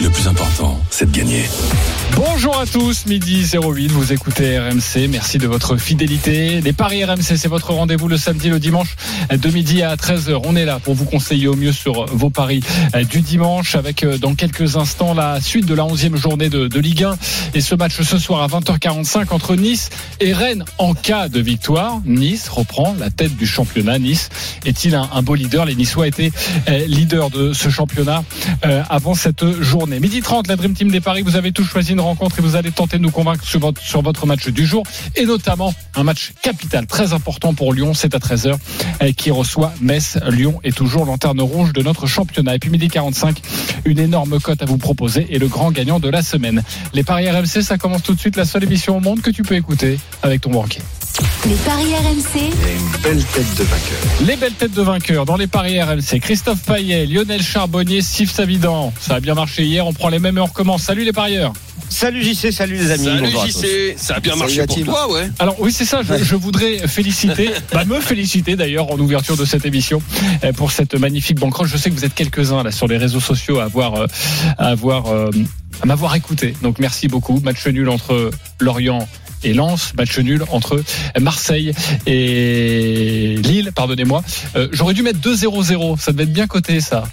le 0.00 0.10
plus 0.10 0.28
important, 0.28 0.80
c'est 0.90 1.10
de 1.10 1.16
gagner. 1.16 1.44
Bonjour 2.14 2.58
à 2.58 2.66
tous, 2.66 3.06
midi 3.06 3.44
08, 3.52 3.88
vous 3.88 4.12
écoutez 4.12 4.58
RMC, 4.58 5.08
merci 5.10 5.38
de 5.38 5.46
votre 5.46 5.76
fidélité. 5.76 6.60
Les 6.60 6.72
Paris 6.72 7.04
RMC, 7.04 7.36
c'est 7.36 7.48
votre 7.48 7.72
rendez-vous 7.72 8.08
le 8.08 8.16
samedi, 8.16 8.48
le 8.48 8.58
dimanche, 8.58 8.96
de 9.30 9.50
midi 9.50 9.82
à 9.82 9.96
13h. 9.96 10.40
On 10.44 10.56
est 10.56 10.64
là 10.64 10.78
pour 10.82 10.94
vous 10.94 11.04
conseiller 11.04 11.48
au 11.48 11.56
mieux 11.56 11.72
sur 11.72 12.06
vos 12.06 12.30
paris 12.30 12.62
du 13.10 13.20
dimanche, 13.20 13.74
avec 13.74 14.02
euh, 14.02 14.18
dans 14.18 14.34
quelques 14.34 14.76
instants 14.76 15.14
la 15.14 15.40
suite 15.40 15.66
de 15.66 15.74
la 15.74 15.84
11e 15.84 16.16
journée 16.16 16.48
de, 16.48 16.78
Ligue 16.78 17.04
1. 17.04 17.16
Et 17.54 17.60
ce 17.60 17.74
match 17.74 18.00
ce 18.00 18.18
soir 18.18 18.42
à 18.42 18.48
20h45 18.48 19.32
entre 19.32 19.56
Nice 19.56 19.90
et 20.20 20.32
Rennes 20.32 20.64
en 20.78 20.94
cas 20.94 21.28
de 21.28 21.40
victoire. 21.40 22.00
Nice 22.04 22.48
reprend 22.48 22.94
la 22.98 23.10
tête 23.10 23.36
du 23.36 23.46
championnat. 23.46 23.98
Nice 23.98 24.28
est-il 24.64 24.94
un, 24.94 25.08
un 25.12 25.22
beau 25.22 25.34
leader? 25.34 25.64
Les 25.64 25.74
Niçois 25.74 26.06
étaient 26.06 26.32
euh, 26.68 26.86
leaders 26.86 27.30
de 27.30 27.52
ce 27.52 27.68
championnat 27.70 28.24
euh, 28.64 28.82
avant 28.88 29.14
cette 29.14 29.44
journée. 29.60 29.85
Midi 29.88 30.20
30, 30.20 30.48
la 30.48 30.56
Dream 30.56 30.74
Team 30.74 30.90
des 30.90 31.00
Paris, 31.00 31.22
vous 31.22 31.36
avez 31.36 31.52
tous 31.52 31.64
choisi 31.64 31.92
une 31.92 32.00
rencontre 32.00 32.40
et 32.40 32.42
vous 32.42 32.56
allez 32.56 32.72
tenter 32.72 32.98
de 32.98 33.02
nous 33.02 33.10
convaincre 33.10 33.44
sur 33.44 33.60
votre, 33.60 34.26
match 34.26 34.48
du 34.48 34.66
jour 34.66 34.82
et 35.14 35.24
notamment 35.24 35.72
un 35.94 36.02
match 36.02 36.32
capital 36.42 36.86
très 36.86 37.12
important 37.12 37.54
pour 37.54 37.72
Lyon, 37.72 37.94
c'est 37.94 38.14
à 38.14 38.18
13h 38.18 38.56
euh, 39.02 39.12
qui 39.12 39.30
reçoit 39.30 39.72
Metz. 39.80 40.18
Lyon 40.28 40.60
est 40.64 40.76
toujours 40.76 41.04
lanterne 41.04 41.40
rouge 41.40 41.72
de 41.72 41.82
notre 41.82 42.06
championnat. 42.06 42.56
Et 42.56 42.58
puis 42.58 42.70
midi 42.70 42.88
45, 42.88 43.40
une 43.84 43.98
énorme 43.98 44.40
cote 44.40 44.62
à 44.62 44.66
vous 44.66 44.78
proposer 44.78 45.26
et 45.30 45.38
le 45.38 45.46
grand 45.46 45.70
gagnant 45.70 46.00
de 46.00 46.08
la 46.08 46.22
semaine. 46.22 46.62
Les 46.92 47.04
paris 47.04 47.30
RMC, 47.30 47.62
ça 47.62 47.78
commence 47.78 48.02
tout 48.02 48.14
de 48.14 48.20
suite, 48.20 48.36
la 48.36 48.44
seule 48.44 48.64
émission 48.64 48.96
au 48.96 49.00
monde 49.00 49.20
que 49.20 49.30
tu 49.30 49.42
peux 49.42 49.54
écouter 49.54 49.98
avec 50.22 50.40
ton 50.40 50.50
banquier. 50.50 50.82
Les 51.48 51.54
paris 51.54 51.94
RMC. 51.94 52.50
Belle 53.04 53.22
tête 53.22 53.54
de 53.56 53.62
vainqueur. 53.62 54.26
Les 54.26 54.36
belles 54.36 54.52
têtes 54.54 54.72
de 54.72 54.82
vainqueurs 54.82 55.24
dans 55.24 55.36
les 55.36 55.46
paris 55.46 55.80
RMC. 55.80 56.18
Christophe 56.20 56.62
Paillet, 56.62 57.06
Lionel 57.06 57.40
Charbonnier, 57.40 58.02
Steve 58.02 58.28
Savidan. 58.32 58.92
Ça 59.00 59.14
a 59.14 59.20
bien 59.20 59.34
marché 59.34 59.64
hier, 59.64 59.86
on 59.86 59.92
prend 59.92 60.08
les 60.08 60.18
mêmes 60.18 60.38
et 60.38 60.40
on 60.40 60.46
recommence. 60.46 60.82
Salut 60.82 61.04
les 61.04 61.12
parieurs. 61.12 61.52
Salut 61.88 62.24
JC, 62.24 62.50
salut 62.50 62.74
les 62.74 62.90
amis. 62.90 63.04
Salut. 63.04 63.28
JC, 63.28 63.94
ça 63.96 64.16
a 64.16 64.20
bien 64.20 64.32
Salut 64.32 64.56
marché 64.56 64.66
pour 64.66 64.84
toi, 64.84 65.12
ouais. 65.12 65.30
Alors 65.38 65.54
oui, 65.60 65.70
c'est 65.70 65.84
ça. 65.84 66.00
Je, 66.02 66.24
je 66.24 66.34
voudrais 66.34 66.78
féliciter, 66.88 67.50
bah, 67.72 67.84
me 67.84 68.00
féliciter 68.00 68.56
d'ailleurs 68.56 68.90
en 68.90 68.98
ouverture 68.98 69.36
de 69.36 69.44
cette 69.44 69.64
émission 69.64 70.02
euh, 70.42 70.52
pour 70.52 70.72
cette 70.72 70.94
magnifique 70.96 71.38
banquerolle. 71.38 71.68
Je 71.68 71.76
sais 71.76 71.90
que 71.90 71.94
vous 71.94 72.04
êtes 72.04 72.14
quelques-uns 72.14 72.64
là 72.64 72.72
sur 72.72 72.88
les 72.88 72.96
réseaux 72.96 73.20
sociaux 73.20 73.60
à 73.60 73.64
avoir, 73.64 73.94
euh, 73.94 74.06
à 74.58 74.66
avoir, 74.66 75.06
euh, 75.06 75.30
à 75.80 75.86
m'avoir 75.86 76.16
écouté. 76.16 76.54
Donc 76.62 76.80
merci 76.80 77.06
beaucoup. 77.06 77.38
Match 77.44 77.64
nul 77.68 77.88
entre 77.88 78.30
Lorient 78.58 79.06
et 79.46 79.54
Lens, 79.54 79.92
match 79.96 80.18
nul 80.18 80.44
entre 80.50 80.82
Marseille 81.20 81.72
et 82.06 83.36
Lille, 83.42 83.70
pardonnez-moi. 83.74 84.22
Euh, 84.56 84.68
J'aurais 84.72 84.94
dû 84.94 85.02
mettre 85.02 85.20
2-0-0, 85.20 85.98
ça 85.98 86.12
devait 86.12 86.24
être 86.24 86.32
bien 86.32 86.46
coté 86.46 86.80
ça. 86.80 87.04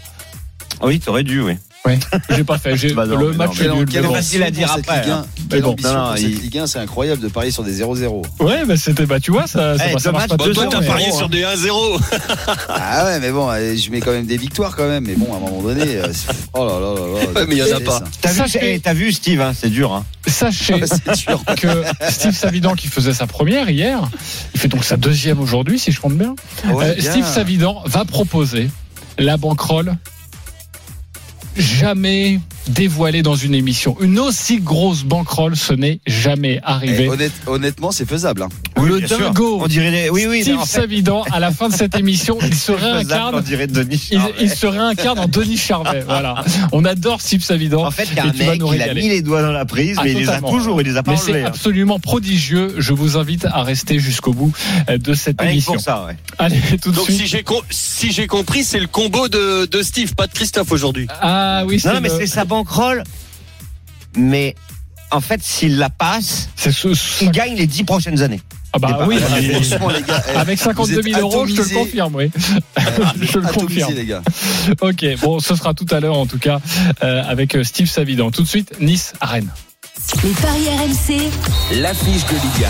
Ah 0.81 0.87
Oui, 0.87 0.99
t'aurais 0.99 1.23
dû, 1.23 1.41
oui. 1.41 1.53
Ouais, 1.85 1.99
j'ai 2.29 2.43
pas 2.45 2.57
fait. 2.57 2.77
J'ai 2.77 2.93
Bah 2.93 3.05
non, 3.05 3.17
le 3.17 3.31
mais 3.31 3.37
match 3.37 3.59
non, 3.61 3.75
nul. 3.83 3.85
bon. 4.03 4.13
facile 4.13 4.41
à 4.43 4.51
dire 4.51 4.71
après, 4.71 5.01
Ligue 5.01 5.09
1. 5.09 5.13
hein. 5.17 5.25
Quelle 5.49 5.61
bon, 5.63 5.71
ambition 5.71 5.93
non, 5.93 5.99
non, 5.99 6.07
pour 6.09 6.17
il- 6.17 6.33
cette 6.35 6.43
Ligue 6.43 6.57
1, 6.59 6.67
c'est 6.67 6.79
incroyable 6.79 7.21
de 7.21 7.27
parier 7.27 7.51
sur 7.51 7.63
des 7.63 7.73
0-0. 7.73 8.21
Ouais, 8.39 8.65
bah 8.65 8.77
c'était, 8.77 9.05
bah 9.05 9.19
tu 9.19 9.31
vois, 9.31 9.47
ça, 9.47 9.77
ça, 9.77 9.83
Eh, 9.93 9.99
ça 9.99 10.11
deux 10.37 10.45
deux 10.45 10.53
Toi, 10.53 10.67
t'as 10.71 10.81
parié 10.81 11.11
sur 11.11 11.27
des 11.27 11.43
1-0. 11.43 11.99
Ah 12.69 13.05
ouais, 13.05 13.19
mais 13.19 13.31
bon, 13.31 13.49
euh, 13.49 13.75
je 13.75 13.89
mets 13.91 13.99
quand 13.99 14.11
même 14.11 14.25
des 14.25 14.37
victoires 14.37 14.75
quand 14.75 14.87
même. 14.87 15.05
Mais 15.05 15.15
bon, 15.15 15.33
à 15.33 15.37
un 15.37 15.39
moment 15.39 15.61
donné, 15.61 15.81
euh, 15.97 16.07
c'est- 16.13 16.31
oh 16.53 16.65
là 16.65 16.79
là 16.79 16.93
là 16.93 16.99
là. 17.23 17.39
Ouais, 17.41 17.45
mais 17.47 17.55
il 17.55 17.57
y 17.57 17.61
en 17.63 17.75
a 17.75 17.77
c'est 17.79 17.83
pas. 17.83 18.01
T'as 18.21 18.31
vu, 18.31 18.37
Sachez- 18.39 18.79
t'as 18.81 18.93
vu, 18.93 19.11
Steve, 19.11 19.41
hein, 19.41 19.53
c'est 19.59 19.69
dur. 19.69 19.91
Hein. 19.93 20.05
Sachez 20.27 20.75
Ah, 20.81 20.85
C'est 21.05 21.15
sûr. 21.15 21.43
que 21.57 21.83
Steve 22.09 22.33
Savidan 22.35 22.75
qui 22.75 22.87
faisait 22.87 23.13
sa 23.13 23.27
première 23.27 23.69
hier, 23.69 23.99
il 24.53 24.59
fait 24.59 24.67
donc 24.69 24.83
sa 24.85 24.95
deuxième 24.97 25.39
aujourd'hui 25.41 25.79
si 25.79 25.91
je 25.91 25.99
compte 25.99 26.17
bien. 26.17 26.35
Ouais, 26.65 26.85
Euh, 26.85 26.95
bien. 26.95 27.11
Steve 27.11 27.25
Savidan 27.27 27.81
va 27.85 28.05
proposer 28.05 28.69
la 29.19 29.35
banquerolle 29.37 29.95
jamais 31.57 32.39
dévoilée 32.67 33.21
dans 33.21 33.35
une 33.35 33.53
émission. 33.55 33.95
Une 34.01 34.19
aussi 34.19 34.57
grosse 34.59 35.03
banquerolle, 35.03 35.55
ce 35.55 35.73
n'est 35.73 35.99
jamais 36.07 36.55
Eh, 36.55 36.59
arrivé. 36.63 37.09
honnête- 37.09 37.31
honnêtement, 37.47 37.91
c'est 37.91 38.07
faisable. 38.07 38.43
hein. 38.43 38.49
Le 38.85 39.01
dingo 39.01 39.59
On 39.61 39.67
dirait 39.67 39.91
les... 39.91 40.09
Oui, 40.09 40.25
oui, 40.27 40.41
Steve 40.41 40.55
non, 40.55 40.61
en 40.61 40.65
fait, 40.65 40.81
Savidan, 40.81 41.23
à 41.31 41.39
la 41.39 41.51
fin 41.51 41.69
de 41.69 41.73
cette 41.75 41.95
émission, 41.95 42.37
il 42.41 42.55
se 42.55 42.71
on 42.73 42.75
réincarne. 42.75 43.41
dirait 43.41 43.67
Denis 43.67 44.07
Il, 44.11 44.17
Charvet. 44.19 44.33
il 44.41 44.49
se 44.49 44.67
réincarne 44.67 45.19
en 45.19 45.27
Denis 45.27 45.57
Charvet. 45.57 46.01
Voilà. 46.07 46.43
On 46.71 46.83
adore 46.85 47.21
Steve 47.21 47.41
Savidan. 47.43 47.85
En 47.85 47.91
fait, 47.91 48.07
il 48.11 48.15
y 48.17 48.19
a 48.19 48.23
un 48.23 48.33
mec, 48.33 48.61
il 48.73 48.81
a 48.81 48.93
mis 48.93 49.09
les 49.09 49.21
doigts 49.21 49.41
dans 49.41 49.51
la 49.51 49.65
prise, 49.65 49.97
Ah, 49.99 50.03
mais 50.03 50.11
il 50.13 50.17
les 50.19 50.29
a 50.29 50.41
toujours, 50.41 50.81
il 50.81 50.87
les 50.87 50.97
a 50.97 51.03
pas 51.03 51.15
c'est 51.17 51.43
hein. 51.43 51.47
absolument 51.47 51.99
prodigieux. 51.99 52.75
Je 52.77 52.93
vous 52.93 53.17
invite 53.17 53.45
à 53.45 53.63
rester 53.63 53.99
jusqu'au 53.99 54.33
bout 54.33 54.51
euh, 54.89 54.97
de 54.97 55.13
cette 55.13 55.37
que 55.37 55.45
émission. 55.45 55.73
pour 55.73 55.81
ça, 55.81 56.05
ouais. 56.05 56.17
Allez, 56.37 56.59
tout 56.81 56.91
de 56.91 56.95
Donc, 56.95 57.05
suite. 57.05 57.17
si 57.19 57.27
j'ai 57.27 57.43
com- 57.43 57.61
si 57.69 58.11
j'ai 58.11 58.27
compris, 58.27 58.63
c'est 58.63 58.79
le 58.79 58.87
combo 58.87 59.27
de, 59.27 59.65
de 59.65 59.81
Steve, 59.81 60.13
pas 60.15 60.27
de 60.27 60.33
Christophe 60.33 60.71
aujourd'hui. 60.71 61.07
Ah 61.21 61.63
oui, 61.65 61.81
Non, 61.85 61.91
c'est 61.95 62.01
mais 62.01 62.09
le- 62.09 62.17
c'est 62.17 62.27
sa 62.27 62.45
banquerolle. 62.45 63.03
Mais 64.17 64.55
en 65.11 65.21
fait, 65.21 65.41
s'il 65.43 65.77
la 65.77 65.89
passe, 65.89 66.49
c'est 66.55 66.71
ce, 66.71 66.93
ce- 66.93 67.23
il 67.23 67.31
gagne 67.31 67.55
les 67.55 67.67
dix 67.67 67.83
prochaines 67.83 68.21
années. 68.21 68.41
Ah 68.75 68.79
bah 68.79 69.05
oui, 69.07 69.17
Ah, 69.31 69.39
les 69.39 70.01
gars, 70.01 70.23
eh, 70.33 70.37
avec 70.37 70.57
52 70.59 70.95
vous 70.95 71.01
000 71.03 71.15
êtes 71.15 71.21
euros, 71.21 71.45
je 71.45 71.53
te 71.53 71.61
le 71.61 71.75
confirme, 71.75 72.15
oui. 72.15 72.31
je 73.21 73.37
le 73.37 73.45
atomisés, 73.45 73.81
confirme. 73.81 73.93
les 73.93 74.05
gars. 74.05 74.21
Ok, 74.81 75.05
bon, 75.21 75.39
ce 75.39 75.55
sera 75.55 75.73
tout 75.75 75.85
à 75.91 75.99
l'heure 75.99 76.17
en 76.17 76.25
tout 76.25 76.39
cas 76.39 76.59
euh, 77.03 77.21
avec 77.27 77.55
euh, 77.55 77.63
Steve 77.63 77.87
Savidan. 77.87 78.31
Tout 78.31 78.41
de 78.41 78.47
suite, 78.47 78.73
Nice 78.81 79.13
à 79.21 79.27
Rennes. 79.27 79.51
Les 80.23 80.31
paris 80.31 80.67
RMC. 80.69 81.79
L'affiche 81.81 82.25
de 82.25 82.33
Ligue 82.33 82.67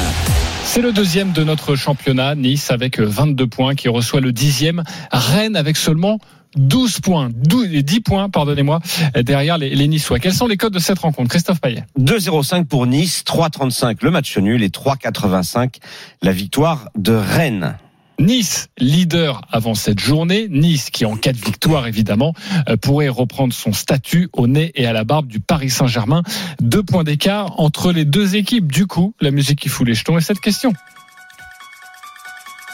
C'est 0.65 0.81
le 0.81 0.91
deuxième 0.91 1.31
de 1.31 1.43
notre 1.45 1.75
championnat, 1.75 2.35
Nice 2.35 2.69
avec 2.69 2.99
euh, 2.99 3.05
22 3.05 3.47
points 3.47 3.75
qui 3.75 3.87
reçoit 3.87 4.19
le 4.19 4.33
dixième, 4.33 4.83
Rennes 5.11 5.55
avec 5.55 5.77
seulement 5.77 6.19
12 6.55 6.99
points, 7.01 7.29
12, 7.33 7.69
10 7.69 7.99
points, 8.01 8.29
pardonnez-moi, 8.29 8.79
derrière 9.15 9.57
les, 9.57 9.75
les 9.75 9.87
Niçois. 9.87 10.19
Quels 10.19 10.33
sont 10.33 10.47
les 10.47 10.57
codes 10.57 10.73
de 10.73 10.79
cette 10.79 10.99
rencontre 10.99 11.29
Christophe 11.29 11.61
Payet? 11.61 11.85
2,05 11.99 12.65
pour 12.65 12.87
Nice, 12.87 13.23
3,35 13.25 13.97
le 14.01 14.11
match 14.11 14.37
nul 14.37 14.63
et 14.63 14.69
3,85 14.69 15.75
la 16.21 16.31
victoire 16.31 16.89
de 16.95 17.13
Rennes. 17.13 17.77
Nice, 18.19 18.69
leader 18.77 19.41
avant 19.51 19.73
cette 19.73 19.99
journée. 19.99 20.47
Nice, 20.49 20.89
qui 20.91 21.03
en 21.05 21.15
cas 21.15 21.33
de 21.33 21.37
victoire, 21.37 21.87
évidemment, 21.87 22.33
euh, 22.69 22.77
pourrait 22.77 23.09
reprendre 23.09 23.53
son 23.53 23.73
statut 23.73 24.29
au 24.33 24.47
nez 24.47 24.71
et 24.75 24.85
à 24.85 24.93
la 24.93 25.03
barbe 25.03 25.27
du 25.27 25.39
Paris 25.39 25.71
Saint-Germain. 25.71 26.21
Deux 26.61 26.83
points 26.83 27.03
d'écart 27.03 27.59
entre 27.59 27.91
les 27.91 28.05
deux 28.05 28.35
équipes. 28.35 28.71
Du 28.71 28.85
coup, 28.85 29.15
la 29.19 29.31
musique 29.31 29.59
qui 29.59 29.69
fout 29.69 29.87
les 29.87 29.95
jetons 29.95 30.17
est 30.17 30.21
cette 30.21 30.39
question. 30.39 30.73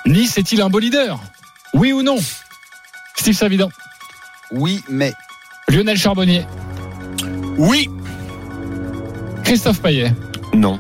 Nice 0.06 0.38
est-il 0.38 0.62
un 0.62 0.70
beau 0.70 0.80
leader? 0.80 1.20
Oui 1.74 1.94
ou 1.94 2.04
non? 2.04 2.18
Steve 3.20 3.36
Savidan, 3.36 3.70
Oui, 4.52 4.82
mais. 4.90 5.14
Lionel 5.68 5.98
Charbonnier, 5.98 6.46
Oui. 7.58 7.90
Christophe 9.44 9.82
Payet, 9.82 10.14
Non. 10.54 10.80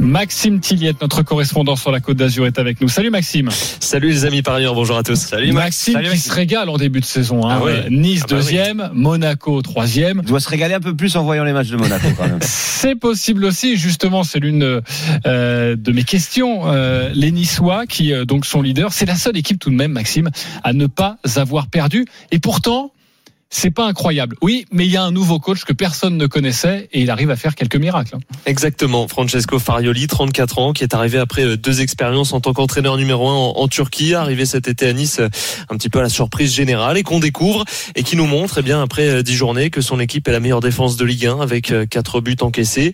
Maxime 0.00 0.60
Tilliette, 0.60 1.00
notre 1.02 1.22
correspondant 1.22 1.76
sur 1.76 1.92
la 1.92 2.00
Côte 2.00 2.16
d'Azur, 2.16 2.46
est 2.46 2.58
avec 2.58 2.80
nous. 2.80 2.88
Salut 2.88 3.10
Maxime. 3.10 3.50
Salut 3.80 4.08
les 4.08 4.24
amis 4.24 4.40
parieurs, 4.40 4.74
bonjour 4.74 4.96
à 4.96 5.02
tous. 5.02 5.16
Salut 5.16 5.52
Maxime 5.52 5.92
Salut, 5.92 6.06
qui 6.06 6.10
Maxime. 6.12 6.30
se 6.32 6.36
régale 6.36 6.68
en 6.70 6.78
début 6.78 7.00
de 7.00 7.04
saison. 7.04 7.44
hein. 7.46 7.56
Ah 7.60 7.62
ouais. 7.62 7.72
Euh, 7.86 7.90
Nice 7.90 8.22
Ah 8.22 8.26
bah 8.30 8.36
oui. 8.36 8.42
deuxième, 8.42 8.90
Monaco 8.94 9.60
troisième. 9.60 10.20
Il 10.24 10.28
doit 10.28 10.40
se 10.40 10.48
régaler 10.48 10.72
un 10.74 10.80
peu 10.80 10.96
plus 10.96 11.16
en 11.16 11.22
voyant 11.22 11.44
les 11.44 11.52
matchs 11.52 11.68
de 11.68 11.76
Monaco 11.76 12.06
quand 12.16 12.26
même. 12.26 12.38
C'est 12.42 12.94
possible 12.94 13.44
aussi, 13.44 13.76
justement, 13.76 14.24
c'est 14.24 14.38
l'une 14.40 14.80
euh, 15.26 15.76
de 15.76 15.92
mes 15.92 16.02
questions. 16.04 16.62
Euh, 16.72 17.10
les 17.12 17.30
Niçois, 17.30 17.84
qui 17.86 18.14
euh, 18.14 18.24
donc 18.24 18.46
sont 18.46 18.62
leaders, 18.62 18.94
c'est 18.94 19.04
la 19.04 19.16
seule 19.16 19.36
équipe 19.36 19.58
tout 19.58 19.68
de 19.68 19.74
même, 19.74 19.92
Maxime, 19.92 20.30
à 20.64 20.72
ne 20.72 20.86
pas 20.86 21.18
avoir 21.36 21.66
perdu. 21.66 22.06
Et 22.32 22.38
pourtant, 22.38 22.92
c'est 23.50 23.70
pas 23.70 23.84
incroyable. 23.86 24.36
Oui, 24.42 24.64
mais 24.72 24.86
il 24.86 24.92
y 24.92 24.96
a 24.96 25.02
un 25.02 25.10
nouveau 25.10 25.38
coach 25.40 25.64
que 25.64 25.72
personne 25.72 26.16
ne 26.16 26.26
connaissait 26.26 26.88
et 26.92 27.00
il 27.00 27.10
arrive 27.10 27.30
à 27.30 27.36
faire 27.36 27.54
quelques 27.54 27.76
miracles. 27.76 28.16
hein. 28.16 28.36
Exactement, 28.46 29.08
Francesco 29.08 29.58
Farioli, 29.58 30.06
34 30.06 30.58
ans, 30.58 30.72
qui 30.72 30.84
est 30.84 30.94
arrivé 30.94 31.18
après 31.18 31.44
euh, 31.44 31.56
deux 31.56 31.80
expériences 31.80 32.32
en 32.32 32.40
tant 32.40 32.52
qu'entraîneur 32.52 32.96
numéro 32.96 33.28
un 33.28 33.34
en, 33.34 33.52
en 33.56 33.68
Turquie, 33.68 34.14
arrivé 34.14 34.46
cet 34.46 34.68
été 34.68 34.88
à 34.88 34.92
Nice, 34.92 35.18
euh, 35.20 35.28
un 35.68 35.76
petit 35.76 35.88
peu 35.88 35.98
à 35.98 36.02
la 36.02 36.08
surprise 36.08 36.54
générale, 36.54 36.96
et 36.96 37.02
qu'on 37.02 37.18
découvre 37.18 37.64
et 37.96 38.02
qui 38.02 38.16
nous 38.16 38.26
montre, 38.26 38.58
eh 38.58 38.62
bien 38.62 38.80
après 38.82 39.08
euh, 39.08 39.22
dix 39.22 39.34
journées, 39.34 39.70
que 39.70 39.80
son 39.80 39.98
équipe 40.00 40.28
est 40.28 40.32
la 40.32 40.40
meilleure 40.40 40.60
défense 40.60 40.96
de 40.96 41.04
Ligue 41.04 41.26
1 41.26 41.40
avec 41.40 41.72
euh, 41.72 41.86
quatre 41.86 42.20
buts 42.20 42.36
encaissés. 42.40 42.92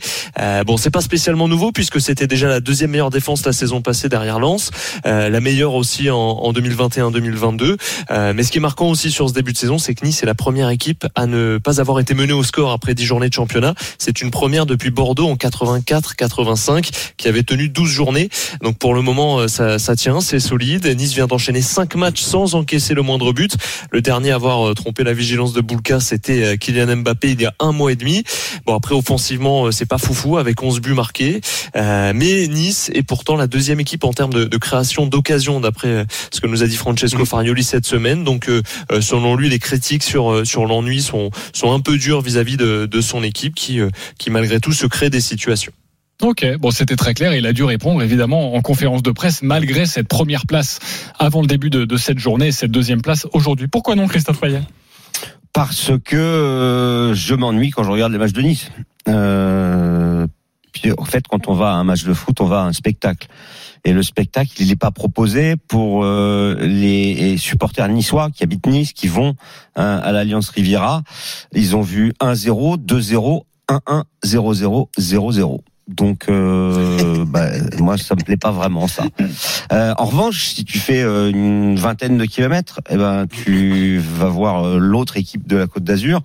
Bon, 0.66 0.76
c'est 0.76 0.90
pas 0.90 1.00
spécialement 1.00 1.48
nouveau 1.48 1.70
puisque 1.72 2.00
c'était 2.00 2.26
déjà 2.26 2.48
la 2.48 2.60
deuxième 2.60 2.90
meilleure 2.90 3.10
défense 3.10 3.44
la 3.44 3.52
saison 3.52 3.82
passée 3.82 4.08
derrière 4.08 4.38
Lens, 4.40 4.70
la 5.04 5.40
meilleure 5.40 5.74
aussi 5.74 6.10
en, 6.10 6.16
en 6.18 6.52
2021-2022. 6.52 7.76
Euh, 8.10 8.32
mais 8.34 8.42
ce 8.42 8.50
qui 8.50 8.58
est 8.58 8.60
marquant 8.60 8.88
aussi 8.88 9.10
sur 9.10 9.28
ce 9.28 9.34
début 9.34 9.52
de 9.52 9.58
saison, 9.58 9.78
c'est 9.78 9.94
que 9.94 10.04
Nice 10.04 10.22
est 10.22 10.26
la 10.26 10.34
première 10.34 10.45
équipe 10.70 11.06
à 11.14 11.26
ne 11.26 11.58
pas 11.58 11.80
avoir 11.80 11.98
été 11.98 12.14
menée 12.14 12.32
au 12.32 12.42
score 12.42 12.70
après 12.70 12.94
10 12.94 13.04
journées 13.04 13.28
de 13.28 13.34
championnat. 13.34 13.74
C'est 13.98 14.22
une 14.22 14.30
première 14.30 14.66
depuis 14.66 14.90
Bordeaux 14.90 15.28
en 15.28 15.34
84-85 15.34 16.90
qui 17.16 17.28
avait 17.28 17.42
tenu 17.42 17.68
12 17.68 17.88
journées. 17.88 18.28
Donc 18.62 18.78
pour 18.78 18.94
le 18.94 19.02
moment, 19.02 19.40
euh, 19.40 19.48
ça, 19.48 19.78
ça 19.78 19.96
tient, 19.96 20.20
c'est 20.20 20.40
solide. 20.40 20.86
Nice 20.96 21.14
vient 21.14 21.26
d'enchaîner 21.26 21.62
5 21.62 21.94
matchs 21.96 22.20
sans 22.20 22.54
encaisser 22.54 22.94
le 22.94 23.02
moindre 23.02 23.32
but. 23.32 23.56
Le 23.90 24.00
dernier 24.00 24.30
à 24.30 24.36
avoir 24.36 24.68
euh, 24.68 24.74
trompé 24.74 25.04
la 25.04 25.12
vigilance 25.12 25.52
de 25.52 25.60
Boulka, 25.60 26.00
c'était 26.00 26.44
euh, 26.44 26.56
Kylian 26.56 26.96
Mbappé 26.96 27.32
il 27.32 27.40
y 27.40 27.46
a 27.46 27.54
un 27.58 27.72
mois 27.72 27.92
et 27.92 27.96
demi. 27.96 28.22
Bon 28.66 28.74
après 28.74 28.94
offensivement, 28.94 29.70
c'est 29.72 29.86
pas 29.86 29.98
foufou 29.98 30.38
avec 30.38 30.62
11 30.62 30.80
buts 30.80 30.94
marqués. 30.94 31.40
Euh, 31.76 32.12
mais 32.14 32.46
Nice 32.48 32.90
est 32.94 33.02
pourtant 33.02 33.36
la 33.36 33.46
deuxième 33.46 33.80
équipe 33.80 34.04
en 34.04 34.12
termes 34.12 34.32
de, 34.32 34.44
de 34.44 34.56
création 34.56 35.06
d'occasion 35.06 35.60
d'après 35.60 36.06
ce 36.30 36.40
que 36.40 36.46
nous 36.46 36.62
a 36.62 36.66
dit 36.66 36.76
Francesco 36.76 37.24
Farioli 37.24 37.64
cette 37.64 37.86
semaine. 37.86 38.24
Donc 38.24 38.48
euh, 38.48 38.62
selon 39.00 39.36
lui, 39.36 39.48
les 39.48 39.58
critiques 39.58 40.02
sur 40.02 40.35
sur 40.44 40.66
l'ennui 40.66 41.02
sont 41.02 41.30
sont 41.52 41.72
un 41.72 41.80
peu 41.80 41.98
dures 41.98 42.20
vis-à-vis 42.20 42.56
de, 42.56 42.86
de 42.86 43.00
son 43.00 43.22
équipe 43.22 43.54
qui 43.54 43.80
qui 44.18 44.30
malgré 44.30 44.60
tout 44.60 44.72
se 44.72 44.86
crée 44.86 45.10
des 45.10 45.20
situations. 45.20 45.72
Ok, 46.22 46.46
bon 46.58 46.70
c'était 46.70 46.96
très 46.96 47.12
clair. 47.12 47.34
Il 47.34 47.46
a 47.46 47.52
dû 47.52 47.62
répondre 47.62 48.02
évidemment 48.02 48.54
en 48.54 48.62
conférence 48.62 49.02
de 49.02 49.10
presse 49.10 49.42
malgré 49.42 49.84
cette 49.84 50.08
première 50.08 50.46
place 50.46 50.78
avant 51.18 51.42
le 51.42 51.46
début 51.46 51.68
de, 51.68 51.84
de 51.84 51.96
cette 51.98 52.18
journée, 52.18 52.48
et 52.48 52.52
cette 52.52 52.70
deuxième 52.70 53.02
place 53.02 53.26
aujourd'hui. 53.34 53.68
Pourquoi 53.68 53.96
non, 53.96 54.06
Christophe 54.06 54.40
Payet? 54.40 54.62
Parce 55.52 55.92
que 56.04 56.16
euh, 56.16 57.14
je 57.14 57.34
m'ennuie 57.34 57.68
quand 57.68 57.82
je 57.84 57.90
regarde 57.90 58.12
les 58.12 58.18
matchs 58.18 58.32
de 58.32 58.40
Nice. 58.40 58.70
Euh, 59.08 60.15
puis, 60.78 60.92
en 60.98 61.04
fait, 61.04 61.26
quand 61.26 61.48
on 61.48 61.54
va 61.54 61.70
à 61.70 61.74
un 61.74 61.84
match 61.84 62.04
de 62.04 62.12
foot, 62.12 62.40
on 62.40 62.46
va 62.46 62.60
à 62.60 62.64
un 62.64 62.72
spectacle. 62.74 63.28
Et 63.84 63.92
le 63.92 64.02
spectacle, 64.02 64.50
il 64.58 64.68
n'est 64.68 64.76
pas 64.76 64.90
proposé 64.90 65.56
pour 65.56 66.04
euh, 66.04 66.56
les 66.60 67.38
supporters 67.38 67.88
niçois 67.88 68.30
qui 68.30 68.42
habitent 68.42 68.66
Nice, 68.66 68.92
qui 68.92 69.08
vont 69.08 69.36
hein, 69.76 70.00
à 70.02 70.12
l'Alliance 70.12 70.50
Riviera. 70.50 71.02
Ils 71.54 71.76
ont 71.76 71.82
vu 71.82 72.12
1-0, 72.20 72.84
2-0, 72.84 73.42
1-1, 73.68 74.02
0-0, 74.24 74.88
0-0. 74.98 75.60
Donc, 75.88 76.24
euh, 76.28 77.24
bah, 77.28 77.48
moi, 77.78 77.96
ça 77.96 78.14
me 78.14 78.22
plaît 78.22 78.36
pas 78.36 78.50
vraiment 78.50 78.88
ça. 78.88 79.04
Euh, 79.72 79.94
en 79.96 80.04
revanche, 80.04 80.48
si 80.48 80.64
tu 80.64 80.78
fais 80.78 81.02
euh, 81.02 81.30
une 81.30 81.76
vingtaine 81.76 82.18
de 82.18 82.24
kilomètres, 82.24 82.80
eh 82.90 82.96
ben, 82.96 83.26
tu 83.26 83.98
vas 83.98 84.28
voir 84.28 84.64
euh, 84.64 84.78
l'autre 84.78 85.16
équipe 85.16 85.46
de 85.46 85.56
la 85.56 85.66
Côte 85.66 85.84
d'Azur. 85.84 86.20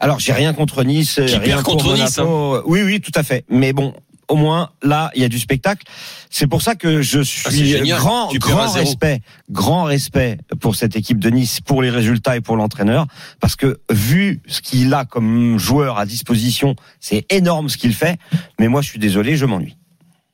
Alors, 0.00 0.18
j'ai 0.20 0.32
rien 0.32 0.52
contre 0.54 0.84
Nice, 0.84 1.14
Qui 1.14 1.36
rien 1.36 1.56
perd 1.56 1.62
contre. 1.62 1.94
Nice, 1.94 2.18
hein. 2.18 2.62
Oui, 2.66 2.82
oui, 2.82 3.00
tout 3.00 3.12
à 3.14 3.22
fait. 3.22 3.44
Mais 3.48 3.72
bon, 3.72 3.94
au 4.28 4.36
moins 4.36 4.70
là, 4.82 5.10
il 5.14 5.22
y 5.22 5.24
a 5.24 5.28
du 5.28 5.38
spectacle. 5.38 5.86
C'est 6.30 6.46
pour 6.46 6.62
ça 6.62 6.74
que 6.74 7.02
je 7.02 7.20
Ah, 7.20 7.50
suis 7.50 7.80
grand, 7.88 8.30
grand 8.34 8.70
respect, 8.70 9.22
grand 9.50 9.84
respect 9.84 10.38
pour 10.60 10.76
cette 10.76 10.94
équipe 10.96 11.18
de 11.18 11.30
Nice, 11.30 11.60
pour 11.60 11.82
les 11.82 11.90
résultats 11.90 12.36
et 12.36 12.40
pour 12.40 12.56
l'entraîneur, 12.56 13.06
parce 13.40 13.56
que 13.56 13.80
vu 13.90 14.40
ce 14.46 14.60
qu'il 14.60 14.92
a 14.94 15.04
comme 15.04 15.58
joueur 15.58 15.98
à 15.98 16.06
disposition, 16.06 16.76
c'est 17.00 17.24
énorme 17.32 17.68
ce 17.68 17.76
qu'il 17.78 17.94
fait. 17.94 18.18
Mais 18.60 18.68
moi, 18.68 18.82
je 18.82 18.88
suis 18.90 18.98
désolé, 18.98 19.36
je 19.36 19.46
m'ennuie. 19.46 19.76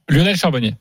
Lionel 0.08 0.36
Charbonnier. 0.36 0.74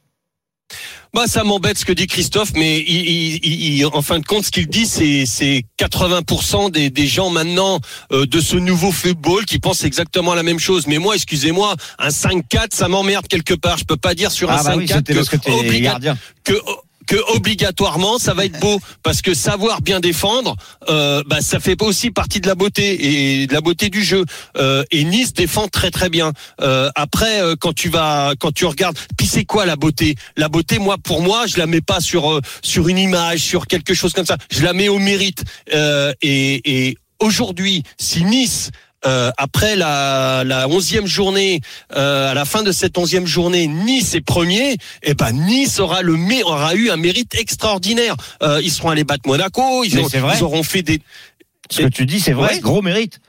Bah, 1.13 1.27
ça 1.27 1.44
m'embête 1.44 1.77
ce 1.77 1.86
que 1.86 1.92
dit 1.94 2.07
Christophe, 2.07 2.54
mais 2.56 2.80
il, 2.80 2.88
il- 3.07 3.39
il- 3.44 3.75
il- 3.77 3.86
en 3.86 4.01
fin 4.01 4.18
de 4.19 4.25
compte, 4.25 4.45
ce 4.45 4.51
qu'il 4.51 4.65
dit, 4.68 4.88
c'est, 4.88 5.25
c'est 5.27 5.63
80% 5.80 6.71
des, 6.71 6.89
des 6.89 7.06
gens 7.06 7.30
maintenant 7.30 7.80
euh, 8.12 8.25
de 8.25 8.42
ce 8.42 8.56
nouveau 8.56 8.92
football 8.92 9.45
qui 9.45 9.60
pensent 9.60 9.83
exactement 9.83 10.33
la 10.33 10.42
même 10.42 10.57
chose. 10.60 10.88
Mais 10.88 10.98
moi, 10.98 11.13
excusez-moi, 11.15 11.75
un 12.00 12.10
5-4, 12.10 12.69
ça 12.74 12.88
m'emmerde 12.88 13.27
quelque 13.27 13.54
part. 13.54 13.77
Je 13.77 13.83
peux 13.86 13.95
pas 13.98 14.15
dire 14.15 14.31
sur 14.31 14.50
un 14.50 14.56
Ah 14.57 14.63
bah 14.63 14.71
5-4 14.75 14.77
oui, 14.77 14.88
c'était 14.88 15.13
parce 15.13 15.30
que 15.30 15.38
gardien. 15.83 16.18
que 16.44 16.54
que 17.05 17.15
obligatoirement 17.35 18.17
ça 18.17 18.33
va 18.33 18.45
être 18.45 18.59
beau. 18.59 18.79
Parce 19.03 19.21
que 19.21 19.33
savoir 19.33 19.81
bien 19.81 20.00
défendre 20.00 20.55
euh, 20.89 21.23
bah 21.25 21.41
ça 21.41 21.59
fait 21.59 21.81
aussi 21.81 22.11
partie 22.11 22.39
de 22.39 22.47
la 22.47 22.55
beauté 22.55 23.41
et 23.41 23.47
de 23.47 23.53
la 23.53 23.61
beauté 23.61 23.89
du 23.89 24.03
jeu. 24.03 24.25
Euh, 24.57 24.83
et 24.91 25.03
Nice 25.03 25.33
défend 25.33 25.67
très 25.67 25.91
très 25.91 26.09
bien. 26.09 26.31
Euh, 26.61 26.89
après 26.95 27.41
euh, 27.41 27.55
quand 27.59 27.73
tu 27.73 27.89
vas 27.89 28.33
quand 28.39 28.51
tu 28.51 28.65
regardes 28.65 28.97
puis 29.17 29.27
c'est 29.27 29.45
quoi 29.45 29.65
la 29.65 29.75
beauté? 29.75 30.15
La 30.38 30.50
beauté 30.50 30.79
moi 30.79 30.97
pour 30.97 31.21
moi 31.21 31.45
je 31.47 31.57
la 31.57 31.67
mets 31.67 31.81
pas 31.81 32.00
sur 32.00 32.31
euh, 32.31 32.41
sur 32.61 32.88
une 32.88 32.97
image 32.97 33.39
sur 33.39 33.67
quelque 33.67 33.94
chose 33.94 34.13
comme 34.13 34.25
ça. 34.25 34.38
Je 34.51 34.63
la 34.63 34.73
mets 34.73 34.89
au 34.89 34.99
mérite. 34.99 35.44
Euh, 35.73 36.13
et, 36.21 36.88
et 36.89 36.97
aujourd'hui 37.19 37.83
si 37.99 38.23
Nice 38.23 38.71
euh, 39.05 39.31
après 39.38 39.75
la, 39.75 40.44
la 40.45 40.67
11e 40.67 41.05
journée, 41.05 41.61
euh, 41.95 42.31
à 42.31 42.33
la 42.33 42.45
fin 42.45 42.63
de 42.63 42.71
cette 42.71 42.95
11e 42.97 43.25
journée, 43.25 43.67
Nice 43.67 44.15
est 44.15 44.21
premier, 44.21 44.77
et 45.01 45.13
ben 45.13 45.31
Nice 45.31 45.79
aura 45.79 46.01
le 46.01 46.15
aura 46.45 46.73
eu 46.75 46.89
un 46.89 46.97
mérite 46.97 47.35
extraordinaire. 47.35 48.15
Euh, 48.41 48.61
ils 48.63 48.71
seront 48.71 48.89
allés 48.89 49.03
battre 49.03 49.23
Monaco, 49.27 49.83
ils, 49.83 50.00
ont- 50.00 50.07
vrai. 50.07 50.35
ils 50.38 50.44
auront 50.44 50.63
fait 50.63 50.81
des. 50.83 51.00
Ce 51.69 51.81
que 51.81 51.88
tu 51.88 52.05
dis, 52.05 52.19
c'est 52.19 52.33
vrai, 52.33 52.53
Ouais. 52.55 52.59
gros 52.59 52.81
mérite. 52.81 53.19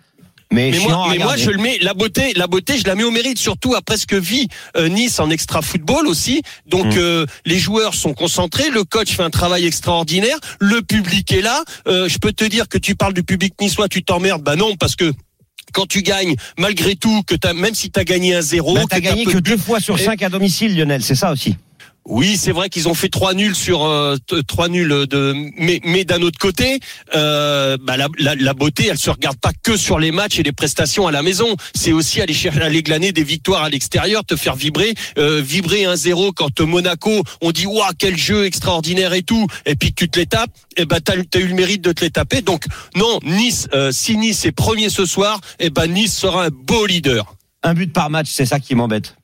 Mais, 0.53 0.71
Mais 0.71 0.79
moi, 0.79 1.07
mais 1.11 1.19
moi, 1.19 1.37
je 1.37 1.51
le 1.51 1.59
mets 1.59 1.79
la 1.81 1.95
beauté, 1.95 2.33
la 2.37 2.47
beauté, 2.47 2.79
je 2.79 2.85
la 2.87 2.95
mets 2.95 3.03
au 3.03 3.11
mérite, 3.11 3.39
surtout 3.39 3.75
après 3.75 3.97
ce 3.97 4.07
que 4.07 4.15
vit 4.15 4.47
euh, 4.77 4.89
Nice 4.89 5.19
en 5.19 5.31
extra 5.31 5.63
football 5.63 6.07
aussi. 6.07 6.43
Donc 6.67 6.87
Mm. 6.95 6.99
euh, 6.99 7.27
les 7.45 7.59
joueurs 7.59 7.95
sont 7.95 8.15
concentrés, 8.15 8.71
le 8.71 8.85
coach 8.85 9.17
fait 9.17 9.23
un 9.25 9.31
travail 9.31 9.67
extraordinaire, 9.67 10.39
le 10.61 10.83
public 10.83 11.33
est 11.33 11.41
là. 11.41 11.65
Euh, 11.89 12.09
je 12.09 12.19
peux 12.19 12.33
te 12.33 12.45
dire 12.45 12.69
que 12.69 12.79
tu 12.79 12.95
parles 12.95 13.15
du 13.15 13.25
public 13.25 13.55
niçois, 13.61 13.89
tu 13.89 14.05
t'emmerdes. 14.05 14.43
Bah 14.43 14.55
non, 14.55 14.77
parce 14.77 14.95
que 14.95 15.13
quand 15.75 15.87
tu 15.87 16.03
gagnes, 16.03 16.37
malgré 16.57 16.97
tout, 16.97 17.23
que 17.27 17.35
t'as, 17.35 17.53
même 17.53 17.75
si 17.75 17.91
tu 17.91 18.01
as 18.01 18.05
gagné 18.05 18.35
un 18.35 18.41
zéro, 18.41 18.75
Bah, 18.75 18.83
que 18.85 18.87
t'as 18.89 18.97
t'as 18.97 19.01
gagné 19.03 19.25
que 19.27 19.39
deux 19.39 19.59
fois 19.59 19.81
sur 19.81 19.99
cinq 19.99 20.23
à 20.23 20.31
domicile, 20.31 20.75
Lionel. 20.75 21.03
C'est 21.03 21.17
ça 21.17 21.33
aussi. 21.33 21.57
Oui, 22.07 22.37
c'est 22.37 22.53
vrai 22.53 22.69
qu'ils 22.69 22.87
ont 22.89 22.95
fait 22.95 23.09
trois 23.09 23.33
nuls 23.33 23.55
sur 23.55 23.85
euh, 23.85 24.17
trois 24.47 24.69
nuls 24.69 25.07
de, 25.09 25.35
mais, 25.57 26.05
d'un 26.05 26.21
autre 26.21 26.39
côté, 26.39 26.79
euh, 27.15 27.79
bah, 27.81 27.97
la, 27.97 28.09
la, 28.19 28.35
la 28.35 28.53
beauté, 28.53 28.89
elle 28.91 28.99
se 28.99 29.09
regarde 29.09 29.39
pas 29.39 29.53
que 29.63 29.79
sur 29.79 29.99
les 29.99 30.13
matchs 30.13 30.39
et 30.39 30.43
les 30.43 30.53
prestations 30.53 31.07
à 31.07 31.13
la 31.13 31.23
maison. 31.23 31.57
C'est 31.75 31.93
aussi 31.93 32.21
aller 32.21 32.35
chercher, 32.35 32.83
glaner 32.83 33.13
des 33.13 33.25
victoires 33.25 33.63
à 33.63 33.71
l'extérieur, 33.71 34.23
te 34.25 34.37
faire 34.37 34.55
vibrer, 34.55 34.95
euh, 35.17 35.41
vibrer 35.41 35.85
1-0 35.85 36.33
quand 36.35 36.61
Monaco, 36.61 37.23
on 37.41 37.53
dit 37.53 37.67
waouh 37.67 37.93
quel 37.99 38.19
jeu 38.19 38.45
extraordinaire 38.45 39.15
et 39.15 39.23
tout, 39.23 39.47
et 39.65 39.75
puis 39.75 39.95
tu 39.95 40.11
te 40.11 40.19
les 40.19 40.27
tapes, 40.27 40.53
et 40.77 40.85
ben 40.85 41.01
t'as, 41.01 41.15
as 41.15 41.39
eu 41.39 41.47
le 41.47 41.55
mérite 41.55 41.81
de 41.81 41.93
te 41.93 42.05
les 42.05 42.11
taper. 42.11 42.43
Donc 42.43 42.67
non, 42.97 43.19
Nice, 43.23 43.67
euh, 43.73 43.93
si 43.93 44.19
Nice 44.19 44.45
est 44.45 44.53
premier 44.53 44.91
ce 44.91 45.07
soir, 45.07 45.41
et 45.59 45.71
ben 45.71 45.87
Nice 45.87 46.15
sera 46.15 46.45
un 46.47 46.51
beau 46.51 46.85
leader. 46.85 47.35
Un 47.63 47.73
but 47.73 47.91
par 47.93 48.11
match, 48.11 48.29
c'est 48.31 48.47
ça 48.47 48.61
qui 48.61 48.75
m'embête. 48.75 49.17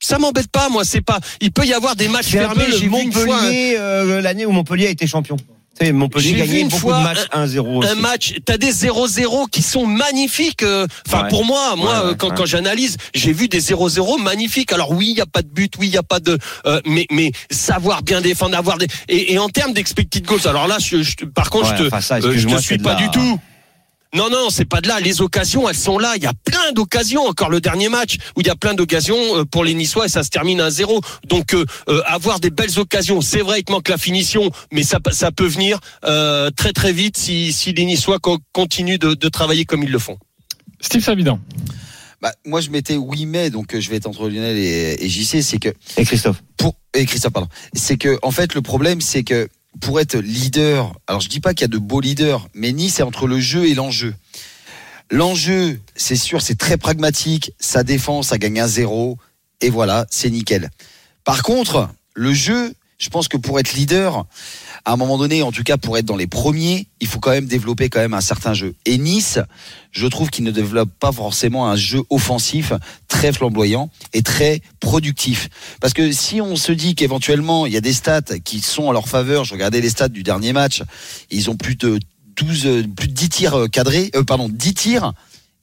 Ça 0.00 0.18
m'embête 0.18 0.48
pas, 0.48 0.68
moi. 0.68 0.84
C'est 0.84 1.00
pas. 1.00 1.18
Il 1.40 1.52
peut 1.52 1.64
y 1.66 1.72
avoir 1.72 1.96
des 1.96 2.08
matchs 2.08 2.26
fermés. 2.28 2.64
J'ai 2.70 2.88
vu 2.88 3.00
une 3.02 3.12
fois. 3.12 3.22
un- 3.38 3.42
Montpellier, 3.42 3.76
euh, 3.78 4.20
l'année 4.20 4.46
où 4.46 4.52
Montpellier 4.52 4.86
a 4.88 4.90
été 4.90 5.06
champion. 5.06 5.36
Tu 5.78 5.84
sais, 5.86 5.92
Montpellier 5.92 6.32
gagnait 6.34 6.60
une 6.60 6.68
beaucoup 6.68 6.80
fois 6.80 6.98
de 7.00 7.04
matchs 7.04 7.26
1-0 7.32 7.78
aussi. 7.80 7.88
un 7.90 7.94
match, 7.96 8.34
t'as 8.46 8.56
des 8.56 8.72
0-0 8.72 9.46
qui 9.46 9.60
sont 9.62 9.84
magnifiques. 9.86 10.62
euh, 10.62 10.86
Enfin, 11.06 11.24
Ouais. 11.24 11.28
pour 11.28 11.44
moi, 11.44 11.76
moi, 11.76 11.86
Ouais, 11.92 11.98
ouais, 12.06 12.10
euh, 12.12 12.14
quand, 12.14 12.30
quand 12.34 12.46
j'analyse, 12.46 12.96
j'ai 13.14 13.32
vu 13.34 13.48
des 13.48 13.60
0-0 13.60 14.16
magnifiques. 14.18 14.72
Alors 14.72 14.92
oui, 14.92 15.08
il 15.10 15.16
y 15.18 15.20
a 15.20 15.26
pas 15.26 15.42
de 15.42 15.48
but, 15.48 15.74
oui, 15.78 15.88
il 15.88 15.94
y 15.94 15.98
a 15.98 16.02
pas 16.02 16.18
de, 16.20 16.38
euh, 16.66 16.80
mais 16.86 17.06
mais 17.10 17.30
savoir 17.50 18.02
bien 18.02 18.20
défendre, 18.22 18.56
avoir 18.56 18.78
des 18.78 18.86
et, 19.08 19.34
et 19.34 19.38
en 19.38 19.48
termes 19.50 19.74
d'expected 19.74 20.24
goals. 20.24 20.46
Alors 20.46 20.66
là, 20.66 20.78
je, 20.78 21.02
je- 21.02 21.24
par 21.26 21.50
contre, 21.50 21.76
je 21.76 21.84
te, 21.84 22.00
ça, 22.00 22.16
euh, 22.16 22.32
je 22.34 22.46
te 22.48 22.58
suis 22.58 22.78
pas 22.78 22.94
la- 22.94 23.00
du 23.00 23.10
tout. 23.10 23.38
Non, 24.14 24.30
non, 24.30 24.48
c'est 24.50 24.64
pas 24.64 24.80
de 24.80 24.88
là. 24.88 24.98
Les 25.00 25.20
occasions, 25.20 25.68
elles 25.68 25.76
sont 25.76 25.98
là. 25.98 26.14
Il 26.16 26.22
y 26.22 26.26
a 26.26 26.32
plein 26.44 26.72
d'occasions. 26.72 27.26
Encore 27.26 27.50
le 27.50 27.60
dernier 27.60 27.88
match 27.88 28.16
où 28.36 28.40
il 28.40 28.46
y 28.46 28.50
a 28.50 28.56
plein 28.56 28.72
d'occasions 28.74 29.16
euh, 29.38 29.44
pour 29.44 29.64
les 29.64 29.74
Niçois 29.74 30.06
et 30.06 30.08
ça 30.08 30.22
se 30.22 30.30
termine 30.30 30.60
à 30.60 30.70
0 30.70 31.00
Donc, 31.28 31.54
euh, 31.54 31.64
euh, 31.88 32.00
avoir 32.06 32.40
des 32.40 32.50
belles 32.50 32.78
occasions, 32.78 33.20
c'est 33.20 33.40
vrai, 33.40 33.60
il 33.60 33.64
te 33.64 33.72
manque 33.72 33.88
la 33.88 33.98
finition, 33.98 34.50
mais 34.72 34.84
ça, 34.84 34.98
ça 35.10 35.32
peut 35.32 35.46
venir 35.46 35.78
euh, 36.04 36.50
très 36.56 36.72
très 36.72 36.92
vite 36.92 37.16
si, 37.16 37.52
si 37.52 37.72
les 37.72 37.84
Niçois 37.84 38.18
co- 38.18 38.38
continuent 38.52 38.98
de, 38.98 39.14
de 39.14 39.28
travailler 39.28 39.64
comme 39.64 39.82
ils 39.82 39.90
le 39.92 39.98
font. 39.98 40.18
Steve 40.80 41.02
Savidan. 41.02 41.38
Bah, 42.22 42.32
moi, 42.46 42.60
je 42.62 42.70
mettais 42.70 42.96
oui, 42.96 43.26
mais, 43.26 43.50
donc 43.50 43.78
je 43.78 43.90
vais 43.90 43.96
être 43.96 44.06
entre 44.06 44.28
Lionel 44.28 44.56
et, 44.56 44.96
et 45.04 45.08
JC. 45.08 45.42
C'est 45.42 45.58
que 45.58 45.68
Et 45.98 46.04
Christophe. 46.04 46.42
pour 46.56 46.74
et 46.94 47.04
Christophe 47.04 47.34
pardon 47.34 47.48
c'est 47.74 47.98
que 47.98 48.18
en 48.22 48.30
fait 48.30 48.54
le 48.54 48.62
problème 48.62 49.02
c'est 49.02 49.22
que 49.22 49.50
pour 49.80 50.00
être 50.00 50.16
leader 50.16 50.92
alors 51.06 51.20
je 51.20 51.28
dis 51.28 51.40
pas 51.40 51.54
qu'il 51.54 51.62
y 51.62 51.64
a 51.64 51.68
de 51.68 51.78
beaux 51.78 52.00
leaders 52.00 52.48
mais 52.54 52.72
Nice 52.72 52.94
c'est 52.96 53.02
entre 53.02 53.26
le 53.26 53.40
jeu 53.40 53.66
et 53.66 53.74
l'enjeu. 53.74 54.14
L'enjeu 55.10 55.80
c'est 55.94 56.16
sûr 56.16 56.42
c'est 56.42 56.58
très 56.58 56.76
pragmatique 56.76 57.52
ça 57.58 57.82
défend 57.82 58.22
ça 58.22 58.38
gagne 58.38 58.60
un 58.60 58.66
zéro 58.66 59.18
et 59.60 59.70
voilà 59.70 60.06
c'est 60.10 60.30
nickel. 60.30 60.70
Par 61.24 61.42
contre 61.42 61.88
le 62.14 62.32
jeu 62.32 62.74
je 62.98 63.08
pense 63.10 63.28
que 63.28 63.36
pour 63.36 63.60
être 63.60 63.74
leader 63.74 64.26
à 64.86 64.92
un 64.92 64.96
moment 64.96 65.18
donné 65.18 65.42
en 65.42 65.50
tout 65.52 65.64
cas 65.64 65.76
pour 65.76 65.98
être 65.98 66.06
dans 66.06 66.16
les 66.16 66.28
premiers 66.28 66.86
il 67.00 67.08
faut 67.08 67.18
quand 67.18 67.32
même 67.32 67.46
développer 67.46 67.90
quand 67.90 67.98
même 67.98 68.14
un 68.14 68.20
certain 68.20 68.54
jeu 68.54 68.74
et 68.86 68.96
Nice 68.96 69.38
je 69.90 70.06
trouve 70.06 70.30
qu'il 70.30 70.44
ne 70.44 70.52
développe 70.52 70.90
pas 71.00 71.10
forcément 71.12 71.68
un 71.68 71.74
jeu 71.76 72.00
offensif 72.08 72.72
très 73.08 73.32
flamboyant 73.32 73.90
et 74.14 74.22
très 74.22 74.62
productif 74.80 75.48
parce 75.80 75.92
que 75.92 76.12
si 76.12 76.40
on 76.40 76.54
se 76.56 76.70
dit 76.72 76.94
qu'éventuellement 76.94 77.66
il 77.66 77.72
y 77.72 77.76
a 77.76 77.80
des 77.80 77.92
stats 77.92 78.38
qui 78.44 78.60
sont 78.60 78.84
en 78.84 78.92
leur 78.92 79.08
faveur, 79.08 79.44
je 79.44 79.54
regardais 79.54 79.80
les 79.80 79.90
stats 79.90 80.08
du 80.08 80.22
dernier 80.22 80.52
match, 80.52 80.82
ils 81.30 81.50
ont 81.50 81.56
plus 81.56 81.74
de 81.76 81.98
12, 82.36 82.66
euh, 82.66 82.84
plus 82.96 83.08
de 83.08 83.12
10 83.12 83.28
tirs 83.30 83.54
euh, 83.54 83.66
cadrés, 83.66 84.10
euh, 84.14 84.22
pardon, 84.22 84.48
10 84.48 84.74
tirs, 84.74 85.12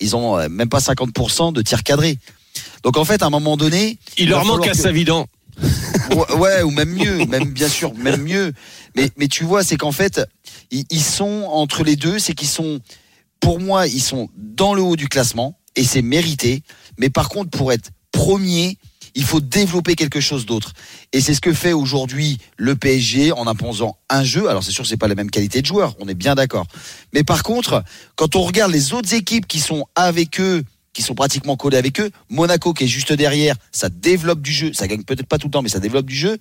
ils 0.02 0.16
ont 0.16 0.38
euh, 0.38 0.50
même 0.50 0.70
pas 0.70 0.80
50% 0.80 1.54
de 1.54 1.62
tirs 1.62 1.84
cadrés. 1.84 2.18
Donc 2.84 2.98
en 2.98 3.06
fait, 3.06 3.22
à 3.22 3.28
un 3.28 3.30
moment 3.30 3.56
donné, 3.58 3.98
Il, 4.18 4.24
Il 4.24 4.30
leur 4.30 4.44
manque 4.44 4.68
à 4.68 4.72
que- 4.72 4.78
Savidan. 4.78 5.28
ouais, 6.38 6.62
ou 6.62 6.72
même 6.72 6.90
mieux, 6.90 7.26
même 7.26 7.52
bien 7.52 7.70
sûr, 7.70 7.94
même 7.96 8.22
mieux. 8.22 8.54
Mais, 8.96 9.10
mais 9.18 9.28
tu 9.28 9.44
vois, 9.44 9.64
c'est 9.64 9.78
qu'en 9.78 9.92
fait, 9.92 10.22
ils, 10.72 11.02
sont 11.02 11.48
entre 11.52 11.84
les 11.84 11.96
deux, 11.96 12.20
c'est 12.20 12.34
qu'ils 12.34 12.48
sont 12.48 12.80
pour 13.40 13.60
moi, 13.60 13.88
ils 13.88 14.02
sont 14.02 14.30
dans 14.38 14.74
le 14.74 14.82
haut 14.82 14.96
du 14.96 15.08
classement 15.08 15.58
et 15.76 15.84
c'est 15.84 16.02
mérité. 16.02 16.64
Mais 16.98 17.10
par 17.10 17.30
contre, 17.30 17.50
pour 17.50 17.72
être 17.74 17.90
premier, 18.12 18.78
il 19.16 19.24
faut 19.24 19.42
développer 19.42 19.96
quelque 19.96 20.20
chose 20.20 20.46
d'autre. 20.46 20.74
Et 21.12 21.22
c'est 21.22 21.34
ce 21.34 21.42
que 21.42 21.54
fait 21.54 21.74
aujourd'hui 21.74 22.40
le 22.58 22.76
PSG 22.76 23.32
en 23.32 23.48
imposant 23.48 23.98
un 24.10 24.24
jeu. 24.24 24.50
Alors 24.50 24.64
c'est 24.64 24.72
sûr 24.72 24.88
c'est 24.88 24.98
pas 24.98 25.08
la 25.08 25.16
même 25.16 25.30
qualité 25.30 25.62
de 25.62 25.66
joueur, 25.66 25.96
on 26.00 26.08
est 26.08 26.16
bien 26.16 26.36
d'accord. 26.36 26.66
Mais 27.14 27.24
par 27.24 27.44
contre, 27.44 27.84
quand 28.16 28.36
on 28.36 28.42
regarde 28.42 28.72
les 28.72 28.94
autres 28.94 29.14
équipes 29.14 29.48
qui 29.48 29.60
sont 29.60 29.86
avec 29.96 30.40
eux, 30.40 30.64
qui 30.94 31.02
sont 31.02 31.16
pratiquement 31.16 31.58
collées 31.58 31.78
avec 31.78 32.00
eux, 32.00 32.12
Monaco 32.30 32.74
qui 32.74 32.86
est 32.86 32.88
juste 32.88 33.12
derrière, 33.14 33.56
ça 33.72 33.90
développe 33.90 34.42
du 34.42 34.52
jeu. 34.52 34.72
Ça 34.74 34.88
gagne 34.88 35.04
peut-être 35.04 35.28
pas 35.28 35.38
tout 35.38 35.48
le 35.48 35.52
temps, 35.52 35.62
mais 35.62 35.70
ça 35.70 35.80
développe 35.80 36.06
du 36.06 36.16
jeu. 36.16 36.38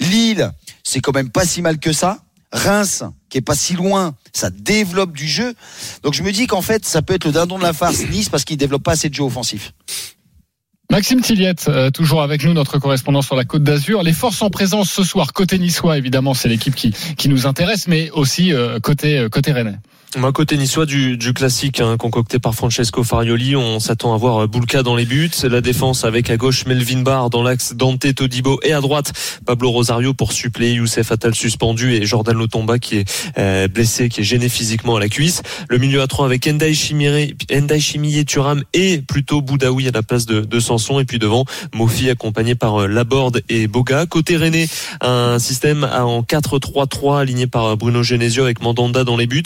Lille, 0.00 0.50
c'est 0.82 1.00
quand 1.00 1.14
même 1.14 1.30
pas 1.30 1.44
si 1.44 1.62
mal 1.62 1.78
que 1.78 1.92
ça. 1.92 2.18
Reims, 2.52 3.04
qui 3.28 3.38
est 3.38 3.42
pas 3.42 3.54
si 3.54 3.74
loin, 3.74 4.16
ça 4.32 4.50
développe 4.50 5.12
du 5.12 5.28
jeu. 5.28 5.54
Donc 6.02 6.14
je 6.14 6.22
me 6.22 6.32
dis 6.32 6.46
qu'en 6.48 6.62
fait, 6.62 6.84
ça 6.84 7.00
peut 7.00 7.14
être 7.14 7.26
le 7.26 7.32
dindon 7.32 7.58
de 7.58 7.62
la 7.62 7.72
farce 7.72 8.00
Nice 8.08 8.28
parce 8.28 8.44
qu'il 8.44 8.56
développe 8.56 8.82
pas 8.82 8.92
assez 8.92 9.08
de 9.08 9.14
jeu 9.14 9.22
offensif. 9.22 9.72
Maxime 10.90 11.20
Tilliette, 11.20 11.66
euh, 11.68 11.90
toujours 11.92 12.20
avec 12.20 12.42
nous, 12.44 12.52
notre 12.52 12.78
correspondant 12.78 13.22
sur 13.22 13.36
la 13.36 13.44
Côte 13.44 13.62
d'Azur. 13.62 14.02
Les 14.02 14.12
forces 14.12 14.42
en 14.42 14.50
présence 14.50 14.90
ce 14.90 15.04
soir, 15.04 15.32
côté 15.32 15.56
niçois, 15.56 15.96
évidemment, 15.96 16.34
c'est 16.34 16.48
l'équipe 16.48 16.74
qui, 16.74 16.92
qui 17.16 17.28
nous 17.28 17.46
intéresse, 17.46 17.86
mais 17.86 18.10
aussi 18.10 18.52
euh, 18.52 18.80
côté, 18.80 19.16
euh, 19.16 19.28
côté 19.28 19.52
rennais. 19.52 19.76
Moi, 20.16 20.32
côté 20.32 20.56
niçois 20.56 20.86
du, 20.86 21.16
du 21.16 21.32
classique 21.32 21.78
hein, 21.78 21.96
concocté 21.96 22.40
par 22.40 22.52
Francesco 22.52 23.04
Farioli, 23.04 23.54
on 23.54 23.78
s'attend 23.78 24.12
à 24.12 24.16
voir 24.16 24.48
Boulka 24.48 24.82
dans 24.82 24.96
les 24.96 25.04
buts. 25.04 25.30
La 25.44 25.60
défense 25.60 26.04
avec 26.04 26.30
à 26.30 26.36
gauche 26.36 26.66
Melvin 26.66 27.02
Barr 27.02 27.30
dans 27.30 27.44
l'axe 27.44 27.74
Dante 27.74 28.12
Todibo 28.12 28.58
et 28.64 28.72
à 28.72 28.80
droite 28.80 29.12
Pablo 29.46 29.70
Rosario 29.70 30.12
pour 30.12 30.32
suppléer 30.32 30.72
Youssef 30.72 31.12
Attal 31.12 31.36
suspendu 31.36 31.94
et 31.94 32.06
Jordan 32.06 32.36
Lotomba 32.36 32.80
qui 32.80 32.96
est 32.96 33.32
euh, 33.38 33.68
blessé, 33.68 34.08
qui 34.08 34.22
est 34.22 34.24
gêné 34.24 34.48
physiquement 34.48 34.96
à 34.96 35.00
la 35.00 35.08
cuisse. 35.08 35.42
Le 35.68 35.78
milieu 35.78 36.02
à 36.02 36.08
trois 36.08 36.26
avec 36.26 36.44
Endai 36.48 36.74
Chimire, 36.74 37.28
Endai 37.52 37.78
Chimie 37.78 38.24
Turam 38.24 38.64
et 38.74 38.98
plutôt 38.98 39.42
Boudaoui 39.42 39.86
à 39.86 39.92
la 39.92 40.02
place 40.02 40.26
de, 40.26 40.40
de 40.40 41.00
et 41.00 41.04
puis 41.04 41.20
devant 41.20 41.44
Mofi 41.72 42.10
accompagné 42.10 42.56
par 42.56 42.82
euh, 42.82 42.86
Laborde 42.88 43.42
et 43.48 43.68
Boga. 43.68 44.06
Côté 44.06 44.36
René, 44.36 44.66
un 45.02 45.38
système 45.38 45.84
en 45.84 46.22
4-3-3 46.22 47.20
aligné 47.20 47.46
par 47.46 47.76
Bruno 47.76 48.02
Genesio 48.02 48.42
avec 48.42 48.60
Mandanda 48.60 49.04
dans 49.04 49.16
les 49.16 49.28
buts. 49.28 49.44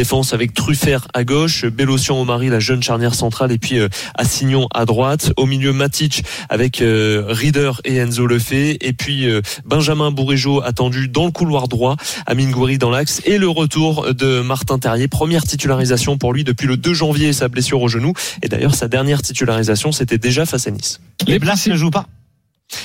Défense 0.00 0.32
avec 0.32 0.54
Truffert 0.54 1.08
à 1.12 1.24
gauche, 1.24 1.66
Bélocian 1.66 2.18
au 2.18 2.24
mari, 2.24 2.48
la 2.48 2.58
jeune 2.58 2.82
charnière 2.82 3.14
centrale, 3.14 3.52
et 3.52 3.58
puis 3.58 3.78
euh, 3.78 3.90
Assignon 4.14 4.66
à 4.72 4.86
droite. 4.86 5.30
Au 5.36 5.44
milieu, 5.44 5.74
Matic 5.74 6.24
avec 6.48 6.80
euh, 6.80 7.26
Rieder 7.28 7.72
et 7.84 7.96
Enzo 7.96 8.26
Lefebvre, 8.26 8.78
et 8.80 8.94
puis 8.94 9.28
euh, 9.28 9.42
Benjamin 9.66 10.10
Bourigeau 10.10 10.62
attendu 10.62 11.08
dans 11.08 11.26
le 11.26 11.32
couloir 11.32 11.68
droit, 11.68 11.96
Amine 12.24 12.50
Gouiri 12.50 12.78
dans 12.78 12.88
l'axe, 12.88 13.20
et 13.26 13.36
le 13.36 13.50
retour 13.50 14.14
de 14.14 14.40
Martin 14.40 14.78
Terrier, 14.78 15.06
première 15.06 15.42
titularisation 15.42 16.16
pour 16.16 16.32
lui 16.32 16.44
depuis 16.44 16.66
le 16.66 16.78
2 16.78 16.94
janvier, 16.94 17.34
sa 17.34 17.48
blessure 17.48 17.82
au 17.82 17.88
genou. 17.88 18.14
Et 18.42 18.48
d'ailleurs, 18.48 18.74
sa 18.74 18.88
dernière 18.88 19.20
titularisation, 19.20 19.92
c'était 19.92 20.16
déjà 20.16 20.46
face 20.46 20.66
à 20.66 20.70
Nice. 20.70 21.02
Les 21.26 21.38
Blas 21.38 21.62
ne 21.66 21.76
jouent 21.76 21.90
pas. 21.90 22.06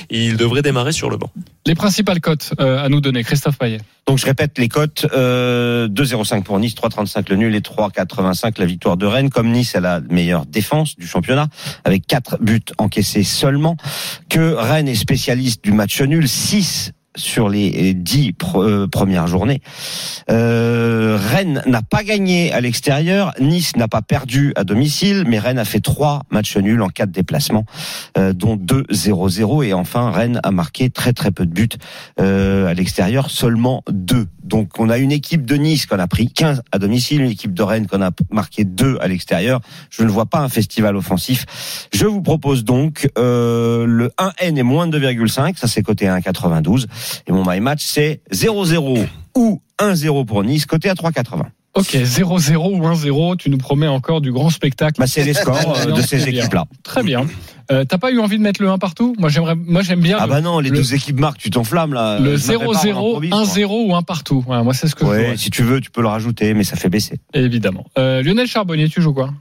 Il 0.09 0.37
devrait 0.37 0.61
démarrer 0.61 0.91
sur 0.91 1.09
le 1.09 1.17
banc. 1.17 1.31
Les 1.65 1.75
principales 1.75 2.21
cotes 2.21 2.53
euh, 2.59 2.83
à 2.83 2.89
nous 2.89 3.01
donner, 3.01 3.23
Christophe 3.23 3.57
Payet. 3.57 3.79
Donc 4.07 4.19
je 4.19 4.25
répète 4.25 4.57
les 4.59 4.67
cotes 4.67 5.07
euh, 5.13 5.87
2,05 5.87 6.43
pour 6.43 6.59
Nice, 6.59 6.75
3,35 6.75 7.29
le 7.29 7.37
nul 7.37 7.55
et 7.55 7.59
3,85 7.59 8.59
la 8.59 8.65
victoire 8.65 8.97
de 8.97 9.05
Rennes. 9.05 9.29
Comme 9.29 9.51
Nice 9.51 9.75
a 9.75 9.79
la 9.79 9.99
meilleure 10.01 10.45
défense 10.45 10.95
du 10.95 11.07
championnat 11.07 11.47
avec 11.83 12.05
quatre 12.05 12.37
buts 12.39 12.61
encaissés 12.77 13.23
seulement, 13.23 13.77
que 14.29 14.53
Rennes 14.53 14.87
est 14.87 14.95
spécialiste 14.95 15.63
du 15.63 15.71
match 15.71 16.01
nul, 16.01 16.27
6 16.27 16.91
sur 17.15 17.49
les 17.49 17.93
dix 17.93 18.33
euh, 18.55 18.87
premières 18.87 19.27
journées. 19.27 19.61
Euh, 20.29 21.17
Rennes 21.19 21.61
n'a 21.65 21.81
pas 21.81 22.03
gagné 22.03 22.51
à 22.53 22.61
l'extérieur, 22.61 23.33
Nice 23.39 23.75
n'a 23.75 23.87
pas 23.87 24.01
perdu 24.01 24.53
à 24.55 24.63
domicile, 24.63 25.23
mais 25.27 25.39
Rennes 25.39 25.59
a 25.59 25.65
fait 25.65 25.79
trois 25.79 26.23
matchs 26.29 26.57
nuls 26.57 26.81
en 26.81 26.89
quatre 26.89 27.11
déplacements, 27.11 27.65
euh, 28.17 28.33
dont 28.33 28.55
2-0-0. 28.55 29.63
Et 29.63 29.73
enfin, 29.73 30.11
Rennes 30.11 30.39
a 30.43 30.51
marqué 30.51 30.89
très 30.89 31.13
très 31.13 31.31
peu 31.31 31.45
de 31.45 31.51
buts 31.51 31.69
euh, 32.19 32.67
à 32.67 32.73
l'extérieur, 32.73 33.29
seulement 33.29 33.83
deux. 33.89 34.27
Donc 34.43 34.79
on 34.79 34.89
a 34.89 34.97
une 34.97 35.11
équipe 35.11 35.45
de 35.45 35.55
Nice 35.55 35.85
qu'on 35.87 35.99
a 35.99 36.07
pris 36.07 36.27
15 36.27 36.61
à 36.71 36.77
domicile, 36.77 37.21
une 37.21 37.31
équipe 37.31 37.53
de 37.53 37.63
Rennes 37.63 37.87
qu'on 37.87 38.01
a 38.01 38.11
marqué 38.31 38.63
deux 38.63 38.97
à 39.01 39.07
l'extérieur. 39.07 39.59
Je 39.89 40.03
ne 40.03 40.09
vois 40.09 40.27
pas 40.27 40.39
un 40.39 40.49
festival 40.49 40.95
offensif. 40.95 41.45
Je 41.91 42.05
vous 42.05 42.21
propose 42.21 42.63
donc 42.63 43.09
euh, 43.17 43.85
le 43.87 44.11
1N 44.19 44.57
est 44.57 44.63
moins 44.63 44.87
de 44.87 44.99
2,5, 44.99 45.57
ça 45.57 45.67
c'est 45.67 45.81
côté 45.81 46.05
1,92. 46.05 46.85
Et 47.27 47.31
mon 47.31 47.43
my 47.49 47.59
match, 47.59 47.83
c'est 47.83 48.21
0-0 48.31 49.05
ou 49.35 49.61
1-0 49.79 50.25
pour 50.25 50.43
Nice, 50.43 50.65
côté 50.65 50.89
à 50.89 50.93
3,80. 50.93 51.43
Ok, 51.73 51.93
0-0 51.93 52.55
ou 52.77 52.87
1-0, 52.87 53.35
tu 53.35 53.49
nous 53.49 53.57
promets 53.57 53.87
encore 53.87 54.21
du 54.21 54.31
grand 54.31 54.49
spectacle. 54.49 54.95
Bah, 54.97 55.07
c'est 55.07 55.25
les 55.25 55.33
scores 55.33 55.77
euh, 55.87 55.91
de 55.91 56.01
ces 56.01 56.29
équipes-là. 56.29 56.65
Très 56.83 57.03
bien. 57.03 57.25
Euh, 57.69 57.83
T'as 57.83 57.97
pas 57.97 58.11
eu 58.11 58.19
envie 58.19 58.37
de 58.37 58.43
mettre 58.43 58.61
le 58.61 58.69
1 58.69 58.77
partout? 58.77 59.13
Moi 59.19 59.27
j'aimerais, 59.27 59.55
moi 59.55 59.81
j'aime 59.81 59.99
bien 59.99 60.17
Ah 60.21 60.27
bah 60.27 60.39
non, 60.39 60.59
les 60.59 60.69
le- 60.69 60.77
deux 60.77 60.93
équipes 60.93 61.19
marquent, 61.19 61.39
tu 61.39 61.49
t'enflammes 61.49 61.93
là. 61.93 62.17
le 62.19 62.37
Je 62.37 62.47
me 62.51 62.57
prépare, 62.59 62.73
0-0, 62.85 62.87
on 62.93 63.07
improvise, 63.07 63.29
quoi. 63.31 63.43
1-0 63.43 63.87
ou 63.89 63.95
1 63.95 64.03
partout. 64.03 64.43
Voilà, 64.45 64.63
moi 64.63 64.73
c'est 64.73 64.87
ce 64.87 64.95
que 64.95 65.03
je 65.03 65.09
Ouais, 65.09 65.25
vois, 65.29 65.35
si 65.37 65.49
tu 65.49 65.63
veux, 65.63 65.81
tu 65.81 65.89
peux 65.91 66.01
le 66.01 66.07
rajouter, 66.07 66.53
mais 66.53 66.63
ça 66.63 66.77
fait 66.77 66.89
baisser. 66.89 67.19
évidemment. 67.33 67.85
Euh, 67.97 68.21
Lionel 68.23 68.47
Charbonnier, 68.47 68.87
tu 68.87 69.01
joues 69.01 69.13
quoi? 69.13 69.31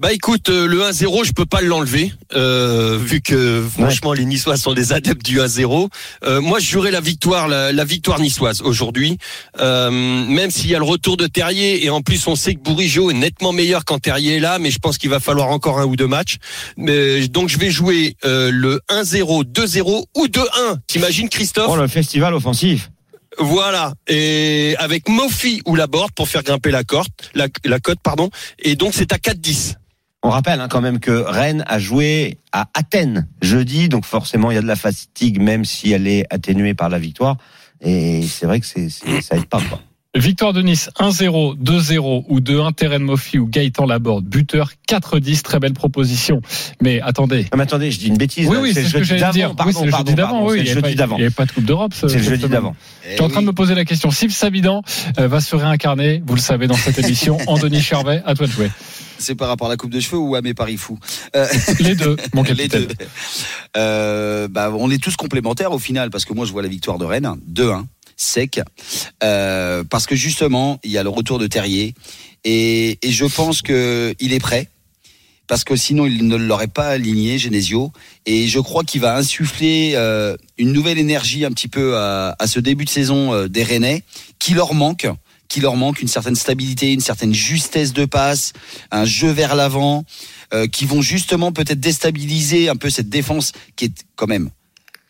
Bah 0.00 0.12
écoute, 0.12 0.48
euh, 0.48 0.66
le 0.66 0.80
1-0, 0.80 1.24
je 1.24 1.30
peux 1.30 1.46
pas 1.46 1.60
l'enlever, 1.60 2.12
euh, 2.34 2.98
vu 3.00 3.20
que 3.20 3.64
franchement 3.70 4.12
les 4.12 4.24
Niçois 4.24 4.56
sont 4.56 4.74
des 4.74 4.92
adeptes 4.92 5.24
du 5.24 5.38
1-0. 5.38 5.88
Euh, 6.24 6.40
moi, 6.40 6.58
je 6.58 6.68
jouerais 6.68 6.90
la 6.90 7.00
victoire, 7.00 7.46
la, 7.46 7.70
la 7.70 7.84
victoire 7.84 8.18
niçoise 8.18 8.60
aujourd'hui, 8.60 9.18
euh, 9.60 9.92
même 9.92 10.50
s'il 10.50 10.68
y 10.68 10.74
a 10.74 10.78
le 10.78 10.84
retour 10.84 11.16
de 11.16 11.28
Terrier 11.28 11.84
et 11.84 11.90
en 11.90 12.02
plus 12.02 12.26
on 12.26 12.34
sait 12.34 12.56
que 12.56 12.60
Bourigeau 12.60 13.12
est 13.12 13.14
nettement 13.14 13.52
meilleur 13.52 13.84
quand 13.84 14.00
Terrier 14.00 14.36
est 14.38 14.40
là, 14.40 14.58
mais 14.58 14.72
je 14.72 14.80
pense 14.80 14.98
qu'il 14.98 15.10
va 15.10 15.20
falloir 15.20 15.50
encore 15.50 15.78
un 15.78 15.84
ou 15.84 15.94
deux 15.94 16.08
matchs. 16.08 16.38
Mais 16.76 17.28
donc 17.28 17.48
je 17.48 17.56
vais 17.58 17.70
jouer 17.70 18.16
euh, 18.24 18.50
le 18.52 18.80
1-0, 18.90 19.44
2-0 19.44 20.06
ou 20.16 20.26
2-1. 20.26 20.40
T'imagines 20.88 21.28
Christophe? 21.28 21.68
Oh, 21.70 21.76
le 21.76 21.86
festival 21.86 22.34
offensif. 22.34 22.90
Voilà, 23.38 23.94
et 24.08 24.74
avec 24.78 25.08
Mofi 25.08 25.62
ou 25.66 25.76
Laborde 25.76 26.10
pour 26.16 26.28
faire 26.28 26.42
grimper 26.42 26.72
la 26.72 26.82
cote, 26.82 27.06
la, 27.34 27.46
la 27.64 27.78
cote 27.78 27.98
pardon. 28.02 28.30
Et 28.58 28.74
donc 28.74 28.92
c'est 28.92 29.12
à 29.12 29.16
4-10. 29.18 29.74
On 30.26 30.30
rappelle 30.30 30.58
hein, 30.62 30.68
quand 30.68 30.80
même 30.80 31.00
que 31.00 31.10
Rennes 31.10 31.64
a 31.66 31.78
joué 31.78 32.38
à 32.50 32.66
Athènes 32.72 33.28
jeudi, 33.42 33.90
donc 33.90 34.06
forcément 34.06 34.50
il 34.50 34.54
y 34.54 34.56
a 34.56 34.62
de 34.62 34.66
la 34.66 34.74
fatigue, 34.74 35.38
même 35.38 35.66
si 35.66 35.92
elle 35.92 36.06
est 36.06 36.24
atténuée 36.30 36.72
par 36.72 36.88
la 36.88 36.98
victoire. 36.98 37.36
Et 37.82 38.22
c'est 38.22 38.46
vrai 38.46 38.58
que 38.58 38.64
c'est, 38.64 38.88
ça 38.88 39.36
aide 39.36 39.44
pas. 39.44 39.60
Quoi. 39.68 39.80
Victoire 40.16 40.52
de 40.52 40.62
Nice 40.62 40.90
1-0, 41.00 41.56
2-0 41.58 42.24
ou 42.28 42.40
2-1 42.40 42.72
Terren 42.72 43.02
Mofi 43.02 43.38
ou 43.38 43.46
Gaëtan 43.48 43.84
Laborde. 43.84 44.24
Buteur 44.24 44.70
4-10, 44.88 45.42
très 45.42 45.58
belle 45.58 45.72
proposition. 45.72 46.40
Mais 46.80 47.00
attendez. 47.00 47.42
Non, 47.44 47.48
mais 47.56 47.64
attendez, 47.64 47.90
je 47.90 47.98
dis 47.98 48.06
une 48.06 48.16
bêtise. 48.16 48.46
Oui, 48.48 48.54
là, 48.56 48.62
oui, 48.62 48.70
c'est 48.74 48.84
ce 48.84 48.92
que 48.96 49.02
j'allais 49.02 49.20
d'avant, 49.20 49.32
dire. 49.32 49.54
Pardon, 49.56 49.70
oui, 49.72 49.74
c'est 49.80 49.84
le 49.86 49.90
pardon, 49.90 50.06
jeudi 50.06 50.14
d'avant. 50.16 50.44
Oui, 50.46 50.58
il 50.60 50.62
n'y 50.64 50.70
avait 51.22 51.30
pas 51.30 51.46
de 51.46 51.52
Coupe 51.52 51.64
d'Europe. 51.64 51.94
ce- 51.94 52.06
C'est 52.06 52.18
le 52.18 52.22
cette 52.22 52.30
jeudi 52.30 52.48
d'avant. 52.48 52.76
Je 53.08 53.14
suis 53.14 53.22
en 53.22 53.28
train 53.28 53.40
de 53.42 53.46
me 53.46 53.52
poser 53.52 53.74
la 53.74 53.84
question. 53.84 54.12
Sib 54.12 54.30
Sabidan 54.30 54.82
euh, 55.18 55.26
va 55.26 55.40
se 55.40 55.56
réincarner, 55.56 56.22
vous 56.24 56.36
le 56.36 56.40
savez, 56.40 56.68
dans 56.68 56.76
cette 56.76 56.98
émission, 56.98 57.38
en 57.48 57.58
Denis 57.58 57.82
Charvet. 57.82 58.22
À 58.24 58.34
toi 58.36 58.46
de 58.46 58.52
jouer. 58.52 58.70
C'est 59.18 59.34
par 59.34 59.48
rapport 59.48 59.66
à 59.68 59.70
la 59.70 59.76
coupe 59.76 59.90
de 59.90 60.00
cheveux 60.00 60.18
ou 60.18 60.34
à 60.36 60.42
mes 60.42 60.54
paris 60.54 60.76
fous? 60.76 60.98
Euh, 61.34 61.46
Les 61.80 61.94
deux, 61.96 62.16
mon 62.34 62.42
Les 62.56 62.68
deux. 62.68 62.86
Euh, 63.76 64.48
bah, 64.48 64.70
on 64.76 64.90
est 64.90 65.02
tous 65.02 65.16
complémentaires 65.16 65.72
au 65.72 65.78
final 65.78 66.10
parce 66.10 66.24
que 66.24 66.32
moi 66.34 66.46
je 66.46 66.52
vois 66.52 66.62
la 66.62 66.68
victoire 66.68 66.98
de 66.98 67.04
Rennes 67.04 67.34
2-1 67.52 67.84
sec 68.16 68.60
euh, 69.22 69.84
parce 69.84 70.06
que 70.06 70.14
justement 70.14 70.78
il 70.84 70.90
y 70.90 70.98
a 70.98 71.02
le 71.02 71.08
retour 71.08 71.38
de 71.38 71.46
Terrier. 71.46 71.94
Et, 72.44 72.98
et 73.02 73.10
je 73.10 73.24
pense 73.24 73.62
que 73.62 74.14
il 74.20 74.32
est 74.32 74.40
prêt 74.40 74.68
parce 75.46 75.64
que 75.64 75.76
sinon 75.76 76.06
il 76.06 76.26
ne 76.26 76.36
l'aurait 76.36 76.68
pas 76.68 76.88
aligné 76.88 77.38
Genesio. 77.38 77.92
Et 78.26 78.48
je 78.48 78.60
crois 78.60 78.84
qu'il 78.84 79.00
va 79.00 79.16
insuffler 79.16 79.92
euh, 79.94 80.36
une 80.58 80.72
nouvelle 80.72 80.98
énergie 80.98 81.44
un 81.44 81.50
petit 81.50 81.68
peu 81.68 81.96
à, 81.96 82.34
à 82.38 82.46
ce 82.46 82.60
début 82.60 82.84
de 82.84 82.90
saison 82.90 83.32
euh, 83.32 83.48
des 83.48 83.62
Rennais 83.62 84.02
qui 84.38 84.54
leur 84.54 84.74
manque 84.74 85.08
qui 85.48 85.60
leur 85.60 85.76
manque 85.76 86.02
une 86.02 86.08
certaine 86.08 86.34
stabilité, 86.34 86.92
une 86.92 87.00
certaine 87.00 87.32
justesse 87.32 87.92
de 87.92 88.06
passe, 88.06 88.54
un 88.90 89.04
jeu 89.04 89.30
vers 89.30 89.54
l'avant, 89.54 90.04
euh, 90.52 90.66
qui 90.66 90.84
vont 90.84 91.00
justement 91.00 91.52
peut-être 91.52 91.78
déstabiliser 91.78 92.68
un 92.68 92.74
peu 92.74 92.90
cette 92.90 93.08
défense 93.08 93.52
qui 93.76 93.84
est 93.84 94.04
quand 94.16 94.26
même 94.26 94.50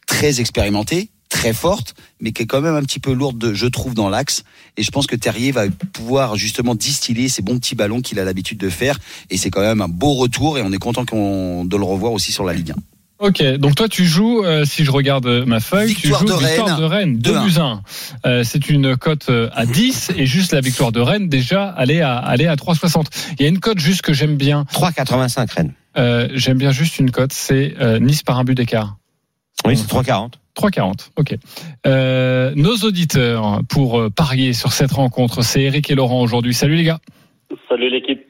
très 0.07 0.41
expérimentée, 0.41 1.09
très 1.35 1.53
forte, 1.53 1.95
mais 2.21 2.33
qui 2.33 2.43
est 2.43 2.47
quand 2.47 2.61
même 2.61 2.75
un 2.77 2.83
petit 2.83 3.01
peu 3.01 3.13
lourde, 3.13 3.39
de, 3.39 3.53
je 3.55 3.67
trouve, 3.67 3.95
dans 3.95 4.09
l'axe. 4.09 4.45
Et 4.77 4.83
je 4.83 4.91
pense 4.91 5.07
que 5.07 5.17
Terrier 5.17 5.51
va 5.53 5.65
pouvoir 5.93 6.37
justement 6.37 6.75
distiller 6.75 7.29
ces 7.29 7.43
bons 7.43 7.59
petits 7.59 7.75
ballons 7.75 8.01
qu'il 8.01 8.19
a 8.21 8.25
l'habitude 8.25 8.59
de 8.59 8.69
faire. 8.71 8.99
Et 9.31 9.37
c'est 9.37 9.51
quand 9.51 9.61
même 9.61 9.81
un 9.81 9.89
beau 9.89 10.15
retour 10.15 10.59
et 10.59 10.63
on 10.63 10.73
est 10.73 10.79
content 10.79 11.05
qu'on- 11.05 11.65
de 11.65 11.77
le 11.77 11.83
revoir 11.85 12.13
aussi 12.13 12.31
sur 12.33 12.45
la 12.45 12.53
Ligue 12.55 12.71
1. 12.71 12.75
Ok, 13.21 13.43
donc 13.59 13.75
toi 13.77 13.89
tu 13.89 14.05
joues, 14.05 14.45
euh, 14.45 14.65
si 14.65 14.85
je 14.85 14.91
regarde 14.91 15.27
euh, 15.27 15.45
ma 15.47 15.61
feuille, 15.61 15.95
Victoire 15.95 16.21
tu 16.23 16.27
joues 16.29 16.35
de 16.35 16.45
victoire 16.47 16.67
Rennes, 16.69 16.77
de 16.79 16.85
Rennes, 16.85 17.19
2 17.19 17.33
2-1. 17.33 17.45
buts 17.47 17.59
à 17.59 17.63
1. 17.63 17.83
Euh, 18.27 18.45
c'est 18.45 18.69
une 18.69 18.97
cote 18.97 19.27
euh, 19.31 19.49
à 19.55 19.67
10 19.67 20.11
et 20.17 20.27
juste 20.27 20.53
la 20.53 20.61
victoire 20.61 20.91
de 20.93 21.01
Rennes 21.01 21.29
déjà 21.29 21.69
aller 21.69 22.01
à 22.01 22.17
aller 22.17 22.47
à 22.47 22.57
3,60. 22.57 23.07
Il 23.39 23.43
y 23.43 23.47
a 23.47 23.49
une 23.49 23.61
cote 23.61 23.79
juste 23.79 24.03
que 24.03 24.13
j'aime 24.13 24.37
bien. 24.37 24.67
3,85 24.73 25.51
Rennes. 25.53 25.73
Euh, 25.97 26.29
j'aime 26.35 26.59
bien 26.59 26.73
juste 26.73 26.99
une 26.99 27.11
cote, 27.13 27.33
c'est 27.33 27.75
euh, 27.81 27.99
Nice 28.01 28.23
par 28.25 28.39
un 28.39 28.45
but 28.45 28.57
d'écart. 28.57 28.97
Oui, 29.65 29.77
c'est 29.77 29.87
3,40. 29.89 30.33
3,40. 30.57 31.11
Ok. 31.17 31.37
Euh, 31.87 32.53
nos 32.55 32.77
auditeurs 32.77 33.61
pour 33.69 34.01
euh, 34.01 34.11
parier 34.11 34.53
sur 34.53 34.73
cette 34.73 34.93
rencontre, 34.93 35.43
c'est 35.43 35.63
Eric 35.63 35.91
et 35.91 35.95
Laurent 35.95 36.23
aujourd'hui. 36.23 36.55
Salut 36.55 36.77
les 36.77 36.85
gars. 36.85 37.01
Salut 37.69 37.91
l'équipe. 37.91 38.21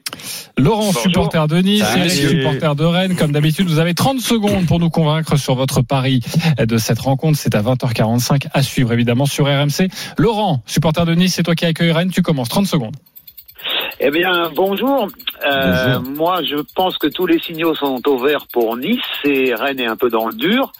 Laurent, 0.57 0.85
Bonjour. 0.87 1.01
supporter 1.01 1.47
de 1.47 1.57
Nice. 1.57 1.83
Eric, 1.95 2.11
supporter 2.11 2.75
de 2.75 2.83
Rennes. 2.83 3.15
Comme 3.15 3.31
d'habitude, 3.31 3.67
vous 3.67 3.79
avez 3.79 3.93
30 3.93 4.19
secondes 4.19 4.65
pour 4.65 4.79
nous 4.79 4.89
convaincre 4.89 5.35
sur 5.37 5.55
votre 5.55 5.81
pari 5.81 6.21
de 6.59 6.77
cette 6.77 6.99
rencontre. 6.99 7.37
C'est 7.37 7.55
à 7.55 7.61
20h45 7.61 8.47
à 8.53 8.61
suivre 8.61 8.93
évidemment 8.93 9.25
sur 9.25 9.45
RMC. 9.45 9.89
Laurent, 10.17 10.61
supporter 10.65 11.05
de 11.05 11.15
Nice, 11.15 11.35
c'est 11.35 11.43
toi 11.43 11.55
qui 11.55 11.65
accueille 11.65 11.91
Rennes. 11.91 12.11
Tu 12.11 12.21
commences 12.21 12.49
30 12.49 12.67
secondes. 12.67 12.95
Eh 13.99 14.11
bien, 14.11 14.51
bonjour. 14.53 15.07
Euh, 15.45 15.99
Moi, 16.01 16.41
je 16.43 16.57
pense 16.75 16.97
que 16.97 17.07
tous 17.07 17.25
les 17.25 17.39
signaux 17.39 17.73
sont 17.75 18.01
au 18.07 18.17
vert 18.17 18.45
pour 18.51 18.75
Nice. 18.75 18.99
Et 19.23 19.53
Rennes 19.53 19.79
est 19.79 19.87
un 19.87 19.95
peu 19.95 20.09
dans 20.09 20.27
le 20.27 20.33
dur. 20.33 20.73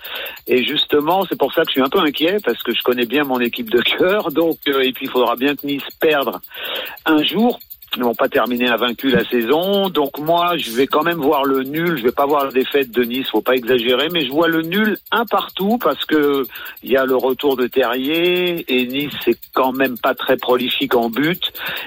Et 0.47 0.65
justement, 0.65 1.23
c'est 1.27 1.37
pour 1.37 1.53
ça 1.53 1.61
que 1.61 1.67
je 1.69 1.73
suis 1.73 1.81
un 1.81 1.89
peu 1.89 1.99
inquiet 1.99 2.37
parce 2.43 2.61
que 2.61 2.73
je 2.73 2.81
connais 2.83 3.05
bien 3.05 3.23
mon 3.23 3.39
équipe 3.39 3.69
de 3.69 3.81
cœur. 3.97 4.31
Donc, 4.31 4.57
euh, 4.67 4.81
et 4.81 4.91
puis 4.91 5.05
il 5.05 5.09
faudra 5.09 5.35
bien 5.37 5.55
que 5.55 5.65
Nice 5.65 5.83
perde 6.01 6.35
un 7.05 7.23
jour. 7.23 7.57
Ils 7.97 8.03
vont 8.03 8.15
pas 8.15 8.29
terminer 8.29 8.67
invaincu 8.67 9.09
la 9.09 9.23
saison. 9.25 9.89
Donc 9.89 10.19
moi, 10.19 10.57
je 10.57 10.71
vais 10.71 10.87
quand 10.87 11.03
même 11.03 11.19
voir 11.19 11.45
le 11.45 11.63
nul. 11.63 11.97
Je 11.97 12.03
vais 12.03 12.11
pas 12.11 12.25
voir 12.25 12.45
la 12.45 12.51
défaite 12.51 12.91
de 12.91 13.03
Nice. 13.03 13.29
Faut 13.29 13.41
pas 13.41 13.53
exagérer, 13.53 14.07
mais 14.11 14.25
je 14.25 14.31
vois 14.31 14.47
le 14.47 14.61
nul 14.61 14.97
un 15.11 15.25
partout 15.25 15.77
parce 15.77 16.03
que 16.05 16.43
il 16.83 16.91
y 16.91 16.97
a 16.97 17.05
le 17.05 17.15
retour 17.15 17.55
de 17.55 17.67
Terrier 17.67 18.65
et 18.67 18.87
Nice 18.87 19.13
c'est 19.23 19.37
quand 19.53 19.71
même 19.71 19.97
pas 19.97 20.13
très 20.13 20.37
prolifique 20.37 20.95
en 20.95 21.09
but. 21.09 21.41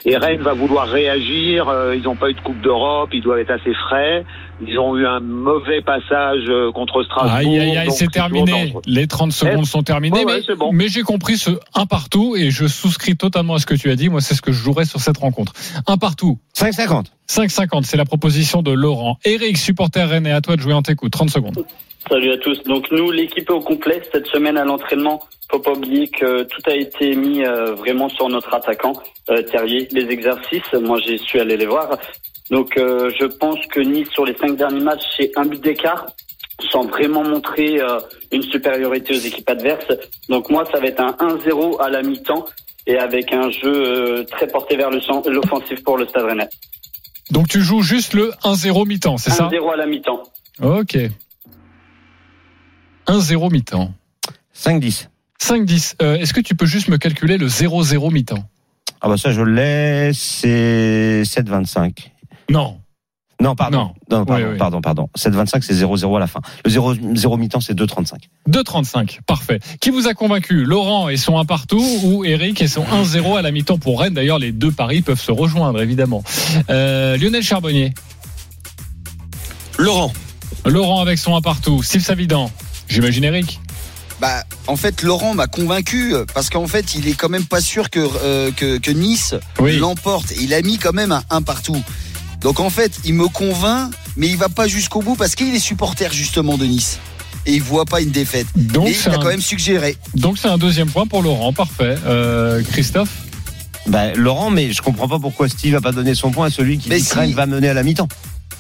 Et 0.05 0.17
Rennes 0.17 0.43
va 0.43 0.55
vouloir 0.55 0.89
réagir. 0.89 1.69
Euh, 1.69 1.97
ils 1.97 2.03
n'ont 2.03 2.17
pas 2.17 2.31
eu 2.31 2.35
de 2.35 2.41
Coupe 2.41 2.61
d'Europe. 2.61 3.11
Ils 3.13 3.23
doivent 3.23 3.41
être 3.41 3.51
assez 3.51 3.75
frais. 3.75 4.25
Ils 4.67 4.79
ont 4.79 4.97
eu 4.97 5.07
un 5.07 5.21
mauvais 5.21 5.81
passage 5.83 6.43
euh, 6.49 6.73
contre 6.73 7.05
Strasbourg. 7.05 7.33
Aïe, 7.33 7.59
aïe, 7.59 7.77
aïe, 7.77 7.91
c'est 7.91 8.11
terminé. 8.11 8.75
Les 8.87 9.07
30 9.07 9.31
secondes 9.33 9.61
Eh, 9.63 9.67
sont 9.67 9.83
terminées. 9.83 10.25
ouais, 10.25 10.41
mais 10.49 10.55
bon. 10.57 10.73
mais 10.73 10.89
j'ai 10.89 11.03
compris 11.03 11.37
ce 11.37 11.51
un 11.75 11.87
partout 11.87 12.35
et 12.37 12.51
je 12.51 12.67
souscris 12.67 13.17
totalement 13.17 13.55
à 13.55 13.59
ce 13.61 13.67
que 13.67 13.75
tu 13.75 13.91
as 13.91 13.97
dit. 13.97 14.09
Moi, 14.09 14.21
c'est 14.21 14.35
ce 14.35 14.43
que 14.43 14.51
je 14.53 14.59
jouerais 14.63 14.85
sur 14.85 15.01
cette 15.01 15.19
rencontre. 15.19 15.53
Un 15.87 15.97
partout. 15.97 16.39
5,50. 16.57 17.07
5,50, 17.29 17.85
c'est 17.85 17.97
la 17.97 18.05
proposition 18.05 18.63
de 18.63 18.73
Laurent. 18.73 19.19
Eric, 19.25 19.57
supporter 19.59 20.09
Rennes, 20.09 20.27
à 20.27 20.41
toi 20.41 20.57
de 20.57 20.61
jouer 20.61 20.73
en 20.75 20.83
t'écoute. 20.83 21.13
30 21.13 21.31
secondes. 21.31 21.65
Salut 22.09 22.33
à 22.33 22.39
tous. 22.39 22.63
Donc 22.65 22.91
nous, 22.91 23.11
l'équipe 23.11 23.49
est 23.49 23.53
au 23.53 23.61
complet 23.61 24.03
cette 24.13 24.27
semaine 24.29 24.57
à 24.57 24.65
l'entraînement. 24.65 25.21
Faut 25.51 25.59
pas 25.61 25.73
oublier 25.73 26.09
que 26.09 26.43
tout 26.45 26.63
a 26.71 26.75
été 26.75 27.15
mis 27.15 27.45
euh, 27.45 27.75
vraiment 27.75 28.09
sur 28.09 28.29
notre 28.29 28.53
attaquant 28.55 28.93
euh, 29.31 29.43
Terrier. 29.43 29.89
Les 29.93 30.07
exercices, 30.11 30.73
moi 30.83 30.99
j'ai 31.07 31.19
su 31.19 31.39
aller 31.41 31.57
les 31.57 31.67
voir. 31.67 31.99
Donc 32.51 32.77
euh, 32.77 33.11
je 33.21 33.27
pense 33.27 33.59
que 33.71 33.81
Nice 33.81 34.09
sur 34.13 34.25
les 34.25 34.37
cinq 34.37 34.57
derniers 34.57 34.81
matchs, 34.81 35.03
c'est 35.17 35.33
un 35.37 35.45
but 35.45 35.63
d'écart, 35.63 36.07
sans 36.71 36.85
vraiment 36.87 37.23
montrer 37.23 37.81
euh, 37.81 37.99
une 38.33 38.43
supériorité 38.43 39.15
aux 39.15 39.21
équipes 39.21 39.49
adverses. 39.51 39.93
Donc 40.29 40.51
moi, 40.51 40.65
ça 40.73 40.81
va 40.81 40.87
être 40.87 41.01
un 41.01 41.13
1-0 41.13 41.81
à 41.81 41.91
la 41.91 42.03
mi-temps 42.03 42.47
et 42.87 42.97
avec 42.99 43.33
un 43.33 43.51
jeu 43.51 43.67
euh, 43.73 44.25
très 44.25 44.47
porté 44.47 44.77
vers 44.77 44.91
l'offensif 44.91 45.83
pour 45.85 45.99
le 45.99 46.07
Stade 46.07 46.25
Rennais. 46.25 46.49
Donc 47.31 47.49
tu 47.49 47.61
joues 47.61 47.83
juste 47.83 48.15
le 48.15 48.31
1-0 48.43 48.87
mi-temps, 48.89 49.19
c'est 49.19 49.31
ça? 49.31 49.49
1-0 49.49 49.73
à 49.73 49.77
la 49.77 49.87
mi-temps. 49.87 50.23
Ok. 50.63 50.97
1-0 53.07 53.53
mi-temps. 53.53 53.93
5,10. 54.57 55.09
5-10. 55.41 55.95
Euh, 56.03 56.17
Est-ce 56.17 56.33
que 56.33 56.41
tu 56.41 56.55
peux 56.55 56.67
juste 56.67 56.89
me 56.89 56.97
calculer 56.97 57.37
le 57.37 57.47
0-0 57.47 58.13
mi-temps? 58.13 58.45
Ah 59.01 59.09
bah 59.09 59.17
ça 59.17 59.31
je 59.31 59.43
l'ai, 59.43 60.11
c'est 60.13 61.23
7,25. 61.23 62.11
Non. 62.51 62.81
Non, 63.41 63.55
pardon. 63.55 63.79
Non. 63.79 64.19
Non, 64.19 64.25
pardon, 64.25 64.45
Oui, 64.45 64.51
oui. 64.53 64.59
pardon, 64.59 64.81
pardon. 64.81 65.09
7,25 65.17 65.63
c'est 65.63 65.75
0,0 65.75 66.17
à 66.17 66.19
la 66.19 66.27
fin. 66.27 66.41
Le 66.65 66.71
0, 66.71 66.95
0 67.15 67.37
mi-temps 67.37 67.61
c'est 67.61 67.75
2,35. 67.75 68.15
2,35. 68.51 69.19
Parfait. 69.27 69.61
Qui 69.81 69.91
vous 69.91 70.09
a 70.09 70.15
convaincu 70.15 70.65
Laurent 70.65 71.09
et 71.09 71.17
son 71.17 71.39
1 71.39 71.45
partout 71.45 71.85
ou 72.03 72.25
Eric 72.25 72.61
et 72.63 72.67
son 72.69 72.83
1-0 72.85 73.37
à 73.39 73.43
la 73.43 73.53
mi-temps 73.53 73.79
pour 73.79 74.01
Rennes? 74.01 74.15
D'ailleurs, 74.15 74.41
les 74.41 74.51
deux 74.51 74.73
paris 74.73 75.03
peuvent 75.03 75.21
se 75.21 75.31
rejoindre, 75.31 75.81
évidemment. 75.81 76.25
Euh, 76.69 77.17
Lionel 77.17 77.45
Charbonnier. 77.45 77.93
Laurent. 79.79 80.13
Laurent 80.67 81.01
avec 81.01 81.19
son 81.19 81.37
1 81.37 81.41
partout. 81.41 81.83
Steve 81.85 82.03
Savidan. 82.03 82.51
J'imagine 82.89 83.23
Eric. 83.25 83.61
Bah, 84.21 84.43
en 84.67 84.75
fait, 84.75 85.03
Laurent 85.03 85.35
m'a 85.35 85.47
convaincu 85.47 86.13
parce 86.35 86.51
qu'en 86.51 86.67
fait, 86.67 86.97
il 86.97 87.07
est 87.07 87.13
quand 87.15 87.29
même 87.29 87.45
pas 87.45 87.61
sûr 87.61 87.89
que 87.89 88.01
euh, 88.25 88.51
que, 88.51 88.79
que 88.79 88.91
Nice 88.91 89.37
Oui. 89.61 89.77
l'emporte. 89.79 90.33
Il 90.41 90.53
a 90.55 90.63
mis 90.63 90.79
quand 90.79 90.93
même 90.93 91.13
un 91.13 91.23
1 91.31 91.43
partout. 91.43 91.77
Donc 92.41 92.61
en 92.61 92.71
fait, 92.71 92.93
il 93.05 93.15
me 93.15 93.29
convainc, 93.29 93.93
mais 94.17 94.29
il 94.29 94.37
va 94.37 94.49
pas 94.49 94.69
jusqu'au 94.69 95.03
bout 95.03 95.17
parce 95.17 95.35
qu'il 95.35 95.55
est 95.55 95.59
supporter 95.59 96.13
justement 96.13 96.57
de 96.57 96.65
Nice 96.67 96.99
et 97.47 97.55
il 97.55 97.63
voit 97.63 97.85
pas 97.85 98.01
une 98.01 98.11
défaite. 98.11 98.47
Donc 98.55 98.89
et 98.89 98.93
c'est 98.95 99.11
il 99.11 99.13
a 99.15 99.17
un, 99.17 99.21
quand 99.21 99.29
même 99.29 99.41
suggéré. 99.41 99.97
donc 100.15 100.39
c'est 100.39 100.49
un 100.49 100.59
deuxième 100.59 100.89
point 100.89 101.07
pour 101.07 101.23
Laurent. 101.23 101.53
Parfait. 101.53 101.97
Euh, 102.07 102.63
Christophe? 102.63 103.11
Bah, 103.87 104.13
Laurent, 104.15 104.51
mais 104.51 104.73
je 104.73 104.83
comprends 104.83 105.09
pas 105.09 105.19
pourquoi 105.19 105.49
Steve 105.49 105.75
a 105.75 105.81
pas 105.81 105.93
donné 105.93 106.15
son 106.15 106.31
point 106.31 106.47
à 106.49 106.51
celui 106.51 106.79
qui 106.79 106.89
Mais 106.91 106.99
dit 106.99 107.05
si. 107.05 107.33
va 107.33 107.47
mener 107.47 107.69
à 107.71 107.75
la 107.75 107.83
mi-temps. 107.83 108.09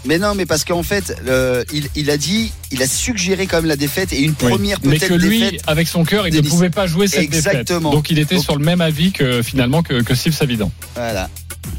Mais 0.04 0.18
non, 0.18 0.34
mais 0.34 0.46
parce 0.46 0.64
qu'en 0.64 0.82
fait, 0.84 1.14
euh, 1.26 1.64
il, 1.72 1.88
il 1.96 2.08
a 2.10 2.16
dit, 2.16 2.52
il 2.70 2.82
a 2.82 2.86
suggéré 2.86 3.46
quand 3.46 3.56
même 3.58 3.66
la 3.66 3.76
défaite 3.76 4.12
et 4.12 4.20
une 4.20 4.30
Oui. 4.42 4.48
première 4.50 4.78
Mais 4.84 4.96
peut-être 4.96 5.08
que 5.10 5.14
lui, 5.14 5.40
défaite. 5.40 5.60
avec 5.66 5.88
son 5.88 6.04
cœur, 6.04 6.26
il 6.28 6.34
ne 6.34 6.40
pouvait 6.40 6.70
pas 6.70 6.86
jouer 6.86 7.08
cette 7.08 7.20
Exactement. 7.24 7.90
défaite. 7.90 7.92
Donc 7.92 8.10
il 8.10 8.18
était 8.20 8.36
Donc- 8.36 8.44
sur 8.44 8.56
le 8.56 8.64
même 8.64 8.80
avis 8.80 9.10
que 9.12 9.42
finalement 9.42 9.82
que, 9.82 10.00
que 10.02 10.14
Steve 10.14 10.32
Savidan. 10.34 10.70
Voilà. 10.94 11.28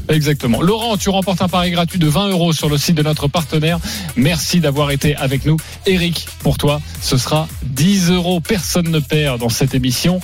Exactement. 0.08 0.60
Laurent, 0.60 0.96
tu 0.96 1.08
remportes 1.08 1.40
un 1.42 1.48
pari 1.48 1.70
gratuit 1.70 1.98
de 1.98 2.08
20 2.08 2.30
euros 2.30 2.52
sur 2.52 2.68
le 2.68 2.78
site 2.78 2.96
de 2.96 3.02
notre 3.02 3.28
partenaire. 3.28 3.78
Merci 4.16 4.60
d'avoir 4.60 4.90
été 4.90 5.14
avec 5.16 5.44
nous. 5.46 5.56
Eric, 5.86 6.26
pour 6.40 6.58
toi, 6.58 6.80
ce 7.00 7.16
sera 7.16 7.48
10 7.62 8.10
euros. 8.10 8.40
Personne 8.40 8.90
ne 8.90 8.98
perd 8.98 9.40
dans 9.40 9.48
cette 9.48 9.74
émission. 9.74 10.20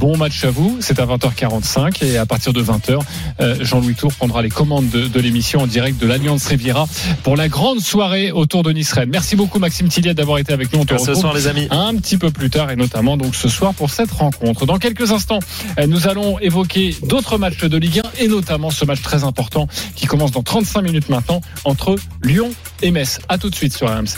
Bon 0.00 0.16
match 0.16 0.44
à 0.44 0.50
vous, 0.50 0.78
c'est 0.80 0.98
à 0.98 1.04
20h45 1.04 2.02
et 2.06 2.16
à 2.16 2.24
partir 2.24 2.54
de 2.54 2.62
20h, 2.62 3.00
euh, 3.40 3.56
Jean-Louis 3.60 3.94
Tour 3.94 4.10
prendra 4.14 4.40
les 4.40 4.48
commandes 4.48 4.88
de, 4.88 5.06
de 5.06 5.20
l'émission 5.20 5.60
en 5.60 5.66
direct 5.66 6.00
de 6.00 6.06
l'Alliance 6.06 6.46
Riviera 6.46 6.88
pour 7.22 7.36
la 7.36 7.50
grande 7.50 7.80
soirée 7.80 8.32
autour 8.32 8.62
de 8.62 8.72
Nice-Rennes. 8.72 9.10
Merci 9.12 9.36
beaucoup 9.36 9.58
Maxime 9.58 9.88
Tilliette 9.88 10.16
d'avoir 10.16 10.38
été 10.38 10.54
avec 10.54 10.72
nous. 10.72 10.80
On 10.80 10.84
te 10.86 10.96
ce 10.96 11.12
soir, 11.12 11.34
les 11.34 11.48
amis. 11.48 11.68
un 11.70 11.94
petit 11.96 12.16
peu 12.16 12.30
plus 12.30 12.48
tard 12.48 12.70
et 12.70 12.76
notamment 12.76 13.18
donc 13.18 13.34
ce 13.34 13.50
soir 13.50 13.74
pour 13.74 13.90
cette 13.90 14.10
rencontre. 14.10 14.64
Dans 14.64 14.78
quelques 14.78 15.12
instants, 15.12 15.40
euh, 15.78 15.86
nous 15.86 16.08
allons 16.08 16.38
évoquer 16.38 16.96
d'autres 17.02 17.36
matchs 17.36 17.64
de 17.64 17.76
Ligue 17.76 18.00
1 18.18 18.24
et 18.24 18.28
notamment 18.28 18.70
ce 18.70 18.86
match 18.86 19.02
très 19.02 19.24
important 19.24 19.68
qui 19.96 20.06
commence 20.06 20.30
dans 20.30 20.42
35 20.42 20.80
minutes 20.80 21.10
maintenant 21.10 21.42
entre 21.64 21.96
Lyon 22.24 22.48
et 22.80 22.90
Metz. 22.90 23.18
À 23.28 23.36
tout 23.36 23.50
de 23.50 23.54
suite 23.54 23.76
sur 23.76 23.86
RMC. 23.86 24.16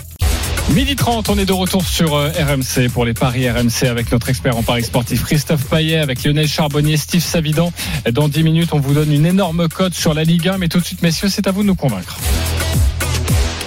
Midi 0.74 0.96
30, 0.96 1.28
on 1.28 1.36
est 1.36 1.44
de 1.44 1.52
retour 1.52 1.84
sur 1.84 2.14
euh, 2.14 2.30
RMC 2.30 2.88
pour 2.88 3.04
les 3.04 3.12
paris 3.12 3.50
RMC 3.50 3.86
avec 3.90 4.10
notre 4.10 4.30
expert 4.30 4.56
en 4.56 4.62
paris 4.62 4.82
sportif 4.82 5.22
Christophe 5.22 5.66
Paillet, 5.66 5.98
avec 5.98 6.24
Lionel 6.24 6.48
Charbonnier, 6.48 6.96
Steve 6.96 7.22
Savidan. 7.22 7.70
Dans 8.10 8.26
10 8.26 8.42
minutes, 8.42 8.70
on 8.72 8.80
vous 8.80 8.94
donne 8.94 9.12
une 9.12 9.26
énorme 9.26 9.68
cote 9.68 9.92
sur 9.92 10.14
la 10.14 10.24
Ligue 10.24 10.48
1, 10.48 10.56
mais 10.56 10.68
tout 10.68 10.80
de 10.80 10.84
suite, 10.84 11.02
messieurs, 11.02 11.28
c'est 11.28 11.46
à 11.46 11.50
vous 11.50 11.60
de 11.62 11.66
nous 11.66 11.74
convaincre 11.74 12.16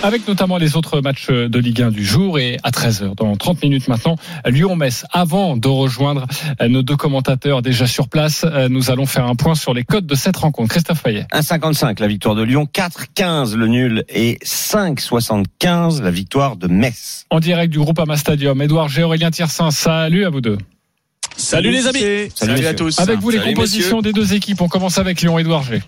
avec 0.05 0.27
notamment 0.27 0.57
les 0.57 0.77
autres 0.77 1.01
matchs 1.01 1.29
de 1.29 1.59
Ligue 1.59 1.81
1 1.81 1.89
du 1.89 2.05
jour 2.05 2.37
et 2.37 2.59
à 2.61 2.69
13h, 2.69 3.15
dans 3.15 3.35
30 3.35 3.63
minutes 3.63 3.87
maintenant, 3.87 4.17
Lyon-Metz. 4.45 5.03
Avant 5.11 5.57
de 5.57 5.67
rejoindre 5.67 6.27
euh, 6.61 6.67
nos 6.67 6.83
deux 6.83 6.95
commentateurs 6.95 7.63
déjà 7.63 7.87
sur 7.87 8.07
place, 8.07 8.45
euh, 8.45 8.69
nous 8.69 8.91
allons 8.91 9.07
faire 9.07 9.25
un 9.25 9.33
point 9.33 9.55
sur 9.55 9.73
les 9.73 9.83
codes 9.83 10.05
de 10.05 10.13
cette 10.13 10.37
rencontre. 10.37 10.69
Christophe 10.69 11.01
Fayet. 11.01 11.25
1,55 11.33 11.99
la 11.99 12.07
victoire 12.07 12.35
de 12.35 12.43
Lyon, 12.43 12.67
4,15 12.71 13.55
le 13.55 13.65
nul 13.65 14.03
et 14.09 14.37
5,75 14.45 16.03
la 16.03 16.11
victoire 16.11 16.55
de 16.55 16.67
Metz. 16.67 17.25
En 17.31 17.39
direct 17.39 17.73
du 17.73 17.79
groupe 17.79 17.97
Ama 17.97 18.15
Stadium, 18.15 18.61
Édouard 18.61 18.89
G. 18.89 19.01
Aurélien 19.01 19.31
Tiersin, 19.31 19.71
salut 19.71 20.25
à 20.25 20.29
vous 20.29 20.41
deux. 20.41 20.59
Salut 21.35 21.71
les 21.71 21.87
amis. 21.87 22.29
Salut, 22.35 22.51
à 22.51 22.55
messieurs. 22.55 22.75
tous. 22.75 22.99
Avec 22.99 23.19
vous 23.19 23.31
les 23.31 23.39
Salut, 23.39 23.55
compositions 23.55 24.01
des 24.01 24.13
deux 24.13 24.35
équipes, 24.35 24.61
on 24.61 24.67
commence 24.67 24.99
avec 24.99 25.21
Lyon, 25.21 25.39
Édouard 25.39 25.63
G. 25.63 25.81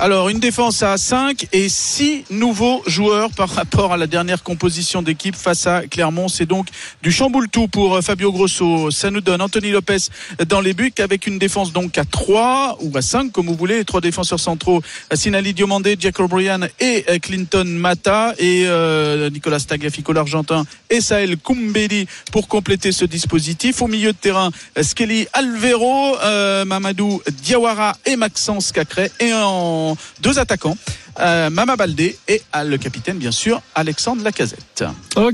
Alors, 0.00 0.28
une 0.28 0.40
défense 0.40 0.82
à 0.82 0.98
5 0.98 1.46
et 1.52 1.68
6 1.68 2.24
nouveaux 2.30 2.82
joueurs 2.84 3.30
par 3.30 3.48
rapport 3.48 3.92
à 3.92 3.96
la 3.96 4.08
dernière 4.08 4.42
composition 4.42 5.02
d'équipe 5.02 5.36
face 5.36 5.68
à 5.68 5.86
Clermont. 5.86 6.26
C'est 6.26 6.46
donc 6.46 6.66
du 7.00 7.12
chamboule 7.12 7.48
tout 7.48 7.68
pour 7.68 7.94
euh, 7.94 8.00
Fabio 8.00 8.32
Grosso. 8.32 8.90
Ça 8.90 9.12
nous 9.12 9.20
donne 9.20 9.40
Anthony 9.40 9.70
Lopez 9.70 10.08
dans 10.48 10.60
les 10.60 10.74
buts 10.74 10.92
avec 10.98 11.28
une 11.28 11.38
défense 11.38 11.72
donc 11.72 11.96
à 11.96 12.04
3 12.04 12.78
ou 12.80 12.90
à 12.96 13.02
5 13.02 13.30
comme 13.30 13.46
vous 13.46 13.54
voulez. 13.54 13.84
Trois 13.84 14.00
défenseurs 14.00 14.40
centraux, 14.40 14.82
Sinali 15.12 15.54
Diomandé, 15.54 15.96
Jack 15.98 16.18
O'Brien 16.18 16.58
et 16.80 17.04
euh, 17.08 17.18
Clinton 17.20 17.64
Mata 17.64 18.34
et 18.38 18.64
euh, 18.66 19.30
Nicolas 19.30 19.60
Tagliafico 19.60 20.12
l'Argentin 20.12 20.64
et 20.90 21.00
Sahel 21.00 21.36
Koumbedi 21.36 22.08
pour 22.32 22.48
compléter 22.48 22.90
ce 22.90 23.04
dispositif. 23.04 23.80
Au 23.80 23.86
milieu 23.86 24.12
de 24.12 24.18
terrain, 24.18 24.50
Skelly 24.82 25.28
Alvero, 25.32 26.16
euh, 26.18 26.64
Mamadou 26.64 27.22
Diawara 27.42 27.96
et 28.06 28.16
Maxence 28.16 28.72
Cacré 28.72 29.12
et 29.20 29.32
en 29.32 29.83
deux 30.20 30.38
attaquants. 30.38 30.76
euh, 31.20 31.50
Mama 31.50 31.76
Baldé 31.76 32.16
et 32.28 32.42
euh, 32.56 32.64
le 32.64 32.76
capitaine 32.78 33.18
bien 33.18 33.30
sûr 33.30 33.60
Alexandre 33.74 34.22
Lacazette. 34.24 34.84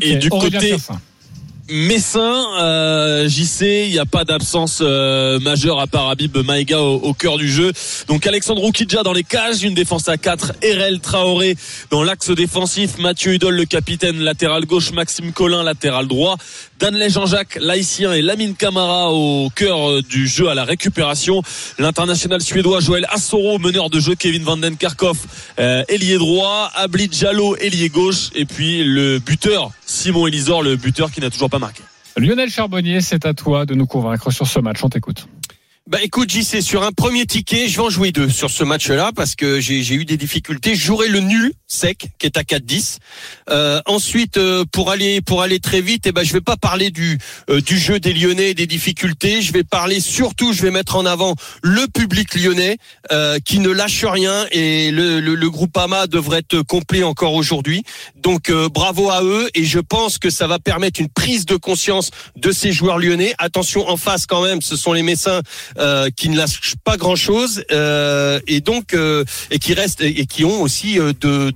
Et 0.06 0.16
du 0.16 0.28
Aurélien 0.30 0.58
côté-. 0.60 0.76
Messin. 1.70 2.60
Euh, 2.60 3.28
JC, 3.28 3.86
il 3.86 3.92
n'y 3.92 3.98
a 3.98 4.06
pas 4.06 4.24
d'absence 4.24 4.80
euh, 4.80 5.38
majeure 5.40 5.80
à 5.80 5.86
part 5.86 6.08
Habib 6.08 6.36
Maïga 6.36 6.80
au, 6.80 6.96
au 6.96 7.14
cœur 7.14 7.38
du 7.38 7.50
jeu. 7.50 7.72
Donc 8.08 8.26
Alexandre 8.26 8.62
Oukidja 8.64 9.02
dans 9.02 9.12
les 9.12 9.24
cages, 9.24 9.62
une 9.62 9.74
défense 9.74 10.08
à 10.08 10.16
4, 10.16 10.52
Erel 10.62 11.00
Traoré 11.00 11.56
dans 11.90 12.02
l'axe 12.02 12.30
défensif, 12.30 12.98
Mathieu 12.98 13.34
Hudol 13.34 13.54
le 13.54 13.64
capitaine 13.64 14.18
latéral 14.20 14.64
gauche, 14.66 14.92
Maxime 14.92 15.32
Collin 15.32 15.62
latéral 15.62 16.06
droit, 16.06 16.36
Danley 16.78 17.10
Jean-Jacques 17.10 17.58
l'haïtien 17.60 18.12
et 18.12 18.22
Lamine 18.22 18.54
Camara 18.54 19.12
au 19.12 19.50
cœur 19.50 19.90
euh, 19.90 20.02
du 20.02 20.26
jeu 20.26 20.48
à 20.48 20.54
la 20.54 20.64
récupération. 20.64 21.42
L'international 21.78 22.40
suédois 22.40 22.80
Joël 22.80 23.06
Assoro, 23.10 23.58
meneur 23.58 23.90
de 23.90 24.00
jeu 24.00 24.14
Kevin 24.14 24.42
Van 24.42 24.56
Den 24.56 24.76
euh, 25.58 25.84
ailier 25.88 26.18
droit, 26.18 26.70
Abli 26.74 27.08
Diallo 27.08 27.56
ailier 27.56 27.88
gauche 27.88 28.30
et 28.34 28.44
puis 28.44 28.82
le 28.84 29.18
buteur 29.18 29.72
Simon 29.90 30.28
Elisor, 30.28 30.62
le 30.62 30.76
buteur 30.76 31.10
qui 31.10 31.20
n'a 31.20 31.30
toujours 31.30 31.50
pas 31.50 31.58
marqué. 31.58 31.82
Lionel 32.16 32.48
Charbonnier, 32.48 33.00
c'est 33.00 33.26
à 33.26 33.34
toi 33.34 33.66
de 33.66 33.74
nous 33.74 33.86
convaincre 33.86 34.30
sur 34.30 34.46
ce 34.46 34.60
match. 34.60 34.84
On 34.84 34.88
t'écoute. 34.88 35.26
Bah 35.86 35.98
écoute 36.02 36.30
JC, 36.30 36.60
sur 36.60 36.84
un 36.84 36.92
premier 36.92 37.26
ticket, 37.26 37.66
je 37.66 37.76
vais 37.76 37.82
en 37.82 37.90
jouer 37.90 38.12
deux 38.12 38.28
sur 38.28 38.50
ce 38.50 38.62
match-là 38.62 39.10
parce 39.16 39.34
que 39.34 39.60
j'ai 39.60 39.94
eu 39.94 40.04
des 40.04 40.18
difficultés. 40.18 40.76
Je 40.76 40.84
jouerai 40.84 41.08
le 41.08 41.20
nul 41.20 41.52
sec 41.66 42.08
qui 42.18 42.26
est 42.26 42.36
à 42.36 42.42
4-10. 42.42 42.98
Euh, 43.48 43.80
ensuite, 43.86 44.36
euh, 44.36 44.64
pour 44.70 44.90
aller 44.90 45.20
pour 45.20 45.42
aller 45.42 45.58
très 45.58 45.80
vite, 45.80 46.06
eh 46.06 46.12
ben 46.12 46.22
je 46.22 46.32
vais 46.32 46.42
pas 46.42 46.56
parler 46.56 46.90
du 46.90 47.18
euh, 47.48 47.60
du 47.60 47.78
jeu 47.78 47.98
des 47.98 48.12
Lyonnais 48.12 48.50
et 48.50 48.54
des 48.54 48.66
difficultés. 48.66 49.40
Je 49.40 49.52
vais 49.52 49.64
parler 49.64 50.00
surtout, 50.00 50.52
je 50.52 50.62
vais 50.62 50.70
mettre 50.70 50.96
en 50.96 51.06
avant 51.06 51.34
le 51.62 51.86
public 51.88 52.34
lyonnais 52.34 52.76
euh, 53.10 53.38
qui 53.44 53.58
ne 53.58 53.70
lâche 53.70 54.04
rien 54.04 54.46
et 54.52 54.90
le, 54.90 55.18
le, 55.18 55.34
le 55.34 55.50
groupe 55.50 55.76
AMA 55.76 56.06
devrait 56.06 56.38
être 56.40 56.60
complet 56.62 57.02
encore 57.02 57.34
aujourd'hui. 57.34 57.82
Donc 58.16 58.50
euh, 58.50 58.68
bravo 58.68 59.10
à 59.10 59.24
eux 59.24 59.48
et 59.54 59.64
je 59.64 59.80
pense 59.80 60.18
que 60.18 60.30
ça 60.30 60.46
va 60.46 60.58
permettre 60.58 61.00
une 61.00 61.08
prise 61.08 61.46
de 61.46 61.56
conscience 61.56 62.10
de 62.36 62.52
ces 62.52 62.70
joueurs 62.70 62.98
lyonnais. 62.98 63.34
Attention 63.38 63.88
en 63.88 63.96
face 63.96 64.26
quand 64.26 64.42
même, 64.42 64.60
ce 64.60 64.76
sont 64.76 64.92
les 64.92 65.02
Messins 65.02 65.40
euh, 65.78 66.08
qui 66.14 66.28
ne 66.28 66.36
lâchent 66.36 66.74
pas 66.84 66.96
grand 66.96 67.16
chose 67.16 67.64
et 67.70 68.60
donc 68.60 68.94
euh, 68.94 69.24
et 69.50 69.58
qui 69.58 69.74
restent 69.74 70.00
et 70.02 70.26
qui 70.26 70.44
ont 70.44 70.62
aussi 70.62 70.98
euh, 70.98 71.12
de 71.20 71.52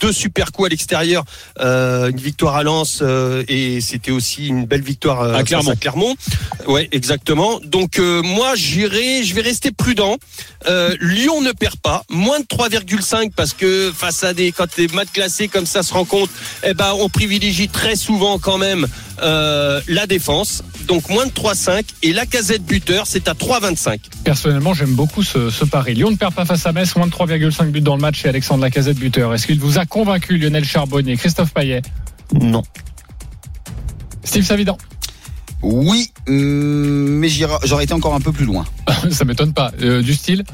deux 0.00 0.12
super 0.12 0.50
coups 0.50 0.66
à 0.66 0.68
l'extérieur, 0.70 1.22
euh, 1.60 2.10
une 2.10 2.16
victoire 2.16 2.56
à 2.56 2.64
Lens 2.64 2.98
euh, 3.02 3.44
et 3.46 3.80
c'était 3.80 4.10
aussi 4.10 4.48
une 4.48 4.66
belle 4.66 4.82
victoire 4.82 5.20
euh, 5.22 5.34
À 5.34 5.44
Clermont. 5.44 5.70
à 5.70 5.76
Clermont. 5.76 6.16
Ouais, 6.66 6.88
exactement. 6.90 7.60
Donc 7.62 8.00
euh, 8.00 8.20
moi 8.22 8.56
j'irai, 8.56 9.22
je 9.22 9.32
vais 9.32 9.42
rester 9.42 9.70
prudent. 9.70 10.16
Euh, 10.66 10.96
Lyon 11.00 11.40
ne 11.40 11.52
perd 11.52 11.76
pas, 11.76 12.02
moins 12.10 12.40
de 12.40 12.44
3,5 12.46 13.30
parce 13.36 13.52
que 13.52 13.92
face 13.96 14.24
à 14.24 14.34
des 14.34 14.50
quand 14.50 14.66
des 14.76 14.88
matchs 14.88 15.12
classés 15.12 15.46
comme 15.46 15.66
ça 15.66 15.84
se 15.84 15.92
rencontrent, 15.94 16.32
eh 16.64 16.74
ben 16.74 16.92
on 16.98 17.08
privilégie 17.08 17.68
très 17.68 17.94
souvent 17.94 18.40
quand 18.40 18.58
même 18.58 18.88
euh, 19.22 19.80
la 19.88 20.06
défense. 20.06 20.62
Donc 20.86 21.08
moins 21.08 21.26
de 21.26 21.30
3,5 21.30 21.84
et 22.02 22.12
la 22.12 22.26
casette 22.26 22.64
buteur 22.64 23.06
c'est 23.06 23.28
à 23.28 23.34
3,25. 23.34 23.98
Personnellement, 24.24 24.74
j'aime 24.74 24.94
beaucoup 24.94 25.22
ce, 25.22 25.50
ce 25.50 25.64
pari. 25.64 25.94
Lyon 25.94 26.10
ne 26.10 26.16
perd 26.16 26.34
pas 26.34 26.44
face 26.44 26.66
à 26.66 26.72
Metz, 26.72 26.94
moins 26.96 27.06
de 27.06 27.12
3,5 27.12 27.70
buts 27.70 27.80
dans 27.80 27.96
le 27.96 28.00
match 28.00 28.24
et 28.24 28.28
Alexandre 28.28 28.62
Lacazette 28.62 28.98
buteur. 28.98 29.32
Est-ce 29.34 29.46
qu'il 29.46 29.60
vous 29.60 29.78
a 29.78 29.86
convaincu 29.86 30.38
Lionel 30.38 30.64
Charbonnier, 30.64 31.16
Christophe 31.16 31.52
Payet? 31.52 31.82
Non. 32.32 32.62
Steve 34.24 34.44
Savidan? 34.44 34.78
Oui, 35.62 36.10
hum, 36.26 37.18
mais 37.18 37.28
j'aurais 37.28 37.84
été 37.84 37.92
encore 37.92 38.14
un 38.14 38.20
peu 38.20 38.32
plus 38.32 38.44
loin. 38.44 38.64
Ça 39.10 39.24
m'étonne 39.24 39.52
pas. 39.52 39.70
Euh, 39.80 40.02
du 40.02 40.14
style? 40.14 40.44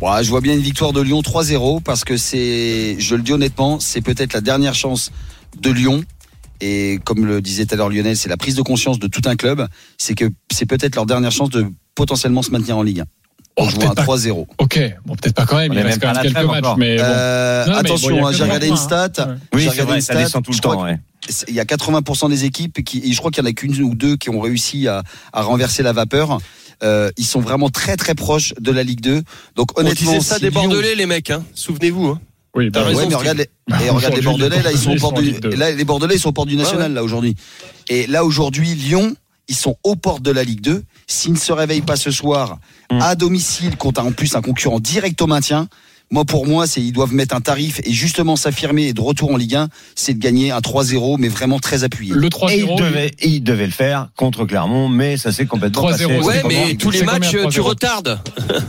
Ouais, 0.00 0.22
je 0.22 0.30
vois 0.30 0.40
bien 0.40 0.54
une 0.54 0.60
victoire 0.60 0.92
de 0.92 1.00
Lyon 1.00 1.20
3-0 1.20 1.82
parce 1.82 2.04
que 2.04 2.16
c'est, 2.16 2.96
je 2.98 3.14
le 3.14 3.22
dis 3.22 3.32
honnêtement, 3.32 3.80
c'est 3.80 4.00
peut-être 4.00 4.32
la 4.32 4.40
dernière 4.40 4.74
chance 4.74 5.12
de 5.60 5.70
Lyon. 5.70 6.04
Et 6.60 6.98
comme 7.04 7.24
le 7.26 7.40
disait 7.40 7.66
tout 7.66 7.74
à 7.74 7.76
l'heure 7.78 7.88
Lionel, 7.88 8.16
c'est 8.16 8.28
la 8.28 8.36
prise 8.36 8.54
de 8.54 8.62
conscience 8.62 8.98
de 8.98 9.06
tout 9.06 9.22
un 9.26 9.36
club. 9.36 9.66
C'est 9.98 10.14
que 10.14 10.26
c'est 10.52 10.66
peut-être 10.66 10.94
leur 10.96 11.06
dernière 11.06 11.32
chance 11.32 11.50
de 11.50 11.66
potentiellement 11.94 12.42
se 12.42 12.50
maintenir 12.50 12.76
en 12.78 12.82
Ligue 12.82 13.00
1. 13.00 13.04
Oh, 13.56 13.64
On 13.64 13.68
joue 13.68 13.76
un 13.78 13.80
peut-être 13.94 13.94
pas. 13.94 14.02
3-0. 14.16 14.46
Ok, 14.58 14.80
bon 15.04 15.16
peut-être 15.16 15.34
pas 15.34 15.44
quand 15.44 15.56
même, 15.56 15.72
On 15.72 15.74
il 15.74 15.78
est 15.80 15.82
reste 15.82 16.00
même 16.02 16.12
quand 16.14 16.18
pas 16.18 16.22
même 16.22 16.32
quelques 16.32 16.46
matchs, 16.50 16.74
mais 16.78 16.96
bon. 16.96 17.02
Euh, 17.04 17.66
Non, 17.66 17.72
bon, 17.72 17.78
attention, 17.78 18.26
hein, 18.26 18.30
que 18.30 18.36
j'ai 18.36 18.44
regardé 18.44 18.66
une 18.68 18.74
23, 18.74 19.08
stat. 19.08 19.22
hein. 19.30 19.36
Oui, 19.52 19.68
regardé 19.68 19.82
vrai, 19.90 19.94
une 19.96 20.00
ça 20.02 20.12
stat, 20.14 20.22
descend 20.22 20.44
tout 20.44 20.52
le 20.52 20.58
temps. 20.58 20.82
ouais. 20.84 20.98
Il 21.48 21.54
y 21.54 21.60
a 21.60 21.64
80% 21.64 22.30
des 22.30 22.44
équipes 22.44 22.82
qui, 22.84 23.02
et 23.04 23.12
je 23.12 23.18
crois 23.18 23.30
qu'il 23.30 23.42
y 23.42 23.46
en 23.46 23.50
a 23.50 23.52
qu'une 23.52 23.78
ou 23.82 23.94
deux 23.94 24.16
qui 24.16 24.30
ont 24.30 24.40
réussi 24.40 24.88
à, 24.88 25.02
à 25.32 25.42
renverser 25.42 25.82
la 25.82 25.92
vapeur. 25.92 26.38
Euh, 26.82 27.10
ils 27.18 27.26
sont 27.26 27.40
vraiment 27.40 27.68
très 27.68 27.96
très 27.96 28.14
proches 28.14 28.54
de 28.58 28.70
la 28.72 28.82
Ligue 28.82 29.00
2. 29.02 29.22
Donc 29.54 29.68
On 29.76 29.80
honnêtement, 29.82 30.12
disait 30.12 30.24
ça 30.24 30.36
si 30.36 30.40
des 30.42 30.50
Lyon- 30.50 30.62
Bordelais 30.62 30.94
les 30.94 31.06
mecs, 31.06 31.30
hein. 31.30 31.44
souvenez-vous. 31.54 32.06
Hein. 32.06 32.20
Oui, 32.54 32.70
bah, 32.70 32.84
Ouais, 32.84 33.06
mais 33.08 33.14
regarde 33.14 33.38
les, 33.38 33.84
et 33.86 33.90
regarde 33.90 34.14
les 34.14 34.22
Bordelais, 34.22 34.62
là, 34.62 34.72
ils 34.72 34.78
sont 34.78 34.90
au 34.90 34.96
port 34.96 35.12
du, 35.12 35.32
là, 35.56 35.70
les 35.70 35.84
Bordelais, 35.84 36.16
ils 36.16 36.20
sont 36.20 36.30
au 36.30 36.32
port 36.32 36.46
du 36.46 36.56
national, 36.56 36.92
là, 36.92 37.02
aujourd'hui. 37.04 37.36
Et 37.88 38.06
là, 38.06 38.24
aujourd'hui, 38.24 38.74
Lyon, 38.74 39.14
ils 39.48 39.54
sont 39.56 39.76
aux 39.84 39.96
portes 39.96 40.22
de 40.22 40.30
la 40.30 40.42
Ligue 40.44 40.60
2. 40.60 40.82
S'ils 41.06 41.32
ne 41.32 41.38
se 41.38 41.52
réveillent 41.52 41.80
pas 41.82 41.96
ce 41.96 42.10
soir, 42.10 42.58
Mm. 42.90 43.00
à 43.02 43.14
domicile, 43.14 43.76
contre 43.76 44.00
en 44.04 44.10
plus 44.10 44.34
un 44.34 44.42
concurrent 44.42 44.80
direct 44.80 45.22
au 45.22 45.28
maintien, 45.28 45.68
moi, 46.10 46.24
pour 46.24 46.46
moi, 46.46 46.66
c'est, 46.66 46.80
ils 46.80 46.92
doivent 46.92 47.14
mettre 47.14 47.34
un 47.36 47.40
tarif 47.40 47.80
et 47.84 47.92
justement 47.92 48.34
s'affirmer 48.34 48.88
et 48.88 48.92
de 48.92 49.00
retour 49.00 49.30
en 49.32 49.36
Ligue 49.36 49.54
1, 49.54 49.68
c'est 49.94 50.14
de 50.14 50.18
gagner 50.18 50.50
un 50.50 50.58
3-0, 50.58 51.16
mais 51.18 51.28
vraiment 51.28 51.58
très 51.60 51.84
appuyé. 51.84 52.12
Le 52.12 52.26
Et 52.50 52.58
il 52.58 52.64
3-0. 52.66 52.78
devait, 52.78 53.06
et 53.20 53.28
il 53.28 53.40
devait 53.42 53.66
le 53.66 53.72
faire 53.72 54.08
contre 54.16 54.44
Clermont, 54.44 54.88
mais 54.88 55.16
ça 55.16 55.30
s'est 55.30 55.46
complètement 55.46 55.82
3-0, 55.88 55.90
passé. 55.92 56.04
Ouais, 56.06 56.38
comment 56.42 56.66
mais 56.66 56.74
tous 56.74 56.90
les 56.90 57.02
matchs, 57.02 57.30
tu 57.30 57.36
3-0? 57.38 57.60
retardes. 57.60 58.20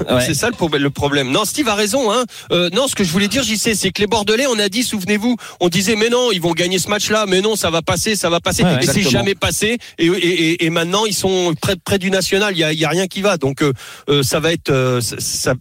Ouais. 0.09 0.23
C'est 0.25 0.33
ça 0.35 0.47
le, 0.49 0.53
pro- 0.55 0.69
le 0.69 0.89
problème. 0.91 1.31
Non, 1.31 1.45
Steve 1.45 1.67
a 1.67 1.75
raison. 1.75 2.11
Hein. 2.11 2.25
Euh, 2.51 2.69
non, 2.73 2.87
ce 2.87 2.95
que 2.95 3.03
je 3.03 3.11
voulais 3.11 3.27
dire, 3.27 3.41
j'y 3.43 3.57
sais, 3.57 3.73
c'est 3.75 3.91
que 3.91 4.01
les 4.01 4.07
Bordelais, 4.07 4.45
on 4.47 4.59
a 4.59 4.69
dit, 4.69 4.83
souvenez-vous, 4.83 5.35
on 5.59 5.69
disait, 5.69 5.95
mais 5.95 6.09
non, 6.09 6.31
ils 6.31 6.41
vont 6.41 6.51
gagner 6.53 6.77
ce 6.79 6.89
match-là, 6.89 7.25
mais 7.27 7.41
non, 7.41 7.55
ça 7.55 7.69
va 7.71 7.81
passer, 7.81 8.15
ça 8.15 8.29
va 8.29 8.39
passer. 8.39 8.63
Ouais, 8.63 8.83
et 8.83 8.85
c'est 8.85 9.01
jamais 9.01 9.33
passé. 9.35 9.77
Et, 9.97 10.05
et, 10.05 10.09
et, 10.51 10.65
et 10.65 10.69
maintenant, 10.69 11.05
ils 11.05 11.13
sont 11.15 11.53
près, 11.59 11.75
près 11.75 11.97
du 11.97 12.11
national. 12.11 12.53
Il 12.55 12.59
y 12.59 12.63
a, 12.63 12.71
il 12.73 12.79
y 12.79 12.85
a 12.85 12.89
rien 12.89 13.07
qui 13.07 13.21
va. 13.21 13.37
Donc, 13.37 13.63
euh, 13.63 13.73
euh, 14.09 14.21
ça 14.21 14.39
va 14.39 14.51
être, 14.53 14.69
euh, 14.69 15.01
ça, 15.01 15.53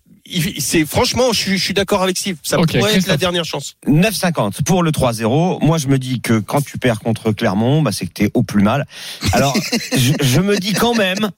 c'est 0.59 0.85
franchement, 0.87 1.33
je 1.33 1.39
suis, 1.39 1.59
je 1.59 1.65
suis 1.65 1.75
d'accord 1.75 2.03
avec 2.03 2.17
Steve. 2.19 2.37
Ça 2.43 2.57
pourrait 2.57 2.95
être 2.97 3.07
la 3.07 3.17
dernière 3.17 3.45
chance. 3.45 3.77
9,50 3.87 4.63
pour 4.65 4.83
le 4.83 4.91
3-0. 4.91 5.65
Moi, 5.65 5.79
je 5.79 5.89
me 5.89 5.99
dis 5.99 6.21
que 6.21 6.39
quand 6.39 6.63
tu 6.65 6.79
perds 6.79 7.01
contre 7.01 7.33
Clermont, 7.33 7.83
bah, 7.83 7.91
c'est 7.93 8.07
que 8.07 8.13
t'es 8.13 8.31
au 8.35 8.43
plus 8.43 8.63
mal. 8.63 8.87
Alors, 9.33 9.57
je, 9.97 10.13
je 10.21 10.41
me 10.41 10.57
dis 10.59 10.73
quand 10.73 10.95
même 10.95 11.31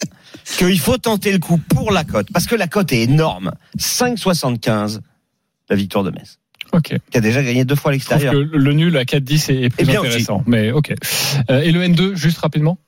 qu'il 0.59 0.79
faut 0.79 0.99
tenter 0.99 1.33
le 1.33 1.39
coup 1.39 1.59
pour 1.59 1.93
la 1.93 2.05
cote, 2.05 2.29
parce 2.33 2.47
que 2.47 2.55
la 2.57 2.67
cote 2.67 2.93
est 2.93 3.03
énorme. 3.03 3.53
5,75 3.79 5.01
la 5.71 5.77
victoire 5.77 6.05
de 6.05 6.11
Metz, 6.11 6.39
Ok. 6.73 6.95
qui 7.11 7.19
a 7.19 7.21
déjà 7.21 7.43
gagné 7.43 7.65
deux 7.65 7.77
fois 7.77 7.91
à 7.91 7.95
l'extérieur. 7.95 8.33
que 8.35 8.39
le 8.39 8.73
nul 8.73 8.97
à 8.97 9.05
4-10 9.05 9.51
est, 9.53 9.63
est 9.65 9.69
plus 9.71 9.83
Et 9.83 9.85
bien 9.87 10.01
aussi. 10.01 10.09
intéressant. 10.09 10.43
Mais 10.47 10.71
ok. 10.73 10.93
Euh, 11.51 11.61
et 11.63 11.73
le 11.73 11.81
N2, 11.83 12.15
juste 12.15 12.39
rapidement? 12.39 12.79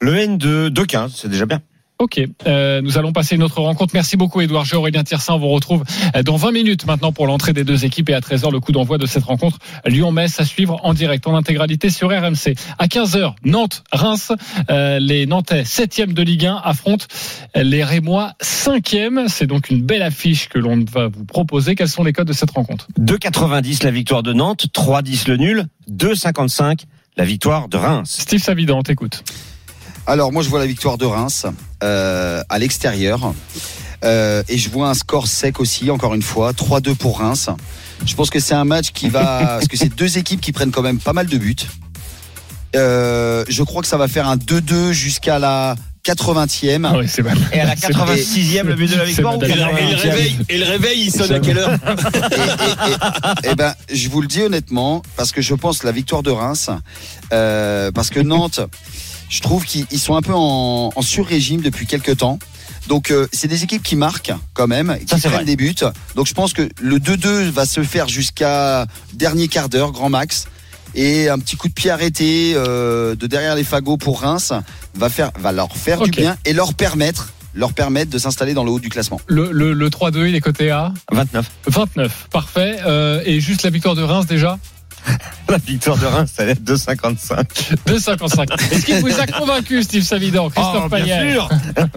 Le 0.00 0.14
N 0.16 0.38
de 0.38 0.68
2,15, 0.68 1.10
c'est 1.16 1.28
déjà 1.28 1.46
bien. 1.46 1.60
Ok, 2.04 2.20
euh, 2.46 2.82
nous 2.82 2.98
allons 2.98 3.14
passer 3.14 3.34
une 3.34 3.42
autre 3.42 3.62
rencontre. 3.62 3.94
Merci 3.94 4.18
beaucoup 4.18 4.42
Edouard 4.42 4.66
G. 4.66 4.76
Aurélien 4.76 5.02
Tirsin. 5.04 5.32
On 5.32 5.38
vous 5.38 5.48
retrouve 5.48 5.84
euh, 6.14 6.22
dans 6.22 6.36
20 6.36 6.52
minutes 6.52 6.84
maintenant 6.84 7.12
pour 7.12 7.26
l'entrée 7.26 7.54
des 7.54 7.64
deux 7.64 7.86
équipes 7.86 8.10
et 8.10 8.14
à 8.14 8.20
13h 8.20 8.52
le 8.52 8.60
coup 8.60 8.72
d'envoi 8.72 8.98
de 8.98 9.06
cette 9.06 9.24
rencontre 9.24 9.56
Lyon-Metz 9.86 10.38
à 10.38 10.44
suivre 10.44 10.78
en 10.82 10.92
direct 10.92 11.26
en 11.26 11.34
intégralité 11.34 11.88
sur 11.88 12.10
RMC. 12.10 12.56
À 12.78 12.88
15h, 12.88 13.36
Nantes-Reims. 13.46 14.32
Euh, 14.68 14.98
les 14.98 15.24
Nantais 15.24 15.62
7e 15.62 16.12
de 16.12 16.22
Ligue 16.22 16.44
1 16.44 16.60
affrontent 16.62 17.06
les 17.54 17.82
Rémois 17.82 18.34
5e. 18.42 19.28
C'est 19.28 19.46
donc 19.46 19.70
une 19.70 19.80
belle 19.80 20.02
affiche 20.02 20.50
que 20.50 20.58
l'on 20.58 20.84
va 20.84 21.08
vous 21.08 21.24
proposer. 21.24 21.74
Quels 21.74 21.88
sont 21.88 22.04
les 22.04 22.12
codes 22.12 22.28
de 22.28 22.34
cette 22.34 22.50
rencontre? 22.50 22.86
2,90 23.00 23.82
la 23.82 23.90
victoire 23.90 24.22
de 24.22 24.34
Nantes, 24.34 24.66
3,10 24.74 25.30
le 25.30 25.38
nul, 25.38 25.66
2,55 25.90 26.80
la 27.16 27.24
victoire 27.24 27.68
de 27.68 27.78
Reims. 27.78 28.14
Steve 28.20 28.42
Savidan, 28.42 28.82
t'écoute. 28.82 29.24
Alors 30.06 30.32
moi 30.32 30.42
je 30.42 30.48
vois 30.48 30.58
la 30.58 30.66
victoire 30.66 30.98
de 30.98 31.06
Reims 31.06 31.46
euh, 31.82 32.42
à 32.48 32.58
l'extérieur 32.58 33.32
Euh, 34.04 34.42
et 34.50 34.58
je 34.58 34.68
vois 34.68 34.90
un 34.90 34.94
score 34.94 35.26
sec 35.26 35.60
aussi 35.60 35.90
encore 35.90 36.12
une 36.12 36.20
fois 36.20 36.52
3-2 36.52 36.94
pour 36.94 37.20
Reims. 37.20 37.48
Je 38.04 38.14
pense 38.14 38.28
que 38.28 38.38
c'est 38.38 38.52
un 38.54 38.66
match 38.66 38.90
qui 38.92 39.08
va 39.08 39.38
parce 39.56 39.66
que 39.66 39.78
c'est 39.78 39.88
deux 39.94 40.18
équipes 40.18 40.42
qui 40.42 40.52
prennent 40.52 40.72
quand 40.72 40.82
même 40.82 40.98
pas 40.98 41.14
mal 41.14 41.26
de 41.26 41.38
buts. 41.38 41.56
Euh, 42.76 43.44
je 43.48 43.62
crois 43.62 43.80
que 43.80 43.88
ça 43.88 43.96
va 43.96 44.06
faire 44.08 44.28
un 44.28 44.36
2-2 44.36 44.92
jusqu'à 44.92 45.38
la 45.38 45.74
80e. 46.04 46.84
Ah 46.86 46.98
oui, 46.98 47.06
c'est 47.08 47.22
mal. 47.22 47.38
Et 47.54 47.60
à 47.60 47.64
la 47.64 47.76
86e, 47.76 48.64
le 48.64 48.74
but 48.74 48.90
de 48.90 48.96
la 48.96 49.04
victoire 49.06 49.36
Et 49.36 49.38
le, 49.38 49.46
et 49.46 49.54
le 49.54 49.62
80e? 49.62 50.00
réveil, 50.02 50.38
et 50.50 50.58
le 50.58 50.64
réveil, 50.66 51.00
il 51.06 51.10
sonne 51.10 51.32
à 51.32 51.40
quelle 51.40 51.56
heure? 51.56 51.70
Et, 51.72 53.48
et- 53.48 53.52
et 53.52 53.54
ben, 53.54 53.72
je 53.90 54.08
vous 54.10 54.20
le 54.20 54.26
dis 54.28 54.42
honnêtement, 54.42 55.00
parce 55.16 55.32
que 55.32 55.40
je 55.40 55.54
pense 55.54 55.82
la 55.82 55.92
victoire 55.92 56.22
de 56.22 56.30
Reims, 56.30 56.68
euh, 57.32 57.90
parce 57.90 58.10
que 58.10 58.20
Nantes, 58.20 58.60
je 59.34 59.40
trouve 59.40 59.64
qu'ils 59.64 59.84
ils 59.90 59.98
sont 59.98 60.14
un 60.14 60.22
peu 60.22 60.32
en, 60.32 60.92
en 60.94 61.02
sur-régime 61.02 61.60
depuis 61.60 61.86
quelques 61.86 62.18
temps. 62.18 62.38
Donc 62.86 63.10
euh, 63.10 63.26
c'est 63.32 63.48
des 63.48 63.64
équipes 63.64 63.82
qui 63.82 63.96
marquent 63.96 64.32
quand 64.52 64.66
même, 64.68 64.96
qui 65.00 65.18
Ça, 65.18 65.28
prennent 65.28 65.32
vrai. 65.32 65.44
des 65.44 65.56
buts. 65.56 65.74
Donc 66.14 66.26
je 66.26 66.34
pense 66.34 66.52
que 66.52 66.68
le 66.80 66.98
2-2 66.98 67.48
va 67.50 67.66
se 67.66 67.82
faire 67.82 68.06
jusqu'à 68.08 68.86
dernier 69.14 69.48
quart 69.48 69.68
d'heure, 69.68 69.90
grand 69.90 70.08
max. 70.10 70.46
Et 70.94 71.28
un 71.28 71.40
petit 71.40 71.56
coup 71.56 71.66
de 71.68 71.72
pied 71.72 71.90
arrêté 71.90 72.52
euh, 72.54 73.16
de 73.16 73.26
derrière 73.26 73.56
les 73.56 73.64
fagots 73.64 73.96
pour 73.96 74.20
Reims 74.20 74.52
va 74.94 75.08
faire, 75.08 75.32
va 75.40 75.50
leur 75.50 75.76
faire 75.76 76.00
du 76.02 76.10
bien 76.12 76.36
et 76.44 76.52
leur 76.52 76.74
permettre, 76.74 77.32
leur 77.54 77.72
permettre 77.72 78.12
de 78.12 78.18
s'installer 78.18 78.54
dans 78.54 78.62
le 78.62 78.70
haut 78.70 78.78
du 78.78 78.90
classement. 78.90 79.20
Le, 79.26 79.50
le, 79.50 79.72
le 79.72 79.90
3-2, 79.90 80.28
il 80.28 80.36
est 80.36 80.40
coté 80.40 80.70
à 80.70 80.92
29. 81.10 81.50
29. 81.66 82.28
Parfait. 82.30 82.76
Euh, 82.86 83.20
et 83.24 83.40
juste 83.40 83.64
la 83.64 83.70
victoire 83.70 83.96
de 83.96 84.02
Reims 84.04 84.26
déjà? 84.26 84.58
La 85.48 85.58
victoire 85.58 85.98
de 85.98 86.06
Reims, 86.06 86.32
elle 86.38 86.48
est 86.50 86.62
2,55. 86.62 87.44
2,55. 87.86 88.72
Est-ce 88.72 88.86
qu'il 88.86 88.96
vous 89.00 89.20
a 89.20 89.26
convaincu, 89.26 89.82
Steve 89.82 90.02
Savidan, 90.02 90.48
Christophe 90.48 90.84
Oh, 90.86 90.88
bien 90.88 91.04
Payet 91.04 91.32
sûr. 91.32 91.48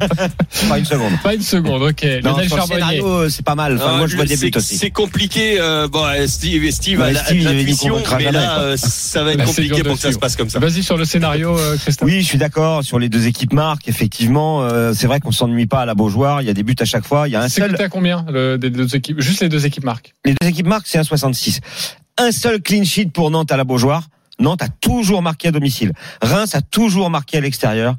Pas 0.70 0.78
une 0.80 0.86
seconde. 0.86 1.14
Pas 1.24 1.34
une 1.34 1.42
seconde, 1.42 1.82
ok. 1.84 2.04
Non, 2.24 2.32
Lionel 2.32 2.48
sur 2.48 2.56
le 2.58 2.62
Charbonnier. 2.62 2.80
scénario, 2.82 3.30
c'est 3.30 3.46
pas 3.46 3.56
mal. 3.56 3.76
Enfin, 3.78 3.98
moi, 3.98 4.08
je 4.08 4.16
vois 4.18 4.26
des 4.26 4.36
c'est- 4.36 4.48
buts 4.52 4.58
aussi. 4.58 4.78
C'est 4.78 4.92
compliqué. 4.92 5.58
euh, 5.60 5.88
bon, 5.88 6.04
euh, 6.06 6.28
Steve, 6.28 6.70
Steve 6.72 7.00
Ouais, 7.00 7.06
a 7.06 7.12
l'intuition, 7.14 7.98
mais 7.98 8.06
jamais, 8.06 8.32
là, 8.32 8.60
euh, 8.60 8.78
ça 8.78 9.24
va 9.24 9.32
être 9.32 9.38
Bah, 9.40 9.44
c'est 9.48 9.62
compliqué 9.68 9.84
pour 9.84 9.96
que 9.96 10.02
ça 10.02 10.12
se 10.12 10.20
passe 10.20 10.36
comme 10.36 10.50
ça. 10.50 10.60
Vas-y 10.60 10.84
sur 10.84 10.98
le 10.98 11.06
scénario, 11.06 11.58
euh, 11.58 11.78
Christophe. 11.78 12.08
Oui, 12.08 12.22
je 12.22 12.26
suis 12.28 12.38
d'accord 12.38 12.84
sur 12.84 13.00
les 13.00 13.08
deux 13.10 13.28
équipes 13.28 13.54
marques. 13.54 13.88
Effectivement, 13.88 14.64
euh, 14.64 14.92
c'est 14.94 15.08
vrai 15.08 15.20
qu'on 15.22 15.32
s'ennuie 15.32 15.68
pas 15.68 15.82
à 15.82 15.86
la 15.86 15.96
Beaujoire. 15.96 16.42
Il 16.42 16.48
y 16.48 16.52
a 16.52 16.54
des 16.54 16.64
buts 16.64 16.76
à 16.80 16.86
chaque 16.86 17.06
fois. 17.06 17.28
Il 17.28 17.32
y 17.32 17.36
a 17.36 17.42
un 17.42 17.48
C'est 17.50 17.62
seul. 17.62 17.72
coté 17.72 17.84
à 17.84 17.90
combien 17.90 18.26
le- 18.30 18.58
des 18.58 18.70
deux 18.70 18.94
équipes 18.96 19.22
Juste 19.22 19.42
les 19.42 19.50
deux 19.50 19.66
équipes 19.66 19.86
marques? 19.86 20.14
Les 20.26 20.34
deux 20.40 20.48
équipes 20.48 20.68
marques, 20.68 20.88
c'est 20.88 20.98
un 20.98 21.04
66. 21.04 21.62
Un 22.18 22.32
seul 22.32 22.62
clean 22.62 22.84
sheet 22.84 23.08
pour 23.14 23.30
Nantes 23.32 23.52
à 23.52 23.58
la 23.58 23.64
Beaujoire. 23.64 24.08
Nantes 24.40 24.62
a 24.62 24.70
toujours 24.70 25.22
marqué 25.22 25.50
à 25.50 25.52
domicile. 25.52 25.94
Reims 26.22 26.56
a 26.56 26.62
toujours 26.62 27.10
marqué 27.10 27.38
à 27.38 27.42
l'extérieur. 27.42 27.96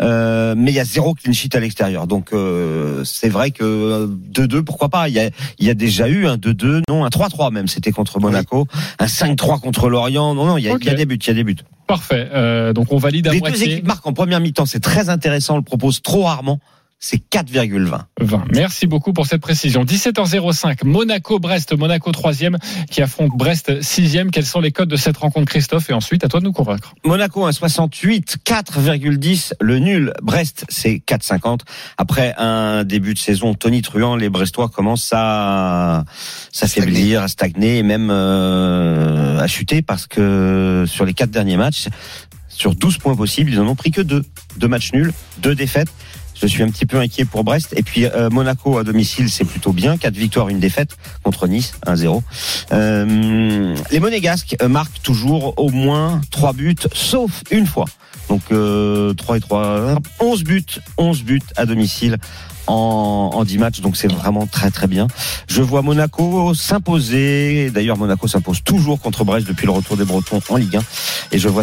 Euh, 0.00 0.54
mais 0.56 0.70
il 0.70 0.74
y 0.74 0.80
a 0.80 0.84
zéro 0.84 1.12
clean 1.14 1.32
sheet 1.32 1.56
à 1.56 1.60
l'extérieur. 1.60 2.06
Donc 2.06 2.32
euh, 2.32 3.02
c'est 3.04 3.28
vrai 3.28 3.50
que 3.50 3.64
euh, 3.64 4.06
2-2, 4.06 4.62
pourquoi 4.62 4.88
pas? 4.90 5.08
Il 5.08 5.14
y, 5.16 5.18
a, 5.20 5.28
y 5.58 5.68
a 5.70 5.74
déjà 5.74 6.08
eu 6.08 6.26
un 6.28 6.36
2-2, 6.36 6.82
non 6.88 7.04
un 7.04 7.08
3-3 7.08 7.52
même, 7.52 7.66
c'était 7.66 7.90
contre 7.90 8.20
Monaco, 8.20 8.68
un 9.00 9.06
5-3 9.06 9.60
contre 9.60 9.88
Lorient. 9.88 10.34
Non, 10.34 10.46
non, 10.46 10.56
il 10.56 10.64
y 10.64 10.68
a, 10.70 10.76
il 10.80 10.86
y 10.86 10.90
a 10.90 10.94
des 10.94 11.04
buts, 11.04 11.16
il 11.20 11.26
y 11.26 11.30
a 11.30 11.34
des 11.34 11.42
buts. 11.42 11.56
Parfait. 11.88 12.28
Euh, 12.32 12.72
donc 12.72 12.92
on 12.92 12.98
valide 12.98 13.26
à 13.26 13.32
Les 13.32 13.40
deux 13.40 13.48
moitié. 13.48 13.72
équipes 13.72 13.86
marquent 13.88 14.06
en 14.06 14.12
première 14.12 14.38
mi-temps, 14.38 14.66
c'est 14.66 14.78
très 14.80 15.08
intéressant, 15.08 15.54
on 15.54 15.58
le 15.58 15.62
propose 15.64 16.00
trop 16.00 16.22
rarement. 16.22 16.60
C'est 17.00 17.22
4,20. 17.30 18.00
20. 18.20 18.44
Merci 18.52 18.88
beaucoup 18.88 19.12
pour 19.12 19.26
cette 19.26 19.40
précision. 19.40 19.84
17h05, 19.84 20.84
Monaco-Brest, 20.84 21.78
Monaco 21.78 22.10
3e 22.10 22.56
qui 22.90 23.02
affronte 23.02 23.30
Brest 23.36 23.70
6e. 23.70 24.30
Quels 24.30 24.44
sont 24.44 24.60
les 24.60 24.72
codes 24.72 24.88
de 24.88 24.96
cette 24.96 25.16
rencontre, 25.16 25.46
Christophe? 25.46 25.90
Et 25.90 25.92
ensuite, 25.92 26.24
à 26.24 26.28
toi 26.28 26.40
de 26.40 26.46
nous 26.46 26.52
convaincre. 26.52 26.94
Monaco 27.04 27.46
un 27.46 27.52
68, 27.52 28.38
4,10. 28.44 29.52
Le 29.60 29.78
nul, 29.78 30.12
Brest, 30.22 30.64
c'est 30.68 31.00
4,50. 31.06 31.60
Après 31.98 32.34
un 32.36 32.82
début 32.82 33.14
de 33.14 33.18
saison 33.20 33.54
Tony 33.54 33.80
Truant, 33.82 34.16
les 34.16 34.28
Brestois 34.28 34.68
commencent 34.68 35.12
à 35.14 36.04
s'affaiblir, 36.50 37.22
à 37.22 37.28
stagner 37.28 37.78
et 37.78 37.82
même 37.84 38.08
euh, 38.10 39.38
à 39.38 39.46
chuter 39.46 39.82
parce 39.82 40.08
que 40.08 40.84
sur 40.88 41.04
les 41.04 41.14
quatre 41.14 41.30
derniers 41.30 41.56
matchs, 41.56 41.86
sur 42.48 42.74
12 42.74 42.98
points 42.98 43.14
possibles, 43.14 43.52
ils 43.52 43.60
en 43.60 43.68
ont 43.68 43.76
pris 43.76 43.92
que 43.92 44.00
deux. 44.00 44.24
Deux 44.56 44.66
matchs 44.66 44.92
nuls, 44.92 45.12
deux 45.38 45.54
défaites. 45.54 45.92
Je 46.40 46.46
suis 46.46 46.62
un 46.62 46.68
petit 46.68 46.86
peu 46.86 46.98
inquiet 46.98 47.24
pour 47.24 47.44
Brest. 47.44 47.74
Et 47.76 47.82
puis 47.82 48.06
euh, 48.06 48.30
Monaco 48.30 48.78
à 48.78 48.84
domicile, 48.84 49.30
c'est 49.30 49.44
plutôt 49.44 49.72
bien. 49.72 49.96
Quatre 49.96 50.16
victoires, 50.16 50.48
une 50.48 50.60
défaite 50.60 50.96
contre 51.22 51.46
Nice, 51.48 51.74
1-0. 51.86 52.22
Euh, 52.72 53.74
les 53.90 54.00
Monégasques 54.00 54.56
euh, 54.62 54.68
marquent 54.68 55.02
toujours 55.02 55.54
au 55.56 55.70
moins 55.70 56.20
trois 56.30 56.52
buts, 56.52 56.76
sauf 56.92 57.42
une 57.50 57.66
fois. 57.66 57.86
Donc 58.28 58.42
euh, 58.52 59.14
3 59.14 59.36
et 59.38 59.40
3, 59.40 59.98
11 60.20 60.44
buts, 60.44 60.64
11 60.98 61.22
buts 61.22 61.40
à 61.56 61.64
domicile 61.66 62.18
en, 62.66 63.30
en 63.32 63.44
10 63.44 63.58
matchs, 63.58 63.80
donc 63.80 63.96
c'est 63.96 64.12
vraiment 64.12 64.46
très 64.46 64.70
très 64.70 64.86
bien. 64.86 65.06
Je 65.48 65.62
vois 65.62 65.82
Monaco 65.82 66.52
s'imposer, 66.54 67.70
d'ailleurs 67.70 67.96
Monaco 67.96 68.28
s'impose 68.28 68.62
toujours 68.62 69.00
contre 69.00 69.24
Brest 69.24 69.48
depuis 69.48 69.66
le 69.66 69.72
retour 69.72 69.96
des 69.96 70.04
Bretons 70.04 70.40
en 70.50 70.56
Ligue 70.56 70.76
1, 70.76 70.80
et 71.32 71.38
je 71.38 71.48
vois 71.48 71.62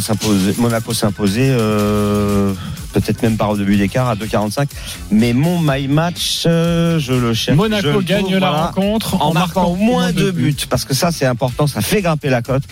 Monaco 0.58 0.94
s'imposer 0.94 1.50
euh, 1.52 2.54
peut-être 3.02 3.22
même 3.22 3.36
par 3.36 3.56
deux 3.56 3.66
buts 3.66 3.78
d'écart 3.78 4.08
à 4.08 4.16
2,45, 4.16 4.68
mais 5.12 5.34
mon 5.34 5.60
my 5.60 5.88
match, 5.88 6.44
euh, 6.46 6.98
je 6.98 7.14
le 7.14 7.34
cherche. 7.34 7.58
Monaco 7.58 7.88
je 7.88 7.90
le 7.90 8.02
gagne 8.02 8.22
trouve, 8.22 8.34
la 8.34 8.50
voilà, 8.50 8.66
rencontre 8.68 9.22
en, 9.22 9.34
marquant 9.34 9.66
au 9.66 9.76
moins 9.76 10.14
deux 10.14 10.32
buts, 10.32 10.56
parce 10.70 10.86
que 10.86 10.94
ça 10.94 11.12
c'est 11.12 11.26
important, 11.26 11.68
ça 11.68 11.82
fait 11.82 12.02
grimper 12.02 12.30
la 12.30 12.42
cote. 12.42 12.64